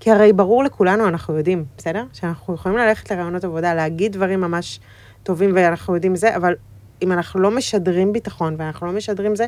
כי 0.00 0.10
הרי 0.10 0.32
ברור 0.32 0.64
לכולנו, 0.64 1.08
אנחנו 1.08 1.36
יודעים, 1.36 1.64
בסדר? 1.78 2.04
שאנחנו 2.12 2.54
יכולים 2.54 2.78
ללכת 2.78 3.10
לרעיונות 3.10 3.44
עבודה, 3.44 3.74
להגיד 3.74 4.12
דברים 4.12 4.40
ממש 4.40 4.80
טובים, 5.22 5.50
ואנחנו 5.54 5.94
יודעים 5.94 6.16
זה, 6.16 6.36
אבל 6.36 6.54
אם 7.02 7.12
אנחנו 7.12 7.40
לא 7.40 7.50
משדרים 7.50 8.12
ביטחון, 8.12 8.54
ואנחנו 8.58 8.86
לא 8.86 8.92
משדרים 8.92 9.36
זה, 9.36 9.46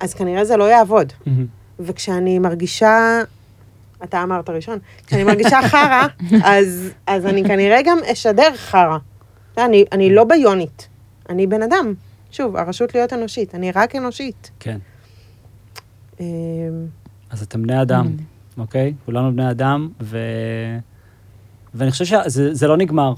אז 0.00 0.14
כנראה 0.14 0.44
זה 0.44 0.56
לא 0.56 0.64
יעבוד. 0.64 1.12
מהמם. 1.26 1.46
וכשאני 1.78 2.38
מרגישה, 2.38 3.20
אתה 4.04 4.22
אמרת 4.22 4.50
ראשון, 4.50 4.78
כשאני 5.06 5.24
מרגישה 5.24 5.58
חרא, 5.68 6.06
אז, 6.44 6.90
אז 7.06 7.26
אני 7.26 7.44
כנראה 7.44 7.80
גם 7.84 7.98
אשדר 8.12 8.56
חרא. 8.56 8.98
אני, 9.58 9.84
אני 9.92 10.14
לא 10.14 10.24
ביונית, 10.24 10.88
אני 11.28 11.46
בן 11.46 11.62
אדם. 11.62 11.94
שוב, 12.32 12.56
הרשות 12.56 12.94
להיות 12.94 13.12
אנושית, 13.12 13.54
אני 13.54 13.72
רק 13.72 13.96
אנושית. 13.96 14.50
כן. 14.60 14.78
אמ, 16.20 16.26
אז 17.30 17.42
אתם 17.42 17.62
בני 17.62 17.82
אדם, 17.82 18.06
אוקיי? 18.58 18.94
כולנו 19.04 19.32
בני 19.32 19.50
אדם, 19.50 19.88
ו... 20.02 20.18
ואני 21.74 21.90
חושב 21.90 22.04
שזה 22.04 22.54
זה 22.54 22.66
לא 22.66 22.76
נגמר. 22.76 23.14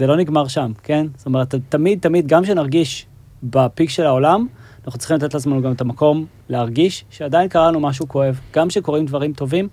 זה 0.00 0.06
לא 0.06 0.16
נגמר 0.16 0.48
שם, 0.48 0.72
כן? 0.82 1.06
זאת 1.16 1.26
אומרת, 1.26 1.54
תמיד, 1.68 1.98
תמיד, 2.00 2.26
גם 2.26 2.42
כשנרגיש 2.42 3.06
בפיק 3.42 3.90
של 3.90 4.06
העולם, 4.06 4.46
אנחנו 4.84 4.98
צריכים 4.98 5.16
לתת 5.16 5.34
לעצמנו 5.34 5.62
גם 5.62 5.72
את 5.72 5.80
המקום 5.80 6.26
להרגיש 6.48 7.04
שעדיין 7.10 7.48
קרה 7.48 7.68
לנו 7.68 7.80
משהו 7.80 8.08
כואב. 8.08 8.40
גם 8.54 8.68
כשקורים 8.68 9.06
דברים 9.06 9.32
טובים, 9.32 9.68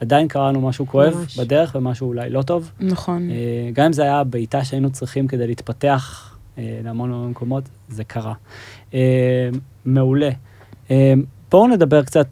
עדיין 0.00 0.28
קרה 0.28 0.48
לנו 0.48 0.60
משהו 0.60 0.86
כואב 0.86 1.14
ממש. 1.14 1.38
בדרך 1.38 1.74
ומשהו 1.74 2.08
אולי 2.08 2.30
לא 2.30 2.42
טוב. 2.42 2.72
נכון. 2.80 3.30
אה, 3.30 3.70
גם 3.72 3.86
אם 3.86 3.92
זה 3.92 4.02
היה 4.02 4.24
בעיטה 4.24 4.64
שהיינו 4.64 4.90
צריכים 4.90 5.28
כדי 5.28 5.46
להתפתח 5.46 6.34
אה, 6.58 6.80
להמון 6.84 7.12
המון 7.12 7.30
מקומות, 7.30 7.64
זה 7.88 8.04
קרה. 8.04 8.34
אה, 8.94 9.48
מעולה. 9.84 10.30
בואו 11.50 11.68
נדבר 11.68 12.02
קצת 12.02 12.28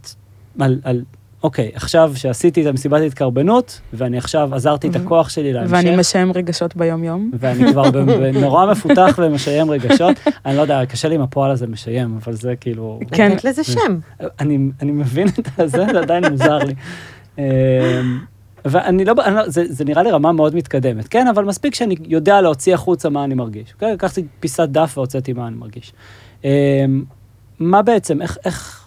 על, 0.60 0.80
על, 0.84 1.04
אוקיי, 1.42 1.70
עכשיו 1.74 2.12
שעשיתי 2.14 2.62
את 2.62 2.66
המסיבת 2.66 3.02
התקרבנות, 3.06 3.80
ואני 3.92 4.18
עכשיו 4.18 4.54
עזרתי 4.54 4.88
את 4.88 4.96
הכוח 4.96 5.28
שלי 5.28 5.52
להמשך. 5.52 5.72
ואני 5.72 5.96
משם 5.96 6.30
רגשות 6.34 6.76
ביום-יום. 6.76 7.30
ואני 7.38 7.72
כבר 7.72 7.90
נורא 8.42 8.66
מפותח 8.66 9.18
ומשיים 9.22 9.70
רגשות. 9.70 10.16
אני 10.46 10.56
לא 10.56 10.62
יודע, 10.62 10.86
קשה 10.86 11.08
לי 11.08 11.14
עם 11.14 11.20
הפועל 11.20 11.50
הזה 11.50 11.66
משיים, 11.66 12.18
אבל 12.22 12.32
זה 12.32 12.56
כאילו... 12.60 13.00
כן. 13.12 13.32
לתת 13.32 13.44
לזה 13.44 13.64
שם. 13.64 13.98
אני, 14.40 14.58
אני 14.82 14.92
מבין 14.92 15.28
את 15.28 15.48
זה, 15.66 15.86
זה 15.92 15.98
עדיין 15.98 16.24
מוזר 16.24 16.58
לי. 16.58 16.74
אמ, 17.38 17.44
ואני 18.64 19.04
לא, 19.04 19.14
אני 19.24 19.34
לא 19.34 19.48
זה, 19.48 19.64
זה 19.68 19.84
נראה 19.84 20.02
לי 20.02 20.10
רמה 20.10 20.32
מאוד 20.32 20.54
מתקדמת, 20.54 21.08
כן? 21.08 21.26
אבל 21.26 21.44
מספיק 21.44 21.74
שאני 21.74 21.94
יודע 22.06 22.40
להוציא 22.40 22.74
החוצה 22.74 23.08
מה 23.08 23.24
אני 23.24 23.34
מרגיש. 23.34 23.72
אוקיי? 23.74 23.92
לקחתי 23.92 24.24
פיסת 24.40 24.68
דף 24.68 24.92
והוצאתי 24.96 25.32
מה 25.32 25.48
אני 25.48 25.56
מרגיש. 25.56 25.92
אמ, 26.44 26.48
מה 27.58 27.82
בעצם, 27.82 28.22
איך, 28.22 28.38
איך, 28.44 28.77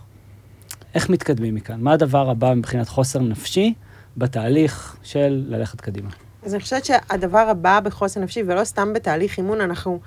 איך 0.95 1.09
מתקדמים 1.09 1.55
מכאן? 1.55 1.81
מה 1.81 1.93
הדבר 1.93 2.29
הבא 2.29 2.53
מבחינת 2.53 2.89
חוסר 2.89 3.19
נפשי 3.19 3.73
בתהליך 4.17 4.97
של 5.03 5.45
ללכת 5.47 5.81
קדימה? 5.81 6.09
אז 6.43 6.53
אני 6.53 6.61
חושבת 6.61 6.85
שהדבר 6.85 7.39
הבא 7.39 7.79
בחוסן 7.79 8.23
נפשי, 8.23 8.43
ולא 8.45 8.63
סתם 8.63 8.93
בתהליך 8.93 9.37
אימון, 9.37 9.61
אנחנו... 9.61 9.99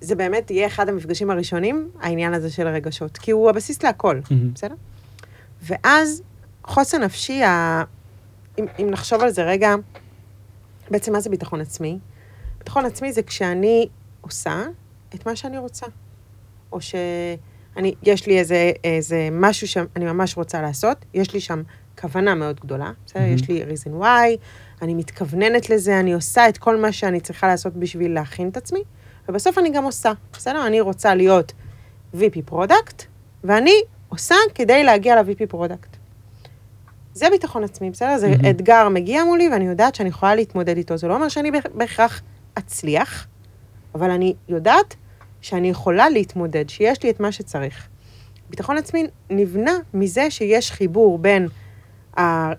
זה 0.00 0.14
באמת 0.14 0.50
יהיה 0.50 0.66
אחד 0.66 0.88
המפגשים 0.88 1.30
הראשונים, 1.30 1.90
העניין 2.00 2.34
הזה 2.34 2.50
של 2.50 2.66
הרגשות, 2.66 3.18
כי 3.18 3.30
הוא 3.30 3.50
הבסיס 3.50 3.82
להכל, 3.82 4.20
מהמם. 4.30 4.54
בסדר? 4.54 4.74
ואז 5.62 6.22
חוסן 6.64 7.02
נפשי, 7.02 7.42
ה... 7.42 7.84
אם, 8.58 8.64
אם 8.78 8.90
נחשוב 8.90 9.22
על 9.22 9.30
זה 9.30 9.42
רגע, 9.42 9.74
בעצם 10.90 11.12
מה 11.12 11.20
זה 11.20 11.30
ביטחון 11.30 11.60
עצמי? 11.60 11.98
ביטחון 12.58 12.84
עצמי 12.84 13.12
זה 13.12 13.22
כשאני 13.22 13.88
עושה 14.20 14.62
את 15.14 15.26
מה 15.26 15.36
שאני 15.36 15.58
רוצה. 15.58 15.86
או 16.72 16.78
שאני, 17.80 17.94
יש 18.02 18.26
לי 18.26 18.38
איזה, 18.38 18.72
איזה 18.84 19.28
משהו 19.32 19.68
שאני 19.68 20.04
ממש 20.04 20.36
רוצה 20.36 20.62
לעשות, 20.62 20.96
יש 21.14 21.34
לי 21.34 21.40
שם 21.40 21.62
כוונה 22.00 22.34
מאוד 22.34 22.60
גדולה, 22.60 22.90
בסדר? 23.06 23.22
מהמם. 23.22 23.34
יש 23.34 23.48
לי 23.48 23.62
reason 23.62 24.02
why, 24.02 24.38
אני 24.82 24.94
מתכווננת 24.94 25.70
לזה, 25.70 26.00
אני 26.00 26.12
עושה 26.12 26.48
את 26.48 26.58
כל 26.58 26.76
מה 26.76 26.92
שאני 26.92 27.20
צריכה 27.20 27.46
לעשות 27.46 27.72
בשביל 27.76 28.14
להכין 28.14 28.48
את 28.48 28.56
עצמי, 28.56 28.82
ובסוף 29.28 29.58
אני 29.58 29.70
גם 29.70 29.84
עושה, 29.84 30.12
בסדר? 30.32 30.66
אני 30.66 30.80
רוצה 30.80 31.14
להיות 31.14 31.52
VP 32.14 32.42
product, 32.44 33.02
ואני 33.44 33.74
עושה 34.08 34.34
כדי 34.54 34.84
להגיע 34.84 35.22
ל-VP 35.22 35.46
product. 35.48 35.96
זה 37.14 37.26
ביטחון 37.30 37.64
עצמי, 37.64 37.90
בסדר? 37.90 38.18
זה 38.18 38.28
מהמם. 38.28 38.50
אתגר 38.50 38.88
מגיע 38.88 39.24
מולי, 39.24 39.48
ואני 39.48 39.64
יודעת 39.66 39.94
שאני 39.94 40.08
יכולה 40.08 40.34
להתמודד 40.34 40.76
איתו. 40.76 40.96
זה 40.96 41.08
לא 41.08 41.14
אומר 41.14 41.28
שאני 41.28 41.50
בהכ- 41.50 41.70
בהכרח 41.74 42.22
אצליח, 42.58 43.26
אבל 43.94 44.10
אני 44.10 44.34
יודעת 44.48 44.96
שאני 45.40 45.70
יכולה 45.70 46.08
להתמודד, 46.08 46.68
שיש 46.68 47.02
לי 47.02 47.10
את 47.10 47.20
מה 47.20 47.32
שצריך. 47.32 47.88
ביטחון 48.50 48.76
עצמי 48.76 49.06
נבנה 49.30 49.72
מזה 49.94 50.30
שיש 50.30 50.72
חיבור 50.72 51.18
בין 51.18 51.48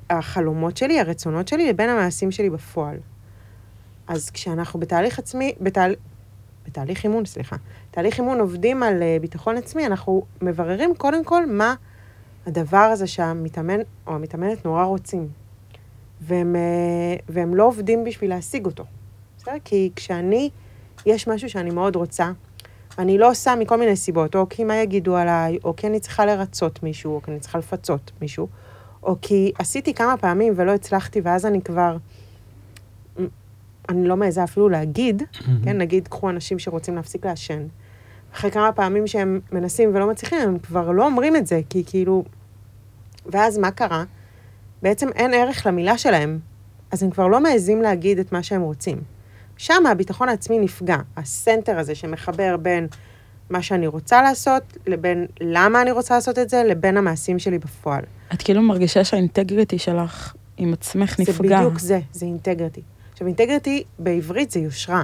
החלומות 0.09 0.77
שלי, 0.77 0.99
הרצונות 0.99 1.47
שלי, 1.47 1.69
לבין 1.69 1.89
המעשים 1.89 2.31
שלי 2.31 2.49
בפועל. 2.49 2.97
אז 4.07 4.29
כשאנחנו 4.29 4.79
בתהליך 4.79 5.19
עצמי, 5.19 5.53
בתהל... 5.61 5.95
בתהליך 6.65 7.03
אימון, 7.03 7.25
סליחה, 7.25 7.55
תהליך 7.91 8.19
אימון 8.19 8.39
עובדים 8.39 8.83
על 8.83 9.03
אה, 9.03 9.17
ביטחון 9.21 9.57
עצמי, 9.57 9.85
אנחנו 9.85 10.25
מבררים 10.41 10.95
קודם 10.95 11.23
כל 11.23 11.45
מה 11.45 11.75
הדבר 12.45 12.77
הזה 12.77 13.07
שהמתאמן 13.07 13.79
או 14.07 14.15
המתאמנת 14.15 14.65
נורא 14.65 14.83
רוצים. 14.83 15.27
והם, 16.21 16.55
אה, 16.55 17.15
והם 17.29 17.55
לא 17.55 17.67
עובדים 17.67 18.03
בשביל 18.03 18.29
להשיג 18.29 18.65
אותו. 18.65 18.83
בסדר? 19.37 19.53
כי 19.65 19.91
כשאני, 19.95 20.49
יש 21.05 21.27
משהו 21.27 21.49
שאני 21.49 21.69
מאוד 21.69 21.95
רוצה, 21.95 22.31
ואני 22.97 23.17
לא 23.17 23.29
עושה 23.29 23.55
מכל 23.55 23.77
מיני 23.77 23.95
סיבות, 23.95 24.35
או 24.35 24.49
כי 24.49 24.63
מה 24.63 24.75
יגידו 24.75 25.15
עליי, 25.15 25.57
או 25.63 25.75
כי 25.75 25.87
אני 25.87 25.99
צריכה 25.99 26.25
לרצות 26.25 26.83
מישהו, 26.83 27.15
או 27.15 27.21
כי 27.21 27.31
אני 27.31 27.39
צריכה 27.39 27.57
לפצות 27.57 28.11
מישהו, 28.21 28.47
או 29.03 29.15
כי 29.21 29.51
עשיתי 29.59 29.93
כמה 29.93 30.17
פעמים 30.17 30.53
ולא 30.55 30.71
הצלחתי, 30.71 31.21
ואז 31.21 31.45
אני 31.45 31.61
כבר, 31.61 31.97
אני 33.89 34.07
לא 34.07 34.17
מעיזה 34.17 34.43
אפילו 34.43 34.69
להגיד, 34.69 35.23
כן, 35.63 35.77
נגיד, 35.77 36.07
קחו 36.07 36.29
אנשים 36.29 36.59
שרוצים 36.59 36.95
להפסיק 36.95 37.25
לעשן. 37.25 37.67
אחרי 38.33 38.51
כמה 38.51 38.71
פעמים 38.71 39.07
שהם 39.07 39.39
מנסים 39.51 39.95
ולא 39.95 40.09
מצליחים, 40.09 40.39
הם 40.41 40.59
כבר 40.59 40.91
לא 40.91 41.05
אומרים 41.05 41.35
את 41.35 41.47
זה, 41.47 41.61
כי 41.69 41.83
כאילו... 41.85 42.23
ואז 43.25 43.57
מה 43.57 43.71
קרה? 43.71 44.03
בעצם 44.81 45.09
אין 45.15 45.33
ערך 45.33 45.65
למילה 45.65 45.97
שלהם, 45.97 46.39
אז 46.91 47.03
הם 47.03 47.09
כבר 47.09 47.27
לא 47.27 47.39
מעזים 47.39 47.81
להגיד 47.81 48.19
את 48.19 48.31
מה 48.31 48.43
שהם 48.43 48.61
רוצים. 48.61 49.01
שם 49.61 49.85
הביטחון 49.91 50.29
העצמי 50.29 50.59
נפגע, 50.59 50.97
ה 51.17 51.26
center 51.26 51.79
הזה 51.79 51.95
שמחבר 51.95 52.57
בין 52.57 52.87
מה 53.49 53.61
שאני 53.61 53.87
רוצה 53.87 54.21
לעשות, 54.21 54.63
לבין 54.87 55.25
למה 55.41 55.81
אני 55.81 55.91
רוצה 55.91 56.15
לעשות 56.15 56.39
את 56.39 56.49
זה, 56.49 56.63
לבין 56.63 56.97
המעשים 56.97 57.39
שלי 57.39 57.59
בפועל. 57.59 58.03
את 58.33 58.41
כאילו 58.41 58.61
מרגישה 58.61 59.03
שה 59.03 59.22
integrity 59.22 59.79
שלך 59.79 60.33
עם 60.57 60.73
עצמך 60.73 61.19
נפגע. 61.19 61.33
זה 61.33 61.43
בדיוק 61.43 61.79
זה, 61.79 61.99
זה 62.11 62.25
integrity. 62.25 62.81
עכשיו, 63.11 63.27
integrity 63.27 63.83
בעברית 63.99 64.51
זה 64.51 64.59
יושרה. 64.59 65.03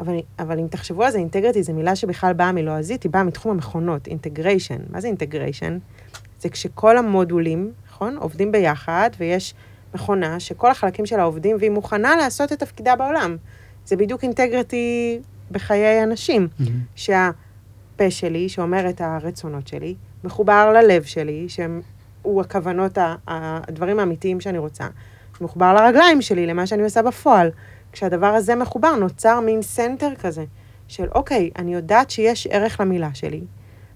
אבל, 0.00 0.16
אבל 0.38 0.58
אם 0.58 0.66
תחשבו 0.66 1.04
על 1.04 1.10
זה, 1.10 1.18
integrity 1.18 1.62
זו 1.62 1.72
מילה 1.72 1.96
שבכלל 1.96 2.32
באה 2.32 2.52
מלועזית, 2.52 3.02
היא 3.02 3.12
באה 3.12 3.22
מתחום 3.22 3.52
המכונות, 3.52 4.06
integration. 4.06 4.78
מה 4.90 5.00
זה 5.00 5.08
integration? 5.08 5.78
זה 6.40 6.48
כשכל 6.48 6.98
המודולים, 6.98 7.72
נכון, 7.88 8.16
עובדים 8.16 8.52
ביחד, 8.52 9.10
ויש 9.18 9.54
מכונה 9.94 10.40
שכל 10.40 10.70
החלקים 10.70 11.06
שלה 11.06 11.22
עובדים, 11.22 11.56
והיא 11.58 11.70
מוכנה 11.70 12.16
לעשות 12.16 12.52
את 12.52 12.58
תפקידה 12.58 12.96
בעולם. 12.96 13.36
זה 13.86 13.96
בדיוק 13.96 14.22
integrity 14.22 15.18
בחיי 15.50 16.02
אנשים, 16.02 16.48
שהפה 16.94 18.10
שלי, 18.10 18.48
שאומר 18.48 18.88
את 18.88 19.00
הרצונות 19.00 19.68
שלי, 19.68 19.94
מחובר 20.24 20.72
ללב 20.72 21.02
שלי, 21.02 21.46
שהוא 21.48 22.40
הכוונות, 22.40 22.98
הדברים 23.26 23.98
האמיתיים 23.98 24.40
שאני 24.40 24.58
רוצה, 24.58 24.86
מחובר 25.40 25.74
לרגליים 25.74 26.22
שלי, 26.22 26.46
למה 26.46 26.66
שאני 26.66 26.82
עושה 26.82 27.02
בפועל. 27.02 27.50
כשהדבר 27.92 28.26
הזה 28.26 28.54
מחובר, 28.54 28.96
נוצר 28.96 29.40
מין 29.40 29.62
center 29.62 30.14
כזה, 30.14 30.44
של 30.88 31.08
אוקיי, 31.14 31.50
אני 31.56 31.74
יודעת 31.74 32.10
שיש 32.10 32.46
ערך 32.46 32.80
למילה 32.80 33.14
שלי, 33.14 33.40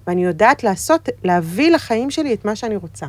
ואני 0.07 0.25
יודעת 0.25 0.65
לעשות, 0.65 1.09
להביא 1.25 1.71
לחיים 1.71 2.11
שלי 2.11 2.35
את 2.35 2.45
מה 2.45 2.57
שאני 2.57 2.77
רוצה. 2.77 3.07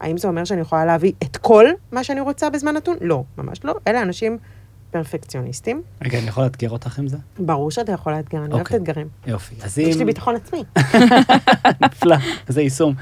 האם 0.00 0.16
זה 0.16 0.28
אומר 0.28 0.44
שאני 0.44 0.60
יכולה 0.60 0.84
להביא 0.84 1.12
את 1.22 1.36
כל 1.36 1.66
מה 1.92 2.04
שאני 2.04 2.20
רוצה 2.20 2.50
בזמן 2.50 2.76
נתון? 2.76 2.96
לא, 3.00 3.24
ממש 3.38 3.64
לא. 3.64 3.74
אלה 3.86 4.02
אנשים 4.02 4.38
פרפקציוניסטים. 4.92 5.82
רגע, 6.04 6.18
אני 6.18 6.26
יכול 6.26 6.44
לאתגר 6.44 6.70
אותך 6.70 6.98
עם 6.98 7.08
זה? 7.08 7.16
ברור 7.38 7.70
שאתה 7.70 7.92
יכול 7.92 8.12
לאתגר, 8.12 8.38
אני 8.38 8.52
אוהבת 8.52 8.66
אוקיי. 8.66 8.76
אתגרים. 8.76 9.08
יופי. 9.26 9.54
אז 9.62 9.78
אם... 9.78 9.88
יש 9.88 9.96
לי 9.96 10.04
ביטחון 10.04 10.36
עצמי. 10.36 10.64
נפלא, 11.84 12.16
זה 12.48 12.62
יישום. 12.62 12.94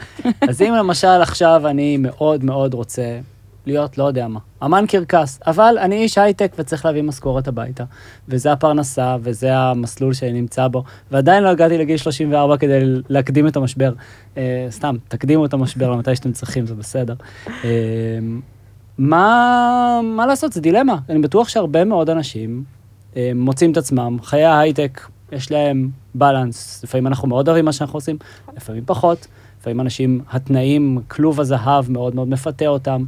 אז 0.48 0.62
אם 0.62 0.74
למשל 0.78 1.06
עכשיו 1.22 1.62
אני 1.68 1.96
מאוד 1.96 2.44
מאוד 2.44 2.74
רוצה 2.74 3.20
להיות, 3.66 3.98
לא 3.98 4.04
יודע 4.04 4.28
מה, 4.28 4.40
אמן 4.64 4.84
קרקס, 4.88 5.40
אבל 5.46 5.78
אני 5.80 5.96
איש 5.96 6.18
הייטק 6.18 6.52
וצריך 6.58 6.84
להביא 6.84 7.02
משכורת 7.02 7.48
הביתה, 7.48 7.84
וזה 8.28 8.52
הפרנסה, 8.52 9.16
וזה 9.22 9.56
המסלול 9.56 10.12
שאני 10.14 10.32
נמצא 10.32 10.68
בו, 10.68 10.84
ועדיין 11.10 11.42
לא 11.42 11.48
הגעתי 11.48 11.78
לגיל 11.78 11.96
34 11.96 12.56
כדי 12.56 12.80
להקדים 13.08 13.48
את 13.48 13.56
המשבר. 13.56 13.92
אה, 14.36 14.66
סתם, 14.70 14.96
תקדימו 15.08 15.46
את 15.46 15.52
המשבר 15.52 15.90
למתי 15.90 16.16
שאתם 16.16 16.32
צריכים, 16.32 16.66
זה 16.66 16.74
בסדר. 16.74 17.14
אה, 17.48 17.68
מה, 19.00 20.00
מה 20.04 20.26
לעשות, 20.26 20.52
זה 20.52 20.60
דילמה. 20.60 20.98
אני 21.08 21.18
בטוח 21.18 21.48
שהרבה 21.48 21.84
מאוד 21.84 22.10
אנשים 22.10 22.64
אה, 23.16 23.32
מוצאים 23.34 23.72
את 23.72 23.76
עצמם, 23.76 24.16
חיי 24.22 24.44
ההייטק, 24.44 25.00
יש 25.32 25.50
להם 25.50 25.90
בלנס, 26.14 26.84
לפעמים 26.84 27.06
אנחנו 27.06 27.28
מאוד 27.28 27.48
אוהבים 27.48 27.64
מה 27.64 27.72
שאנחנו 27.72 27.96
עושים, 27.96 28.16
לפעמים 28.56 28.82
פחות. 28.86 29.26
לפעמים 29.60 29.80
אנשים, 29.80 30.20
התנאים, 30.30 30.98
כלוב 31.08 31.40
הזהב 31.40 31.90
מאוד 31.90 32.14
מאוד 32.14 32.28
מפתה 32.28 32.66
אותם. 32.66 33.04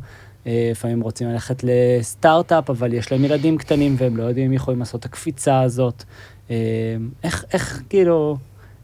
אה, 0.47 0.69
לפעמים 0.71 1.01
רוצים 1.01 1.29
ללכת 1.29 1.65
לסטארט-אפ, 1.65 2.71
אבל 2.71 2.93
יש 2.93 3.13
להם 3.13 3.25
ילדים 3.25 3.59
קטנים 3.59 3.95
והם 3.99 4.17
לא 4.17 4.23
יודעים 4.23 4.47
אם 4.47 4.53
יכולים 4.53 4.81
לעשות 4.81 5.01
את 5.01 5.05
הקפיצה 5.05 5.61
הזאת. 5.61 6.05
אה, 6.51 6.57
איך, 7.23 7.45
איך, 7.53 7.83
כאילו, 7.89 8.37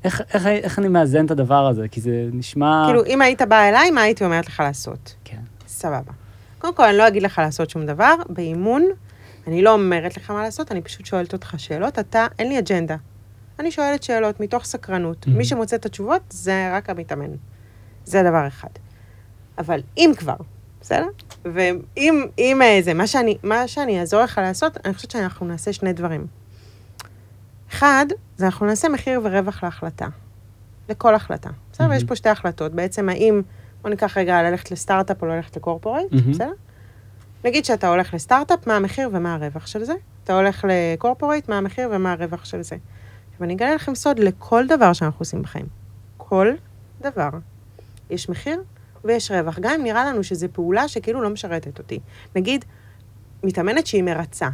איך, 0.05 0.23
איך, 0.35 0.47
איך 0.47 0.79
אני 0.79 0.89
מאזן 0.89 1.27
את 1.27 1.31
הדבר 1.31 1.67
הזה? 1.67 1.89
כי 1.89 2.01
זה 2.01 2.29
נשמע... 2.33 2.85
כאילו, 2.87 3.05
אם 3.05 3.23
היית 3.23 3.43
בא 3.43 3.69
אליי, 3.69 3.91
מה 3.91 4.01
הייתי 4.01 4.25
אומרת 4.25 4.47
לך 4.47 4.61
לעשות? 4.61 5.15
כן. 5.25 5.41
סבבה. 5.67 6.28
קודם 6.59 6.75
כל, 6.75 6.85
אני 6.85 6.97
לא 6.97 7.09
אגיד 7.09 7.23
לך 7.23 7.39
לעשות 7.39 7.71
שום 7.71 7.87
דבר. 7.87 8.15
באימון, 8.29 8.85
אני 9.47 9.63
לא 9.63 9.73
אומרת 9.73 10.17
לך 10.17 10.31
מה 10.31 10.43
לעשות, 10.43 10.73
אני 10.73 10.83
פשוט 10.83 11.07
שואלת 11.07 11.33
אותך 11.33 11.55
שאלות. 11.59 11.99
אתה, 11.99 12.27
אין 12.39 12.49
לי 12.49 12.59
אג'נדה. 12.59 12.97
אני 13.59 13.71
שואלת 13.71 14.03
שאלות 14.03 14.41
מתוך 14.41 14.65
סקרנות. 14.65 15.27
Mhm. 15.27 15.31
מי 15.31 15.45
שמוצא 15.45 15.77
את 15.77 15.87
התשובות, 15.87 16.23
זה 16.31 16.77
רק 16.77 16.91
המתאמן. 16.91 17.31
זה 18.05 18.23
דבר 18.23 18.47
אחד. 18.47 18.69
אבל 19.59 19.81
אם 19.97 20.11
כבר, 20.17 20.37
בסדר? 20.81 21.07
ואם 21.45 22.27
אם, 22.39 22.63
אה, 22.63 22.79
זה, 22.83 22.95
מה 22.95 23.07
שאני, 23.07 23.39
מה 23.43 23.69
שאני 23.69 24.01
אעזור 24.01 24.23
לך 24.23 24.39
לעשות, 24.39 24.79
אני 24.85 24.95
חושבת 24.95 25.11
שאנחנו 25.11 25.47
נעשה 25.47 25.73
שני 25.73 25.93
דברים. 25.93 26.27
אחד, 27.73 28.07
זה 28.37 28.47
אנחנו 28.47 28.67
נעשה 28.67 28.89
מחיר 28.89 29.21
ורווח 29.25 29.65
להחלטה. 29.65 30.07
לכל 30.89 31.15
החלטה. 31.15 31.51
בסדר? 31.73 31.87
מהמם. 31.87 31.95
ויש 31.95 32.05
פה 32.05 32.17
שתי 32.17 32.29
החלטות. 32.29 32.73
בעצם, 32.73 33.09
האם, 33.09 33.43
בוא 33.83 33.91
ניקח 33.91 34.19
רגע 34.19 34.43
ללכת 34.43 34.71
לסטארט-אפ 34.71 35.23
או 35.23 35.27
ללכת 35.27 35.57
לקורפורייט, 35.57 36.13
מהמם. 36.13 36.33
בסדר? 36.33 36.53
נגיד 37.45 37.65
שאתה 37.65 37.89
הולך 37.89 38.15
לסטארט-אפ, 38.15 38.67
מה 38.67 38.77
המחיר 38.77 39.11
ומה 39.13 39.35
הרווח 39.35 39.67
של 39.67 39.85
זה? 39.85 39.93
אתה 40.25 40.37
הולך 40.37 40.65
לקורפורייט, 40.69 41.49
מה 41.49 41.59
המחיר 41.59 41.89
ומה 41.93 42.13
הרווח 42.13 42.45
של 42.45 42.63
זה? 42.63 42.77
עכשיו, 43.31 43.45
אני 43.45 43.55
אגלה 43.55 43.75
לכם 43.75 43.95
סוד 43.95 44.19
לכל 44.19 44.67
דבר 44.67 44.93
שאנחנו 44.93 45.19
עושים 45.19 45.43
בחיים. 45.43 45.67
כל 46.17 46.49
דבר. 47.01 47.29
יש 48.11 48.29
מחיר 48.29 48.63
ויש 49.05 49.31
רווח. 49.31 49.59
גם 49.59 49.73
אם 49.75 49.83
נראה 49.83 50.05
לנו 50.05 50.25
שזו 50.25 50.47
פעולה 50.53 50.89
שכאילו 50.89 51.23
לא 51.23 51.31
משרתת 51.31 51.79
אותי. 51.79 52.01
נגיד, 52.37 52.65
מתאמנת 53.45 53.87
שהיא 53.87 54.03
מרצה. 54.03 54.49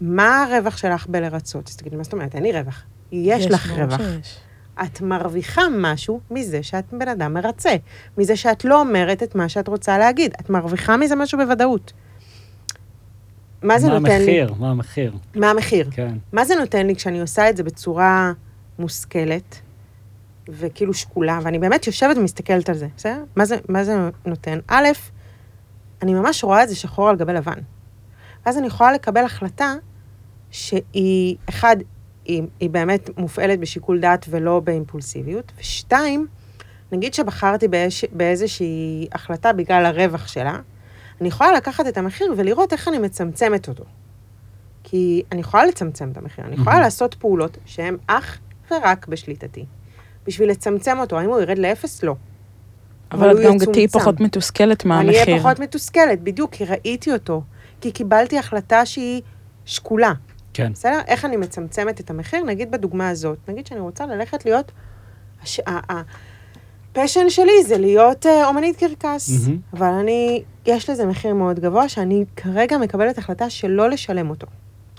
מה 0.00 0.42
הרווח 0.44 0.76
שלך 0.76 1.06
בלרצות? 1.06 1.68
אז 1.68 1.76
תגידי, 1.76 1.96
מה 1.96 2.04
זאת 2.04 2.12
אומרת? 2.12 2.34
אין 2.34 2.42
לי 2.42 2.52
רווח. 2.52 2.82
יש, 3.12 3.46
לך 3.46 3.66
ברור 3.66 3.82
רווח. 3.82 4.00
שיש. 4.00 4.40
את 4.82 5.00
מרוויחה 5.00 5.62
משהו 5.78 6.20
מזה 6.30 6.62
שאת 6.62 6.84
בן 6.92 7.08
אדם 7.08 7.34
מרצה, 7.34 7.76
מזה 8.18 8.36
שאת 8.36 8.64
לא 8.64 8.80
אומרת 8.80 9.22
את 9.22 9.34
מה 9.34 9.48
שאת 9.48 9.68
רוצה 9.68 9.98
להגיד. 9.98 10.32
את 10.40 10.50
מרוויחה 10.50 10.96
מזה 10.96 11.16
משהו 11.16 11.38
בוודאות. 11.38 11.92
מה 13.62 13.78
זה 13.78 13.88
מה 13.88 13.98
נותן 13.98 14.08
לי? 14.08 14.40
המחיר? 14.40 14.54
מה 14.58 14.70
המחיר? 14.70 15.12
מה 15.34 15.50
המחיר? 15.50 15.88
כן. 15.90 16.14
מה 16.32 16.44
זה 16.44 16.54
נותן 16.54 16.86
לי 16.86 16.94
כשאני 16.96 17.20
עושה 17.20 17.50
את 17.50 17.56
זה 17.56 17.62
בצורה 17.62 18.32
מושכלת 18.78 19.60
וכאילו 20.48 20.94
שקולה, 20.94 21.38
ואני 21.42 21.58
באמת 21.58 21.86
יושבת 21.86 22.16
ומסתכלת 22.16 22.68
על 22.68 22.74
זה, 22.74 22.88
בסדר? 22.96 23.24
מה 23.36 23.44
זה, 23.44 23.56
מה 23.68 23.84
זה 23.84 24.08
נותן? 24.26 24.58
א', 24.68 24.88
אני 26.02 26.14
ממש 26.14 26.44
רואה 26.44 26.62
את 26.62 26.68
זה 26.68 26.76
שחור 26.76 27.08
על 27.08 27.16
גבי 27.16 27.32
לבן. 27.32 27.58
ואז 28.46 28.58
אני 28.58 28.66
יכולה 28.66 28.92
לקבל 28.92 29.24
החלטה 29.24 29.74
שהיא, 30.50 31.36
אחד, 31.48 31.76
היא, 32.30 32.42
היא 32.60 32.70
באמת 32.70 33.10
מופעלת 33.18 33.60
בשיקול 33.60 34.00
דעת 34.00 34.26
ולא 34.30 34.60
באימפולסיביות, 34.60 35.52
ושתיים, 35.60 36.26
נגיד 36.92 37.14
שבחרתי 37.14 37.68
באיז, 37.68 37.92
באיזושהי 38.12 39.08
החלטה 39.12 39.52
בגלל 39.52 39.86
הרווח 39.86 40.26
שלה, 40.26 40.58
אני 41.20 41.28
יכולה 41.28 41.52
לקחת 41.52 41.86
את 41.86 41.98
המחיר 41.98 42.34
ולראות 42.36 42.72
איך 42.72 42.88
אני 42.88 42.98
מצמצמת 42.98 43.68
אותו. 43.68 43.84
כי 44.84 45.22
אני 45.32 45.40
יכולה 45.40 45.66
לצמצם 45.66 46.10
את 46.12 46.16
המחיר, 46.16 46.44
אני 46.44 46.54
יכולה. 46.54 46.80
לעשות 46.80 47.14
פעולות 47.14 47.58
שהן 47.64 47.96
אך 48.06 48.38
ורק 48.70 49.06
בשליטתי. 49.06 49.64
בשביל 50.26 50.50
לצמצם 50.50 50.98
אותו, 50.98 51.18
האם 51.18 51.28
הוא 51.28 51.40
ירד 51.40 51.58
לאפס? 51.58 52.02
לא. 52.02 52.14
אבל 53.12 53.30
את 53.30 53.44
גם 53.44 53.72
תהיי. 53.72 53.88
פחות 53.88 54.20
מתוסכלת 54.20 54.86
אני 54.86 54.94
אהיה 54.94 55.04
מהמחיר. 55.04 55.38
פחות 55.38 55.58
מתוסכלת, 55.58 56.20
בדיוק, 56.20 56.52
כי 56.52 56.64
ראיתי 56.64 57.12
אותו. 57.12 57.42
כי 57.80 57.92
קיבלתי 57.92 58.38
החלטה 58.38 58.86
שהיא 58.86 59.22
שקולה. 59.64 60.12
כן. 60.54 60.72
בסדר? 60.72 61.00
איך 61.06 61.24
אני 61.24 61.36
מצמצמת 61.36 62.00
את 62.00 62.10
המחיר? 62.10 62.44
נגיד 62.44 62.70
בדוגמה 62.70 63.08
הזאת, 63.08 63.38
נגיד 63.48 63.66
שאני 63.66 63.80
רוצה 63.80 64.06
ללכת 64.06 64.44
להיות... 64.44 64.72
הש... 65.42 65.60
ה 66.92 66.97
passion 66.97 67.30
שלי 67.30 67.64
זה 67.66 67.78
להיות 67.78 68.26
אה, 68.26 68.48
אומנית 68.48 68.76
קרקס, 68.76 69.30
מהמם. 69.30 69.58
אבל 69.72 69.86
אני, 69.86 70.42
יש 70.66 70.90
לזה 70.90 71.06
מחיר 71.06 71.34
מאוד 71.34 71.60
גבוה, 71.60 71.88
שאני 71.88 72.24
כרגע 72.36 72.78
מקבלת 72.78 73.18
החלטה 73.18 73.50
שלא 73.50 73.90
לשלם 73.90 74.30
אותו. 74.30 74.46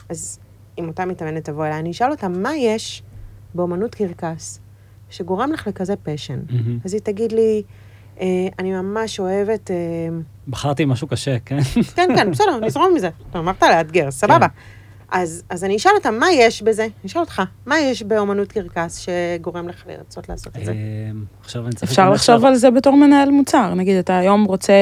אז 0.09 0.39
אם 0.79 0.87
אותה 0.87 1.05
מתאמנת 1.05 1.45
תבוא 1.45 1.65
אליי, 1.65 1.79
אני 1.79 1.91
אשאל 1.91 2.11
אותה, 2.11 2.27
מה 2.27 2.55
יש 2.55 3.03
באומנות 3.55 3.95
קרקס 3.95 4.59
שגורם 5.09 5.51
לך 5.51 5.67
לכזה 5.67 5.95
passion? 5.95 6.39
מהמם. 6.49 6.79
אז 6.85 6.93
היא 6.93 7.01
תגיד 7.01 7.31
לי, 7.31 7.63
אה, 8.21 8.27
אני 8.59 8.71
ממש 8.71 9.19
אוהבת... 9.19 9.71
אה, 9.71 9.75
בחרתי 10.47 10.85
משהו 10.85 11.07
קשה, 11.07 11.39
כן? 11.39 11.61
כן, 11.95 12.09
כן, 12.15 12.31
בסדר, 12.31 12.59
נזרום 12.61 12.93
מזה. 12.95 13.09
אמרת 13.35 13.63
לאתגר, 13.63 14.11
סבבה. 14.11 14.47
אז, 15.11 15.43
אז 15.49 15.63
אני 15.63 15.75
אשאל 15.75 15.91
אותה, 15.95 16.11
מה 16.11 16.31
יש 16.31 16.61
בזה? 16.61 16.83
אני 16.83 16.91
אשאל 17.05 17.21
אותך, 17.21 17.41
מה 17.65 17.79
יש 17.79 18.03
באומנות 18.03 18.51
קרקס 18.51 18.97
שגורם 18.97 19.67
לך 19.67 19.83
לרצות 19.87 20.29
לעשות 20.29 20.57
את 20.57 20.65
זה? 20.65 20.71
אה, 20.71 20.77
עכשיו 21.41 21.65
אני 21.65 21.75
צריך... 21.75 21.91
אפשר 21.91 22.09
לחשוב 22.09 22.45
על 22.45 22.55
זה 22.55 22.71
בתור 22.71 22.95
מנהל 22.95 23.31
מוצר. 23.31 23.73
נגיד, 23.73 23.97
אתה 23.97 24.17
היום 24.17 24.43
רוצה... 24.43 24.73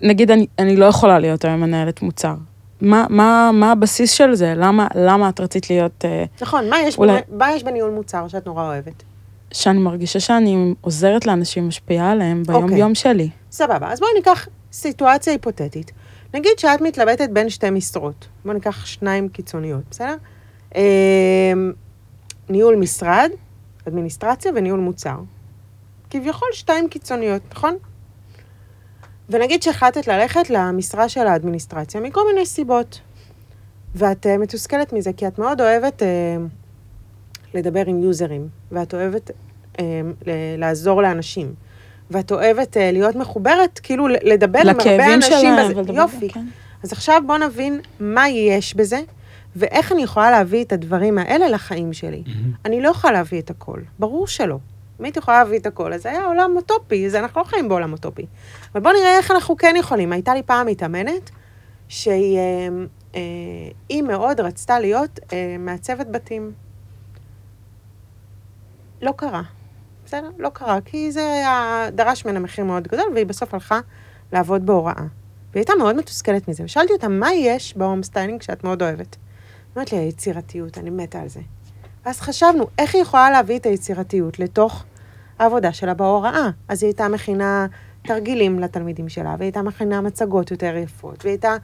נגיד, 0.00 0.30
אני, 0.30 0.46
אני 0.58 0.76
לא 0.76 0.84
יכולה 0.84 1.18
להיות 1.18 1.44
היום 1.44 1.60
מנהלת 1.60 2.02
מוצר. 2.02 2.34
מה, 2.80 3.06
מה, 3.10 3.50
מה 3.52 3.72
הבסיס 3.72 4.10
של 4.12 4.34
זה? 4.34 4.54
למה, 4.56 4.86
למה 4.94 5.28
את 5.28 5.40
רצית 5.40 5.70
להיות... 5.70 6.04
אה, 6.04 6.24
נכון, 6.42 6.70
מה 6.70 6.76
יש, 6.80 6.98
אולי- 6.98 7.20
מה 7.32 7.52
יש 7.52 7.62
בניהול 7.64 7.90
מוצר 7.90 8.28
שאת 8.28 8.46
נורא 8.46 8.66
אוהבת? 8.66 9.02
שאני 9.52 9.78
מרגישה 9.78 10.20
שאני 10.20 10.74
עוזרת 10.80 11.26
לאנשים, 11.26 11.68
משפיעה 11.68 12.10
עליהם 12.10 12.42
ביום-יום 12.46 12.90
אוקיי. 12.90 12.94
שלי. 12.94 13.28
סבבה, 13.50 13.92
אז 13.92 14.00
בואי 14.00 14.10
ניקח 14.16 14.48
סיטואציה 14.72 15.32
היפותטית. 15.32 15.92
נגיד 16.34 16.58
שאת 16.58 16.80
מתלבטת 16.80 17.30
בין 17.30 17.50
שתי 17.50 17.70
משרות. 17.70 18.28
בואי 18.44 18.54
ניקח 18.54 18.86
שניים 18.86 19.28
קיצוניות, 19.28 19.82
בסדר? 19.90 20.16
אה, 20.76 21.52
ניהול 22.48 22.76
משרד, 22.76 23.30
אדמיניסטרציה 23.88 24.52
וניהול 24.54 24.80
מוצר. 24.80 25.16
כביכול 26.10 26.48
שתיים 26.52 26.88
קיצוניות, 26.88 27.42
נכון? 27.50 27.76
ונגיד 29.28 29.62
שהחלטת 29.62 30.06
ללכת 30.06 30.50
למשרה 30.50 31.08
של 31.08 31.26
האדמיניסטרציה 31.26 32.00
מכל 32.00 32.20
מיני 32.26 32.46
סיבות. 32.46 33.00
ואת 33.94 34.26
uh, 34.26 34.38
מתוסכלת 34.38 34.92
מזה, 34.92 35.12
כי 35.12 35.26
את 35.26 35.38
מאוד 35.38 35.60
אוהבת 35.60 36.02
uh, 36.02 36.04
לדבר 37.54 37.82
עם 37.86 38.02
יוזרים, 38.02 38.48
ואת 38.72 38.94
אוהבת 38.94 39.30
אה, 39.80 40.00
לעזור 40.56 41.02
לאנשים, 41.02 41.54
ואת 42.10 42.32
אוהבת 42.32 42.76
אה, 42.76 42.92
להיות 42.92 43.16
מחוברת, 43.16 43.80
כאילו 43.82 44.08
לדבר 44.08 44.58
עם 44.58 44.68
הרבה 44.68 44.80
לכאבים 44.82 45.14
אנשים 45.14 45.30
שלהם. 45.38 45.64
בזה. 45.70 45.76
ולדבר- 45.76 45.94
יופי. 45.94 46.28
כן. 46.28 46.44
אז 46.82 46.92
עכשיו 46.92 47.22
בוא 47.26 47.38
נבין 47.38 47.80
מה 48.00 48.28
יש 48.28 48.74
בזה, 48.74 49.00
ואיך 49.56 49.92
אני 49.92 50.02
יכולה 50.02 50.30
להביא 50.30 50.64
את 50.64 50.72
הדברים 50.72 51.18
האלה 51.18 51.48
לחיים 51.48 51.92
שלי. 51.92 52.22
אני 52.64 52.80
לא 52.80 52.88
יכולה 52.88 53.12
להביא 53.12 53.40
את 53.40 53.50
הכל, 53.50 53.80
ברור 53.98 54.26
שלא. 54.26 54.58
אם 55.00 55.04
הייתי 55.04 55.18
יכולה 55.18 55.38
להביא 55.38 55.58
את 55.58 55.66
הכל, 55.66 55.92
אז 55.92 56.06
היה 56.06 56.24
עולם 56.24 56.50
אוטופי, 56.56 57.06
אז 57.06 57.14
אנחנו 57.14 57.40
לא 57.40 57.46
חיים 57.46 57.68
בעולם 57.68 57.92
אוטופי. 57.92 58.26
אבל 58.72 58.80
בואו 58.82 58.94
נראה 58.94 59.16
איך 59.18 59.30
אנחנו 59.30 59.56
כן 59.56 59.74
יכולים. 59.78 60.12
הייתה 60.12 60.34
לי 60.34 60.42
פעם 60.42 60.66
מתאמנת, 60.66 61.30
שהיא 61.88 62.38
אה, 62.38 62.68
אה, 63.90 64.02
מאוד 64.02 64.40
רצתה 64.40 64.80
להיות 64.80 65.20
אה, 65.32 65.56
מעצבת 65.58 66.06
בתים. 66.10 66.52
לא 69.02 69.12
קרה. 69.16 69.42
בסדר? 70.14 70.30
לא 70.38 70.48
קרה, 70.48 70.78
כי 70.84 71.12
זה 71.12 71.20
היה, 71.32 71.86
דרש 71.94 72.24
ממנה 72.24 72.40
מחיר 72.40 72.64
מאוד 72.64 72.88
גדול, 72.88 73.06
והיא 73.14 73.26
בסוף 73.26 73.54
הלכה 73.54 73.80
לעבוד 74.32 74.66
בהוראה. 74.66 74.94
והיא 74.96 75.08
הייתה 75.60 75.72
מאוד 75.78 75.96
מתוסכלת 75.96 76.48
מזה. 76.48 76.64
ושאלתי 76.64 76.92
אותה, 76.92 77.08
מה 77.08 77.32
יש 77.32 77.76
ב 77.76 77.81
home 77.81 78.02
styling 78.02 78.42
שאת 78.42 78.64
מאוד 78.64 78.82
אוהבת? 78.82 79.16
היא 79.16 79.70
אומרת 79.76 79.92
לי, 79.92 79.98
היצירתיות, 79.98 80.78
אני 80.78 80.90
מתה 80.90 81.20
על 81.20 81.28
זה. 81.28 81.40
ואז 82.06 82.20
חשבנו, 82.20 82.66
איך 82.78 82.94
היא 82.94 83.02
יכולה 83.02 83.30
להביא 83.30 83.58
את 83.58 83.66
היצירתיות 83.66 84.38
לתוך 84.38 84.84
העבודה 85.38 85.72
שלה 85.72 85.94
בהוראה? 85.94 86.50
אז 86.68 86.82
היא 86.82 86.88
הייתה 86.88 87.08
מכינה 87.08 87.66
תרגילים 88.02 88.58
לתלמידים 88.58 89.08
שלה, 89.08 89.34
והיא 89.38 89.46
הייתה 89.46 89.62
מכינה 89.62 90.00
מצגות 90.00 90.50
יותר 90.50 90.76
יפות, 90.76 91.24
והיא 91.24 91.32
הייתה 91.32 91.56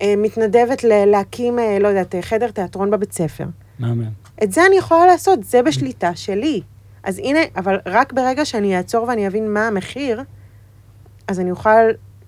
אה, 0.00 0.14
מתנדבת 0.18 0.84
ל- 0.84 1.04
להקים, 1.04 1.58
אה, 1.58 1.78
לא 1.78 1.88
יודעת, 1.88 2.14
חדר 2.20 2.50
תיאטרון 2.50 2.90
בבית 2.90 3.12
ספר. 3.12 3.44
מהמם. 3.78 4.10
את 4.42 4.52
זה 4.52 4.66
אני 4.66 4.76
יכולה 4.76 5.06
לעשות, 5.06 5.44
זה 5.44 5.62
בשליטה 5.62 6.14
שלי. 6.14 6.62
אז 7.04 7.18
הנה, 7.18 7.38
אבל 7.56 7.76
רק 7.86 8.12
ברגע 8.12 8.44
שאני 8.44 8.76
אעצור 8.76 9.04
ואני 9.08 9.26
אבין 9.26 9.54
מה 9.54 9.66
המחיר, 9.66 10.22
אז 11.28 11.40
אני 11.40 11.50
אוכל 11.50 11.70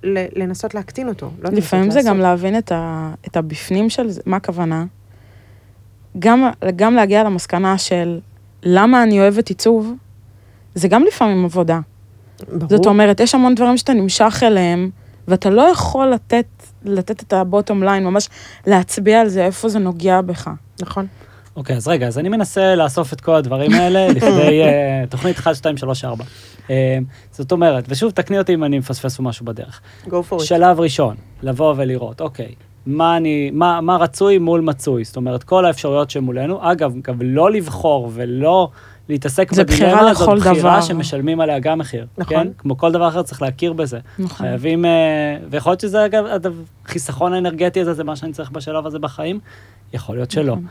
ל- 0.03 0.43
לנסות 0.43 0.75
להקטין 0.75 1.09
אותו. 1.09 1.31
לא 1.43 1.51
לפעמים 1.51 1.91
זה 1.91 1.97
לעשות. 1.99 2.11
גם 2.11 2.19
להבין 2.21 2.59
את, 2.59 2.73
ה, 2.73 3.13
את 3.27 3.37
הבפנים 3.37 3.91
של 3.91 4.11
זה, 4.11 4.21
מה 4.27 4.37
הכוונה. 4.37 4.85
גם, 6.19 6.51
גם 6.77 6.95
להגיע 6.95 7.25
למסקנה 7.25 7.79
של 7.79 8.21
למה 8.63 9.03
אני 9.03 9.21
אוהבת 9.21 9.49
עיצוב, 9.49 9.93
זה 10.75 10.89
גם 10.89 11.05
לפעמים 11.05 11.45
עבודה. 11.45 11.81
ברור. 12.49 12.69
זאת 12.69 12.87
אומרת, 12.87 13.21
יש 13.21 13.35
המון 13.35 13.55
דברים 13.55 13.77
שאתה 13.77 13.93
נמשך 13.93 14.41
אליהם, 14.43 14.91
ואתה 15.29 15.51
לא 15.51 15.63
יכול 15.63 16.07
לתת, 16.11 16.47
לתת 16.85 17.23
את 17.23 17.33
הבוטום 17.33 17.83
ליין, 17.83 18.05
ממש 18.05 18.29
להצביע 18.67 19.21
על 19.21 19.29
זה, 19.29 19.45
איפה 19.45 19.69
זה 19.69 19.79
נוגע 19.79 20.21
בך. 20.21 20.51
נכון. 20.81 21.07
אוקיי, 21.57 21.77
אז 21.77 21.89
רגע, 21.89 22.07
אז 22.07 22.19
אני 22.19 22.29
מנסה 22.29 22.75
לאסוף 22.75 23.13
את 23.13 23.21
כל 23.21 23.35
הדברים 23.35 23.73
האלה 23.73 24.09
לכדי 24.17 24.63
אה, 24.63 25.05
תוכנית 25.11 25.39
1, 25.39 25.55
2, 25.55 25.77
3, 25.77 26.05
4. 26.05 26.25
אה, 26.71 26.99
זאת 27.31 27.53
אומרת, 27.53 27.85
ושוב, 27.89 28.11
תקני 28.11 28.39
אותי 28.39 28.55
אם 28.55 28.65
אני 28.65 28.79
מפספס 28.79 29.21
משהו 29.21 29.47
בדרך. 29.47 29.81
go 30.07 30.11
for 30.31 30.35
it. 30.41 30.43
שלב 30.45 30.81
ראשון, 30.81 31.17
לבוא 31.43 31.75
ולראות, 31.77 32.21
אוקיי, 32.21 32.55
מה, 32.87 33.17
אני, 33.17 33.51
מה, 33.55 33.81
מה 33.81 33.97
רצוי 33.97 34.39
מול 34.39 34.61
מצוי, 34.61 35.05
זאת 35.05 35.17
אומרת, 35.17 35.43
כל 35.43 35.67
האפשרויות 35.67 36.11
שמולנו, 36.11 36.73
אגב, 36.73 36.93
גם 37.03 37.15
לא 37.23 37.51
לבחור 37.51 38.11
ולא 38.15 38.69
להתעסק 39.09 39.53
בדילמה, 39.53 40.15
זאת 40.15 40.23
לכל 40.23 40.39
בחירה 40.39 40.55
דבר. 40.59 40.81
שמשלמים 40.81 41.41
עליה 41.41 41.59
גם 41.59 41.79
מחיר, 41.79 42.07
נכון. 42.19 42.37
כן? 42.37 42.49
כמו 42.59 42.77
כל 42.77 42.93
דבר 42.93 43.09
אחר 43.09 43.23
צריך 43.23 43.43
להכיר 43.43 43.73
בזה. 43.73 43.99
נכון. 44.19 44.47
חייבים, 44.47 44.85
אה, 44.85 44.91
ויכול 45.51 45.71
להיות 45.71 45.81
שזה 45.81 46.05
אגב, 46.05 46.25
החיסכון 46.85 47.33
האנרגטי 47.33 47.81
הזה, 47.81 47.95
זה 47.95 48.05
מה 48.05 48.17
שאני 48.17 48.33
צריך 48.33 48.51
בשלב 48.51 48.87
הזה 48.87 48.99
בחיים, 48.99 49.41
יכול 49.93 50.17
להיות 50.17 50.31
שלא. 50.31 50.53
נכון. 50.53 50.67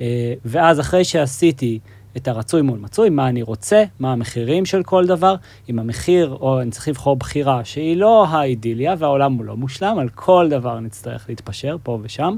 אה, 0.00 0.34
ואז 0.44 0.80
אחרי 0.80 1.04
שעשיתי 1.04 1.78
את 2.16 2.28
הרצוי 2.28 2.62
מול 2.62 2.78
מצוי, 2.78 3.10
מה 3.10 3.28
אני 3.28 3.42
רוצה, 3.42 3.84
מה 3.98 4.12
המחירים 4.12 4.64
של 4.66 4.82
כל 4.82 5.06
דבר, 5.06 5.34
אם 5.68 5.78
המחיר, 5.78 6.36
או 6.40 6.60
אני 6.60 6.70
צריך 6.70 6.88
לבחור 6.88 7.16
בחירה 7.16 7.64
שהיא 7.64 7.96
לא 7.96 8.26
האידיליה 8.26 8.94
והעולם 8.98 9.32
הוא 9.32 9.44
לא 9.44 9.56
מושלם, 9.56 9.98
על 9.98 10.08
כל 10.08 10.46
דבר 10.50 10.80
נצטרך 10.80 11.26
להתפשר 11.28 11.76
פה 11.82 11.98
ושם. 12.02 12.36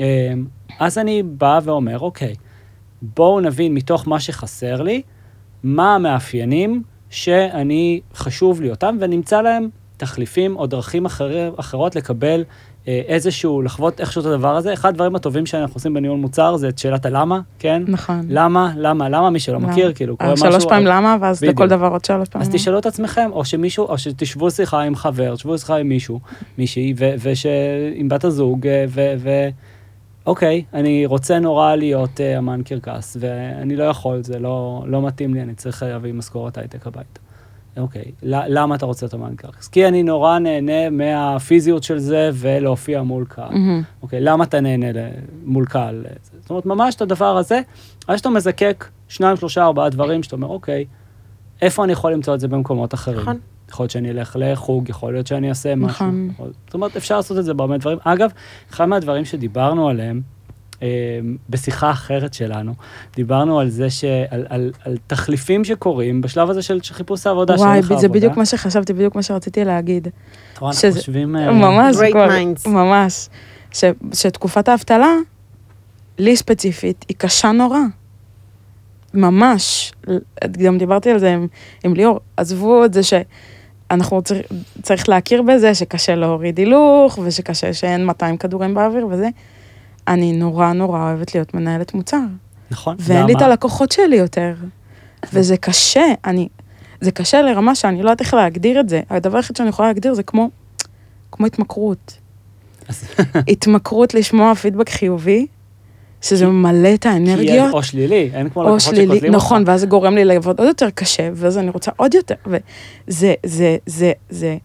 אה, 0.00 0.32
אז 0.78 0.98
אני 0.98 1.22
בא 1.22 1.60
ואומר, 1.62 1.98
אוקיי, 1.98 2.34
בואו 3.02 3.40
נבין 3.40 3.74
מתוך 3.74 4.08
מה 4.08 4.20
שחסר 4.20 4.82
לי, 4.82 5.02
מה 5.62 5.94
המאפיינים 5.94 6.82
שאני, 7.10 8.00
חשוב 8.14 8.60
לי 8.60 8.70
אותם, 8.70 8.96
ונמצא 9.00 9.40
להם 9.40 9.68
תחליפים 9.98 10.56
או 10.56 10.66
דרכים 10.66 11.06
אחרי, 11.06 11.50
אחרות 11.56 11.96
לקבל 11.96 12.44
אה, 12.88 13.00
איזשהו, 13.06 13.62
לחוות 13.62 14.00
איכשהו 14.00 14.20
את 14.20 14.26
הדבר 14.26 14.56
הזה. 14.56 14.72
אחד 14.72 14.88
הדברים 14.88 15.16
הטובים 15.16 15.46
שאנחנו 15.46 15.76
עושים 15.76 15.94
בניהול 15.94 16.18
מוצר 16.18 16.56
זה 16.56 16.68
את 16.68 16.78
שאלת 16.78 17.06
הלמה, 17.06 17.40
כן? 17.58 17.82
נכון. 17.86 18.20
למה, 18.28 18.72
למה, 18.76 19.08
למה, 19.08 19.30
מי 19.30 19.40
שלא? 19.40 19.60
מכיר, 19.60 19.92
כאילו, 19.92 20.16
קורה 20.16 20.28
אה, 20.28 20.34
משהו... 20.34 20.52
שלוש 20.52 20.64
פעמים 20.64 20.86
למה, 20.86 21.16
ואז 21.20 21.38
בדיוק. 21.38 21.54
לכל 21.54 21.68
דבר 21.68 21.88
עוד 21.88 22.04
שלוש 22.04 22.28
פעמים. 22.28 22.48
אז 22.48 22.54
תשאלו 22.54 22.78
את 22.78 22.86
עצמכם, 22.86 23.30
או 23.32 23.44
שמישהו, 23.44 23.84
או 23.84 23.98
שתשבו 23.98 24.50
שיחה 24.50 24.80
עם 24.80 24.96
חבר, 24.96 25.34
תשבו 25.36 25.58
שיחה 25.58 25.76
עם 25.76 25.88
מישהו, 25.88 26.20
מישהי, 26.58 26.94
וש... 26.96 27.46
עם 27.94 28.08
בת 28.08 28.24
הזוג, 28.24 28.66
אה, 28.66 28.84
ו... 28.88 29.14
ו... 29.18 29.48
אוקיי, 30.26 30.64
אני 30.74 31.06
רוצה 31.06 31.38
נורא 31.38 31.74
להיות 31.76 32.20
אה, 32.20 32.38
אמן 32.38 32.62
קרקס, 32.62 33.16
ואני 33.20 33.76
לא 33.76 33.84
יכול, 33.84 34.22
זה 34.22 34.38
לא, 34.38 34.84
לא 34.86 35.02
מתאים 35.02 35.34
לי, 35.34 35.42
אני 35.42 35.54
צריך 35.54 35.82
להביא 35.82 36.12
משכורת 36.12 36.58
הייטק 36.58 36.86
הביתה. 36.86 37.27
אוקיי, 37.76 38.04
למה 38.22 38.74
אתה 38.74 38.86
רוצה 38.86 39.06
להיות 39.06 39.14
אמן 39.14 39.34
קרקס? 39.36 39.68
כי 39.68 39.88
אני 39.88 40.02
נורא 40.02 40.38
נהנה 40.38 40.90
מהפיזיות 40.90 41.82
של 41.82 41.98
זה 41.98 42.30
ולהופיע 42.34 43.02
מול 43.02 43.24
קהל. 43.28 43.48
מהמם. 43.50 43.82
אוקיי, 44.02 44.20
למה 44.20 44.44
אתה 44.44 44.60
נהנה 44.60 44.86
מול 45.44 45.66
קהל? 45.66 46.04
זאת 46.40 46.50
אומרת, 46.50 46.66
ממש 46.66 46.94
את 46.94 47.00
הדבר 47.02 47.36
הזה, 47.36 47.60
אז 48.08 48.18
שאתה 48.18 48.28
מזקק 48.30 48.88
שניים, 49.08 49.36
שלושה, 49.36 49.64
ארבעה 49.64 49.88
דברים, 49.88 50.22
שאתה 50.22 50.36
אומר, 50.36 50.46
אוקיי, 50.48 50.84
איפה 51.62 51.84
אני 51.84 51.92
יכול 51.92 52.12
למצוא 52.12 52.34
את 52.34 52.40
זה 52.40 52.48
במקומות 52.48 52.94
אחרים? 52.94 53.20
נכון. 53.20 53.38
יכול 53.70 53.84
להיות 53.84 53.90
שאני 53.90 54.10
אלך 54.10 54.36
לחוג, 54.40 54.88
יכול 54.88 55.12
להיות 55.12 55.26
שאני 55.26 55.48
אעשה 55.48 55.74
משהו. 55.74 55.88
נכון. 55.88 56.28
יכול- 56.32 56.52
זאת 56.66 56.74
אומרת, 56.74 56.96
אפשר 56.96 57.16
לעשות 57.16 57.38
את 57.38 57.44
זה 57.44 57.54
בהרבה 57.54 57.78
דברים. 57.78 57.98
אגב, 58.04 58.30
אחד 58.70 58.84
מהדברים 58.84 59.24
שדיברנו 59.24 59.88
עליהם, 59.88 60.20
בשיחה 61.50 61.90
אחרת 61.90 62.34
שלנו, 62.34 62.72
דיברנו 63.16 63.60
על 63.60 63.68
זה, 63.68 63.90
ש... 63.90 64.04
על, 64.30 64.46
על, 64.48 64.72
על 64.84 64.96
תחליפים 65.06 65.64
שקורים 65.64 66.20
בשלב 66.20 66.50
הזה 66.50 66.62
של 66.62 66.78
חיפוש 66.90 67.26
העבודה, 67.26 67.54
וואי, 67.54 67.82
זה 67.82 67.94
עבודה. 67.94 68.08
בדיוק 68.08 68.36
מה 68.36 68.46
שחשבתי, 68.46 68.92
בדיוק 68.92 69.14
מה 69.14 69.22
שרציתי 69.22 69.64
להגיד. 69.64 70.08
אתה 70.52 70.60
רואה, 70.60 70.70
אנחנו 70.70 70.88
שזה- 70.88 70.98
חושבים... 70.98 71.36
אה, 71.36 71.50
ממש, 71.52 71.96
כל-. 72.12 72.70
ממש. 72.70 73.28
ש, 73.72 73.84
שתקופת 74.14 74.68
האבטלה, 74.68 75.14
לי 76.18 76.36
ספציפית, 76.36 77.04
היא 77.08 77.16
קשה 77.16 77.52
נורא. 77.52 77.78
ממש. 79.14 79.92
גם 80.50 80.78
דיברתי 80.78 81.10
על 81.10 81.18
זה 81.18 81.32
עם, 81.34 81.46
עם 81.84 81.94
ליאור. 81.94 82.20
עזבו 82.36 82.84
את 82.84 82.94
זה 82.94 83.00
שאנחנו 83.02 84.22
צריך, 84.22 84.46
צריך 84.82 85.08
להכיר 85.08 85.42
בזה 85.42 85.74
שקשה 85.74 86.14
להוריד 86.14 86.58
הילוך, 86.58 87.18
ושקשה 87.24 87.72
שאין 87.72 88.06
200 88.06 88.36
כדורים 88.36 88.74
באוויר 88.74 89.06
וזה. 89.06 89.28
אני 90.08 90.32
נורא 90.32 90.72
נורא 90.72 90.98
אוהבת 91.02 91.34
להיות 91.34 91.54
מנהלת 91.54 91.94
מוצר. 91.94 92.20
נכון. 92.70 92.96
ואין 92.98 93.26
לי 93.26 93.32
את 93.32 93.36
למה? 93.36 93.46
הלקוחות 93.46 93.92
שלי 93.92 94.16
יותר. 94.16 94.54
וזה 95.32 95.56
קשה, 95.56 96.04
אני... 96.24 96.48
זה 97.00 97.10
קשה 97.10 97.42
לרמה 97.42 97.74
שאני 97.74 97.96
לא 98.02 98.10
יודעת 98.10 98.20
איך 98.20 98.34
להגדיר 98.34 98.80
את 98.80 98.88
זה. 98.88 99.00
הדבר 99.10 99.36
היחיד 99.36 99.56
שאני 99.56 99.68
יכולה 99.68 99.88
להגדיר 99.88 100.14
זה 100.14 100.22
כמו, 100.22 100.50
כמו 101.32 101.46
התמכרות. 101.46 102.18
התמכרות 103.52 104.14
לשמוע 104.14 104.54
פידבק 104.54 104.88
חיובי, 104.88 105.46
שזה 106.22 106.46
ממלא 106.46 106.94
את 106.94 107.02
כי 107.02 107.08
אין- 107.08 107.26
האנרגיות, 107.28 107.72
או 107.74 107.82
שלילי, 107.82 108.30
אין 108.34 108.48
כמו 108.50 108.62
או 108.62 108.66
לקוחות 108.66 108.80
שלילי, 108.80 109.06
שכותבים 109.06 109.34
אותך. 109.34 109.44
נכון, 109.44 109.64
ואז 109.66 109.80
זה 109.80 109.86
גורם 109.86 110.14
לי 110.14 110.24
לעבוד 110.24 110.58
עוד 110.58 110.68
יותר 110.68 110.90
קשה, 110.90 111.30
ואז 111.34 111.58
אני 111.58 111.70
רוצה 111.70 111.90
עוד 111.96 112.14
יותר, 112.14 112.34
וזה, 112.46 113.34
זה, 113.46 113.76
זה, 113.86 114.12
זה, 114.30 114.56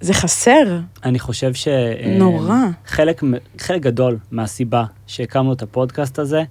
זה 0.00 0.14
חסר, 0.14 0.78
אני 1.04 1.18
חושב 1.18 1.54
ש... 1.54 1.68
אה, 1.68 2.14
נורא. 2.18 2.54
חלק, 2.86 3.22
חלק 3.58 3.82
גדול 3.82 4.18
מהסיבה 4.30 4.84
שהקמנו 5.06 5.52
את 5.52 5.62
הפודקאסט 5.62 6.18
הזה, 6.18 6.42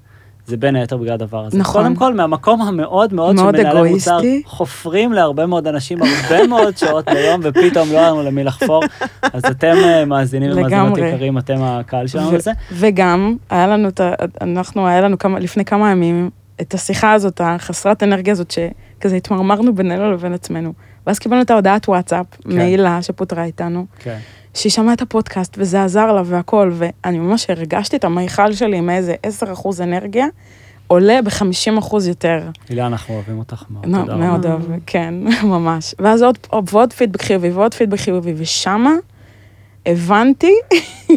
זה 0.45 0.57
בין 0.57 0.75
היתר 0.75 0.97
בגלל 0.97 1.13
הדבר 1.13 1.45
הזה. 1.45 1.57
נכון. 1.57 1.83
קודם 1.83 1.95
כל, 1.95 2.13
מהמקום 2.13 2.61
המאוד 2.61 3.13
מאוד 3.13 3.35
מאוד 3.35 3.55
שמנהלי 3.57 3.89
מוצר 3.89 4.17
אגואיסטי. 4.17 4.41
חופרים 4.45 5.13
להרבה 5.13 5.45
מאוד 5.45 5.67
אנשים 5.67 5.99
הרבה 6.01 6.47
מאוד 6.47 6.77
שעות 6.77 7.05
ביום, 7.05 7.41
ופתאום 7.43 7.91
לא 7.91 7.97
היה 7.97 8.09
לנו 8.09 8.23
למי 8.23 8.43
לחפור. 8.43 8.83
אז 9.21 9.45
אתם 9.45 9.75
אה, 9.83 10.05
מאזינים 10.05 10.51
ומאזינות. 10.51 10.97
יקרים, 10.97 11.37
אתם 11.37 11.55
הקהל 11.61 12.07
שלנו 12.07 12.31
לזה. 12.31 12.51
וגם, 12.71 13.35
היה 13.49 13.67
לנו 13.67 13.89
את 13.89 13.99
ה... 13.99 14.13
אנחנו, 14.41 14.87
היה 14.87 15.01
לנו 15.01 15.17
כמה, 15.17 15.39
לפני 15.39 15.65
כמה 15.65 15.91
ימים, 15.91 16.29
את 16.61 16.73
השיחה 16.73 17.13
הזאת, 17.13 17.41
החסרת 17.43 18.03
אנרגיה 18.03 18.31
הזאת, 18.31 18.51
שכזה 18.51 19.15
התמרמרנו 19.15 19.75
בינינו 19.75 20.11
לבין 20.11 20.33
עצמנו. 20.33 20.73
ואז 21.07 21.19
קיבלנו 21.19 21.41
את 21.41 21.51
ההודעת 21.51 21.89
וואטסאפ, 21.89 22.25
כן. 22.43 22.57
מעילה 22.57 23.01
שפוטרה 23.01 23.43
איתנו, 23.43 23.85
כן. 23.99 24.17
שהיא 24.53 24.71
שמעה 24.71 24.93
את 24.93 25.01
הפודקאסט 25.01 25.55
וזה 25.57 25.83
עזר 25.83 26.11
לה 26.11 26.21
והכל, 26.25 26.71
ואני 26.73 27.19
ממש 27.19 27.49
הרגשתי 27.49 27.95
את 27.95 28.03
המיכל 28.03 28.53
שלי 28.53 28.77
עם 28.77 28.89
איזה 28.89 29.15
10% 29.41 29.83
אנרגיה, 29.83 30.27
עולה 30.87 31.19
ב-50% 31.21 31.95
יותר. 32.07 32.41
הילה, 32.69 32.87
אנחנו 32.87 33.15
אוהבים 33.15 33.39
אותך 33.39 33.63
מאוד, 33.69 33.83
תודה 33.83 34.01
רבה. 34.01 34.15
מאוד 34.15 34.45
אוהב, 34.45 34.61
כן, 34.85 35.13
ממש. 35.43 35.95
ואז 35.99 36.21
עוד, 36.21 36.37
עוד, 36.49 36.69
ועוד 36.71 36.93
פידבק 36.93 37.21
חיובי 37.21 37.49
ועוד 37.49 37.73
פידבק 37.73 37.99
חיובי, 37.99 38.33
ושמה 38.37 38.93
הבנתי 39.85 40.53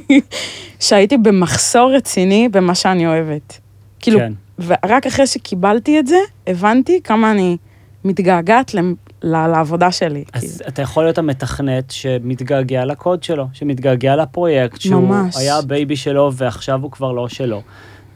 שהייתי 0.80 1.18
במחסור 1.18 1.94
רציני 1.94 2.48
במה 2.52 2.74
שאני 2.74 3.06
אוהבת. 3.06 3.60
כאילו, 4.00 4.18
כן. 4.18 4.32
ורק 4.58 5.06
אחרי 5.06 5.26
שקיבלתי 5.26 5.98
את 5.98 6.06
זה, 6.06 6.18
הבנתי 6.46 7.00
כמה 7.04 7.30
אני 7.30 7.56
מתגעגעת 8.04 8.74
לעבודה 9.22 9.92
שלי. 9.92 10.24
כאילו. 10.24 10.46
אז 10.46 10.62
אתה 10.68 10.82
יכול 10.82 11.04
להיות 11.04 11.18
המתכנת 11.18 11.90
שמתגעגע 11.90 12.84
לקוד 12.84 13.22
שלו, 13.22 13.48
שמתגעגע 13.52 14.16
לפרויקט, 14.16 14.80
שהוא 14.80 15.02
ממש. 15.02 15.36
היה 15.36 15.58
ה 15.58 15.66
baby 15.66 15.96
שלו 15.96 16.32
ועכשיו 16.32 16.82
הוא 16.82 16.90
כבר 16.90 17.12
לא 17.12 17.28
שלו. 17.28 17.62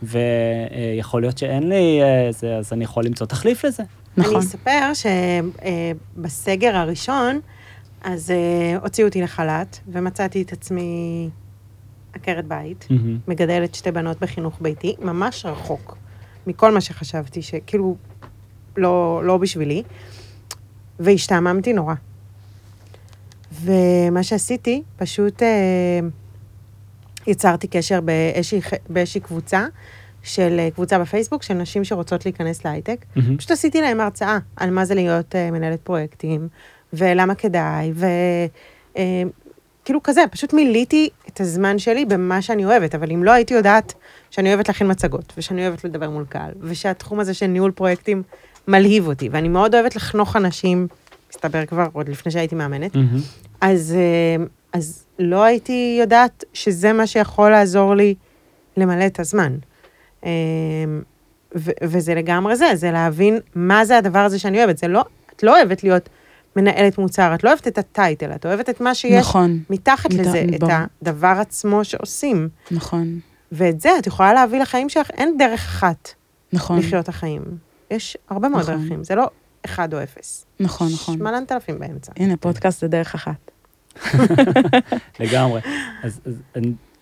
ויכול 0.02 1.20
להיות 1.20 1.38
שאין 1.38 1.68
לי 1.68 2.00
אה, 2.02 2.32
זה, 2.32 2.56
אז 2.56 2.72
אני 2.72 2.84
יכול 2.84 3.04
למצוא 3.04 3.26
תחליף 3.26 3.64
לזה. 3.64 3.82
נכון. 4.16 4.34
אני 4.34 4.44
אספר 4.44 4.92
שבסגר 6.16 6.76
הראשון, 6.76 7.40
אז 8.02 8.30
אה, 8.30 8.76
הוציאו 8.82 9.08
אותי 9.08 9.22
לחל"ת, 9.22 9.78
ומצאתי 9.88 10.42
את 10.42 10.52
עצמי 10.52 11.28
עקרת 12.12 12.46
בית, 12.46 12.86
מהמם. 12.90 13.18
מגדלת 13.28 13.74
שתי 13.74 13.90
בנות 13.90 14.20
בחינוך 14.20 14.58
ביתי, 14.60 14.96
ממש 15.02 15.46
רחוק 15.46 15.96
מכל 16.46 16.74
מה 16.74 16.80
שחשבתי, 16.80 17.42
שכאילו 17.42 17.96
לא, 18.76 19.22
לא 19.24 19.36
בשבילי, 19.38 19.82
והשתעממתי 21.00 21.72
נורא. 21.72 21.94
ומה 23.62 24.22
שעשיתי, 24.22 24.82
פשוט 24.96 25.42
אה, 25.42 25.48
יצרתי 27.26 27.66
קשר 27.68 28.00
באיזושהי, 28.00 28.60
באיזושהי 28.88 29.20
קבוצה, 29.20 29.66
של 30.22 30.56
אה, 30.58 30.70
קבוצה 30.70 30.98
בפייסבוק 30.98 31.42
של 31.42 31.54
נשים 31.54 31.84
שרוצות 31.84 32.24
להיכנס 32.24 32.64
להייטק. 32.64 33.04
מהמם. 33.16 33.36
פשוט 33.36 33.50
עשיתי 33.50 33.80
להם 33.80 34.00
הרצאה 34.00 34.38
על 34.56 34.70
מה 34.70 34.84
זה 34.84 34.94
להיות 34.94 35.34
uh, 35.34 35.52
מנהלת 35.52 35.80
פרויקטים, 35.80 36.48
ולמה 36.92 37.34
כדאי, 37.34 37.92
וכאילו 38.92 40.02
כזה, 40.02 40.20
פשוט 40.30 40.52
מילאתי 40.52 41.08
את 41.28 41.40
הזמן 41.40 41.78
שלי 41.78 42.04
במה 42.04 42.42
שאני 42.42 42.64
אוהבת, 42.64 42.94
אבל 42.94 43.12
אם 43.12 43.24
לא 43.24 43.30
הייתי 43.30 43.54
יודעת 43.54 43.94
שאני 44.30 44.48
אוהבת 44.48 44.68
להכין 44.68 44.90
מצגות, 44.90 45.32
ושאני 45.36 45.66
אוהבת 45.66 45.84
לדבר 45.84 46.10
מול 46.10 46.24
קהל, 46.28 46.52
ושהתחום 46.60 47.20
הזה 47.20 47.34
של 47.34 47.46
ניהול 47.46 47.70
פרויקטים 47.70 48.22
מלהיב 48.68 49.06
אותי, 49.06 49.28
ואני 49.32 49.48
מאוד 49.48 49.74
אוהבת 49.74 49.96
לחנוך 49.96 50.36
אנשים, 50.36 50.86
מסתבר 51.30 51.66
כבר 51.66 51.86
עוד 51.92 52.08
לפני 52.08 52.32
שהייתי 52.32 52.54
מאמנת, 52.54 52.94
מהמם. 52.96 53.18
אז, 53.60 53.94
אה, 53.98 54.44
אז 54.72 55.04
לא 55.18 55.42
הייתי 55.44 55.96
יודעת 56.00 56.44
שזה 56.52 56.92
מה 56.92 57.06
שיכול 57.06 57.50
לעזור 57.50 57.94
לי 57.94 58.14
למלא 58.76 59.06
את 59.06 59.20
הזמן. 59.20 59.56
אה, 60.24 60.30
ו- 61.56 61.70
וזה 61.82 62.14
לגמרי 62.14 62.56
זה, 62.56 62.66
זה 62.74 62.90
להבין 62.90 63.38
מה 63.54 63.84
זה 63.84 63.98
הדבר 63.98 64.18
הזה 64.18 64.38
שאני 64.38 64.58
אוהבת. 64.58 64.78
זה 64.78 64.88
לא, 64.88 65.04
את 65.36 65.42
לא 65.42 65.56
אוהבת 65.58 65.82
להיות 65.84 66.08
מנהלת 66.56 66.98
מוצר, 66.98 67.34
את 67.34 67.44
לא 67.44 67.48
אוהבת 67.48 67.68
את 67.68 67.78
הטייטל, 67.78 68.32
את 68.34 68.46
אוהבת 68.46 68.70
את 68.70 68.80
מה 68.80 68.94
שיש 68.94 69.12
נכון, 69.20 69.58
מתחת 69.70 70.12
מת- 70.12 70.18
לזה, 70.20 70.44
את 70.54 70.60
ברור. 70.60 70.72
הדבר 71.02 71.34
עצמו 71.40 71.84
שעושים. 71.84 72.48
נכון, 72.70 73.18
ואת 73.52 73.80
זה 73.80 73.90
את 73.98 74.06
יכולה 74.06 74.32
להביא 74.34 74.60
לחיים 74.60 74.88
שלך, 74.88 75.10
אין 75.10 75.34
דרך 75.38 75.60
אחת 75.60 76.08
נכון, 76.52 76.78
לחיות 76.78 77.04
את 77.04 77.08
החיים. 77.08 77.42
יש 77.90 78.16
הרבה 78.28 78.48
מאוד 78.48 78.62
נכון. 78.62 78.82
דרכים, 78.82 79.04
זה 79.04 79.14
לא 79.14 79.30
אחד 79.64 79.94
או 79.94 80.02
אפס. 80.02 80.46
נכון, 80.60 80.88
נכון. 80.94 81.14
יש 81.14 81.20
מלא 81.20 81.38
אלפים 81.52 81.78
באמצע. 81.78 82.12
הנה, 82.16 82.36
פודקאסט 82.36 82.80
זה 82.80 82.88
דרך 82.88 83.14
אחת. 83.14 83.50
לגמרי. 85.20 85.60
אז, 86.02 86.20
אז 86.26 86.34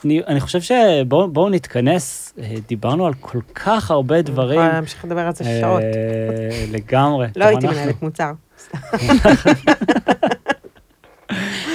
אני, 0.04 0.20
אני 0.26 0.40
חושב 0.40 0.60
שבואו 0.60 1.28
בואו 1.32 1.48
נתכנס, 1.48 2.34
אה, 2.38 2.54
דיברנו 2.68 3.06
על 3.06 3.14
כל 3.20 3.38
כך 3.54 3.90
הרבה 3.90 4.22
דברים. 4.22 4.58
אני 4.58 4.66
יכולה 4.66 4.74
להמשיך 4.80 5.04
לדבר 5.04 5.20
על 5.20 5.34
זה 5.34 5.44
שעות. 5.60 5.82
אה, 5.82 6.64
לגמרי. 6.76 7.26
לא 7.36 7.44
הייתי 7.44 7.66
אנחנו- 7.66 7.80
מנהלת 7.80 8.02
מוצר. 8.02 8.32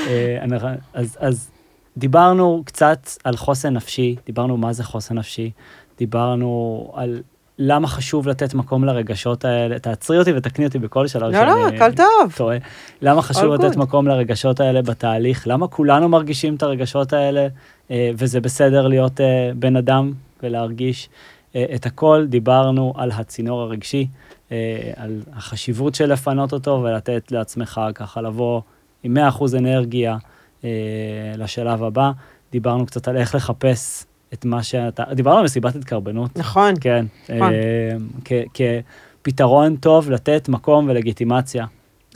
אה, 0.07 0.45
אז, 0.93 1.17
אז 1.19 1.49
דיברנו 1.97 2.63
קצת 2.65 3.09
על 3.23 3.35
חוסן 3.37 3.73
נפשי, 3.73 4.15
דיברנו 4.25 4.57
מה 4.57 4.73
זה 4.73 4.83
חוסן 4.83 5.17
נפשי, 5.17 5.51
דיברנו 5.97 6.91
על 6.95 7.21
למה 7.59 7.87
חשוב 7.87 8.27
לתת 8.27 8.53
מקום 8.53 8.85
לרגשות 8.85 9.45
האלה, 9.45 9.79
תעצרי 9.79 10.19
אותי 10.19 10.33
ותקני 10.33 10.65
אותי 10.65 10.79
בכל 10.79 11.07
שלב 11.07 11.31
לא, 11.31 11.43
לא, 11.43 11.69
שאני 11.69 11.77
הכל 11.77 11.95
טוב. 11.95 12.33
טועה. 12.37 12.57
למה 13.01 13.21
חשוב 13.21 13.53
לתת 13.53 13.75
good. 13.75 13.79
מקום 13.79 14.07
לרגשות 14.07 14.59
האלה 14.59 14.81
בתהליך, 14.81 15.47
למה 15.47 15.67
כולנו 15.67 16.09
מרגישים 16.09 16.55
את 16.55 16.63
הרגשות 16.63 17.13
האלה, 17.13 17.47
אה, 17.91 18.11
וזה 18.17 18.41
בסדר 18.41 18.87
להיות 18.87 19.21
אה, 19.21 19.51
בן 19.55 19.75
אדם 19.75 20.13
ולהרגיש 20.43 21.09
אה, 21.55 21.65
את 21.75 21.85
הכל. 21.85 22.25
דיברנו 22.29 22.93
על 22.97 23.11
הצינור 23.11 23.61
הרגשי, 23.61 24.07
על 24.95 25.21
החשיבות 25.33 25.95
של 25.95 26.13
לפנות 26.13 26.53
אותו 26.53 26.81
ולתת 26.83 27.31
לעצמך 27.31 27.81
ככה 27.95 28.21
לבוא 28.21 28.61
עם 29.03 29.17
100% 29.17 29.57
אנרגיה 29.57 30.17
לשלב 31.37 31.83
הבא. 31.83 32.11
דיברנו 32.51 32.85
קצת 32.85 33.07
על 33.07 33.17
איך 33.17 33.35
לחפש 33.35 34.05
את 34.33 34.45
מה 34.45 34.63
שאתה, 34.63 35.03
דיברנו 35.13 35.37
על 35.37 35.43
מסיבת 35.43 35.75
התקרבנות. 35.75 36.37
נכון. 36.37 36.73
כן, 36.81 37.05
נכון. 37.23 37.53
אה, 37.53 38.43
כפתרון 38.53 39.75
טוב 39.75 40.11
לתת 40.11 40.49
מקום 40.49 40.85
ולגיטימציה 40.89 41.65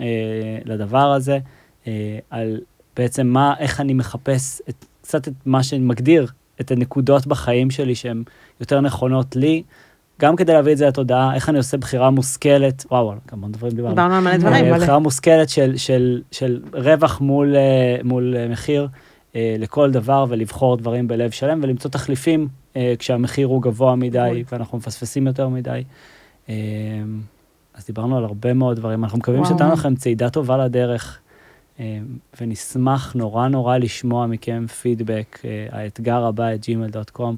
אה, 0.01 0.05
לדבר 0.65 1.11
הזה, 1.11 1.39
אה, 1.87 2.19
על 2.29 2.59
בעצם 2.97 3.27
מה, 3.27 3.53
איך 3.59 3.81
אני 3.81 3.93
מחפש 3.93 4.61
את, 4.69 4.85
קצת 5.01 5.27
את 5.27 5.33
מה 5.45 5.63
שמגדיר 5.63 6.27
את 6.61 6.71
הנקודות 6.71 7.27
בחיים 7.27 7.71
שלי 7.71 7.95
שהן 7.95 8.23
יותר 8.59 8.81
נכונות 8.81 9.35
לי, 9.35 9.63
גם 10.21 10.35
כדי 10.35 10.53
להביא 10.53 10.71
את 10.71 10.77
זה 10.77 10.87
לתודעה, 10.87 11.35
איך 11.35 11.49
אני 11.49 11.57
עושה 11.57 11.77
בחירה 11.77 12.09
מושכלת, 12.09 12.85
וואו, 12.91 13.13
כמה 13.27 13.47
דברים 13.47 13.73
דיברנו. 13.73 13.95
דיברנו 13.95 14.15
על 14.15 14.21
מלא 14.21 14.37
דברים. 14.37 14.65
אה. 14.65 14.79
בחירה 14.79 14.99
מושכלת 14.99 15.49
של, 15.49 15.77
של, 15.77 16.21
של 16.31 16.61
רווח 16.73 17.21
מול, 17.21 17.55
אה, 17.55 17.97
מול 18.03 18.35
אה, 18.37 18.47
מחיר 18.47 18.87
לכל 19.59 19.91
דבר 19.91 20.25
ולבחור 20.29 20.77
דברים 20.77 21.07
בלב 21.07 21.31
שלם 21.31 21.59
ולמצוא 21.63 21.91
תחליפים 21.91 22.47
אה, 22.75 22.93
כשהמחיר 22.99 23.47
הוא 23.47 23.61
גבוה 23.61 23.95
מדי 23.95 24.17
נכון. 24.17 24.57
ואנחנו 24.57 24.77
מפספסים 24.77 25.27
יותר 25.27 25.49
מדי. 25.49 25.83
אה, 26.49 26.55
אז 27.73 27.85
דיברנו 27.85 28.17
על 28.17 28.23
הרבה 28.23 28.53
מאוד 28.53 28.77
דברים, 28.77 29.03
אנחנו 29.03 29.17
מקווים. 29.17 29.45
שנתנו 29.45 29.71
לכם 29.73 29.95
צעידה 29.95 30.29
טובה 30.29 30.57
לדרך. 30.57 31.19
אה, 31.79 31.99
ונשמח 32.41 33.13
נורא 33.15 33.47
נורא 33.47 33.77
לשמוע 33.77 34.27
מכם 34.27 34.65
פידבק, 34.81 35.39
אה, 35.45 35.67
האתגר 35.71 36.25
הבא 36.25 36.53
את 36.53 36.65
gmail.com. 36.65 37.35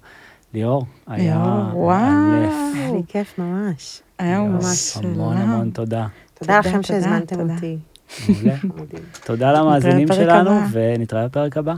ליאור, 0.54 0.86
היה 1.08 1.36
ליאור, 1.36 1.78
וואו. 1.78 1.98
מאלף. 1.98 2.54
היה 2.76 2.92
לי 2.92 3.02
כיף 3.08 3.40
ממש. 3.40 4.02
היה 4.20 4.42
ממש 4.42 4.98
המון 4.98 5.38
המון 5.38 5.70
תודה. 5.70 6.08
תודה 6.34 6.60
לכם 6.60 6.84
שהזמנתם 6.84 7.36
תודה. 7.36 7.54
אותי. 7.54 7.78
תודה 9.26 9.52
למאזינים 9.52 10.08
שלנו. 10.08 10.52
ונתראה 10.72 11.28
בפרק 11.28 11.58
הבא. 11.58 11.76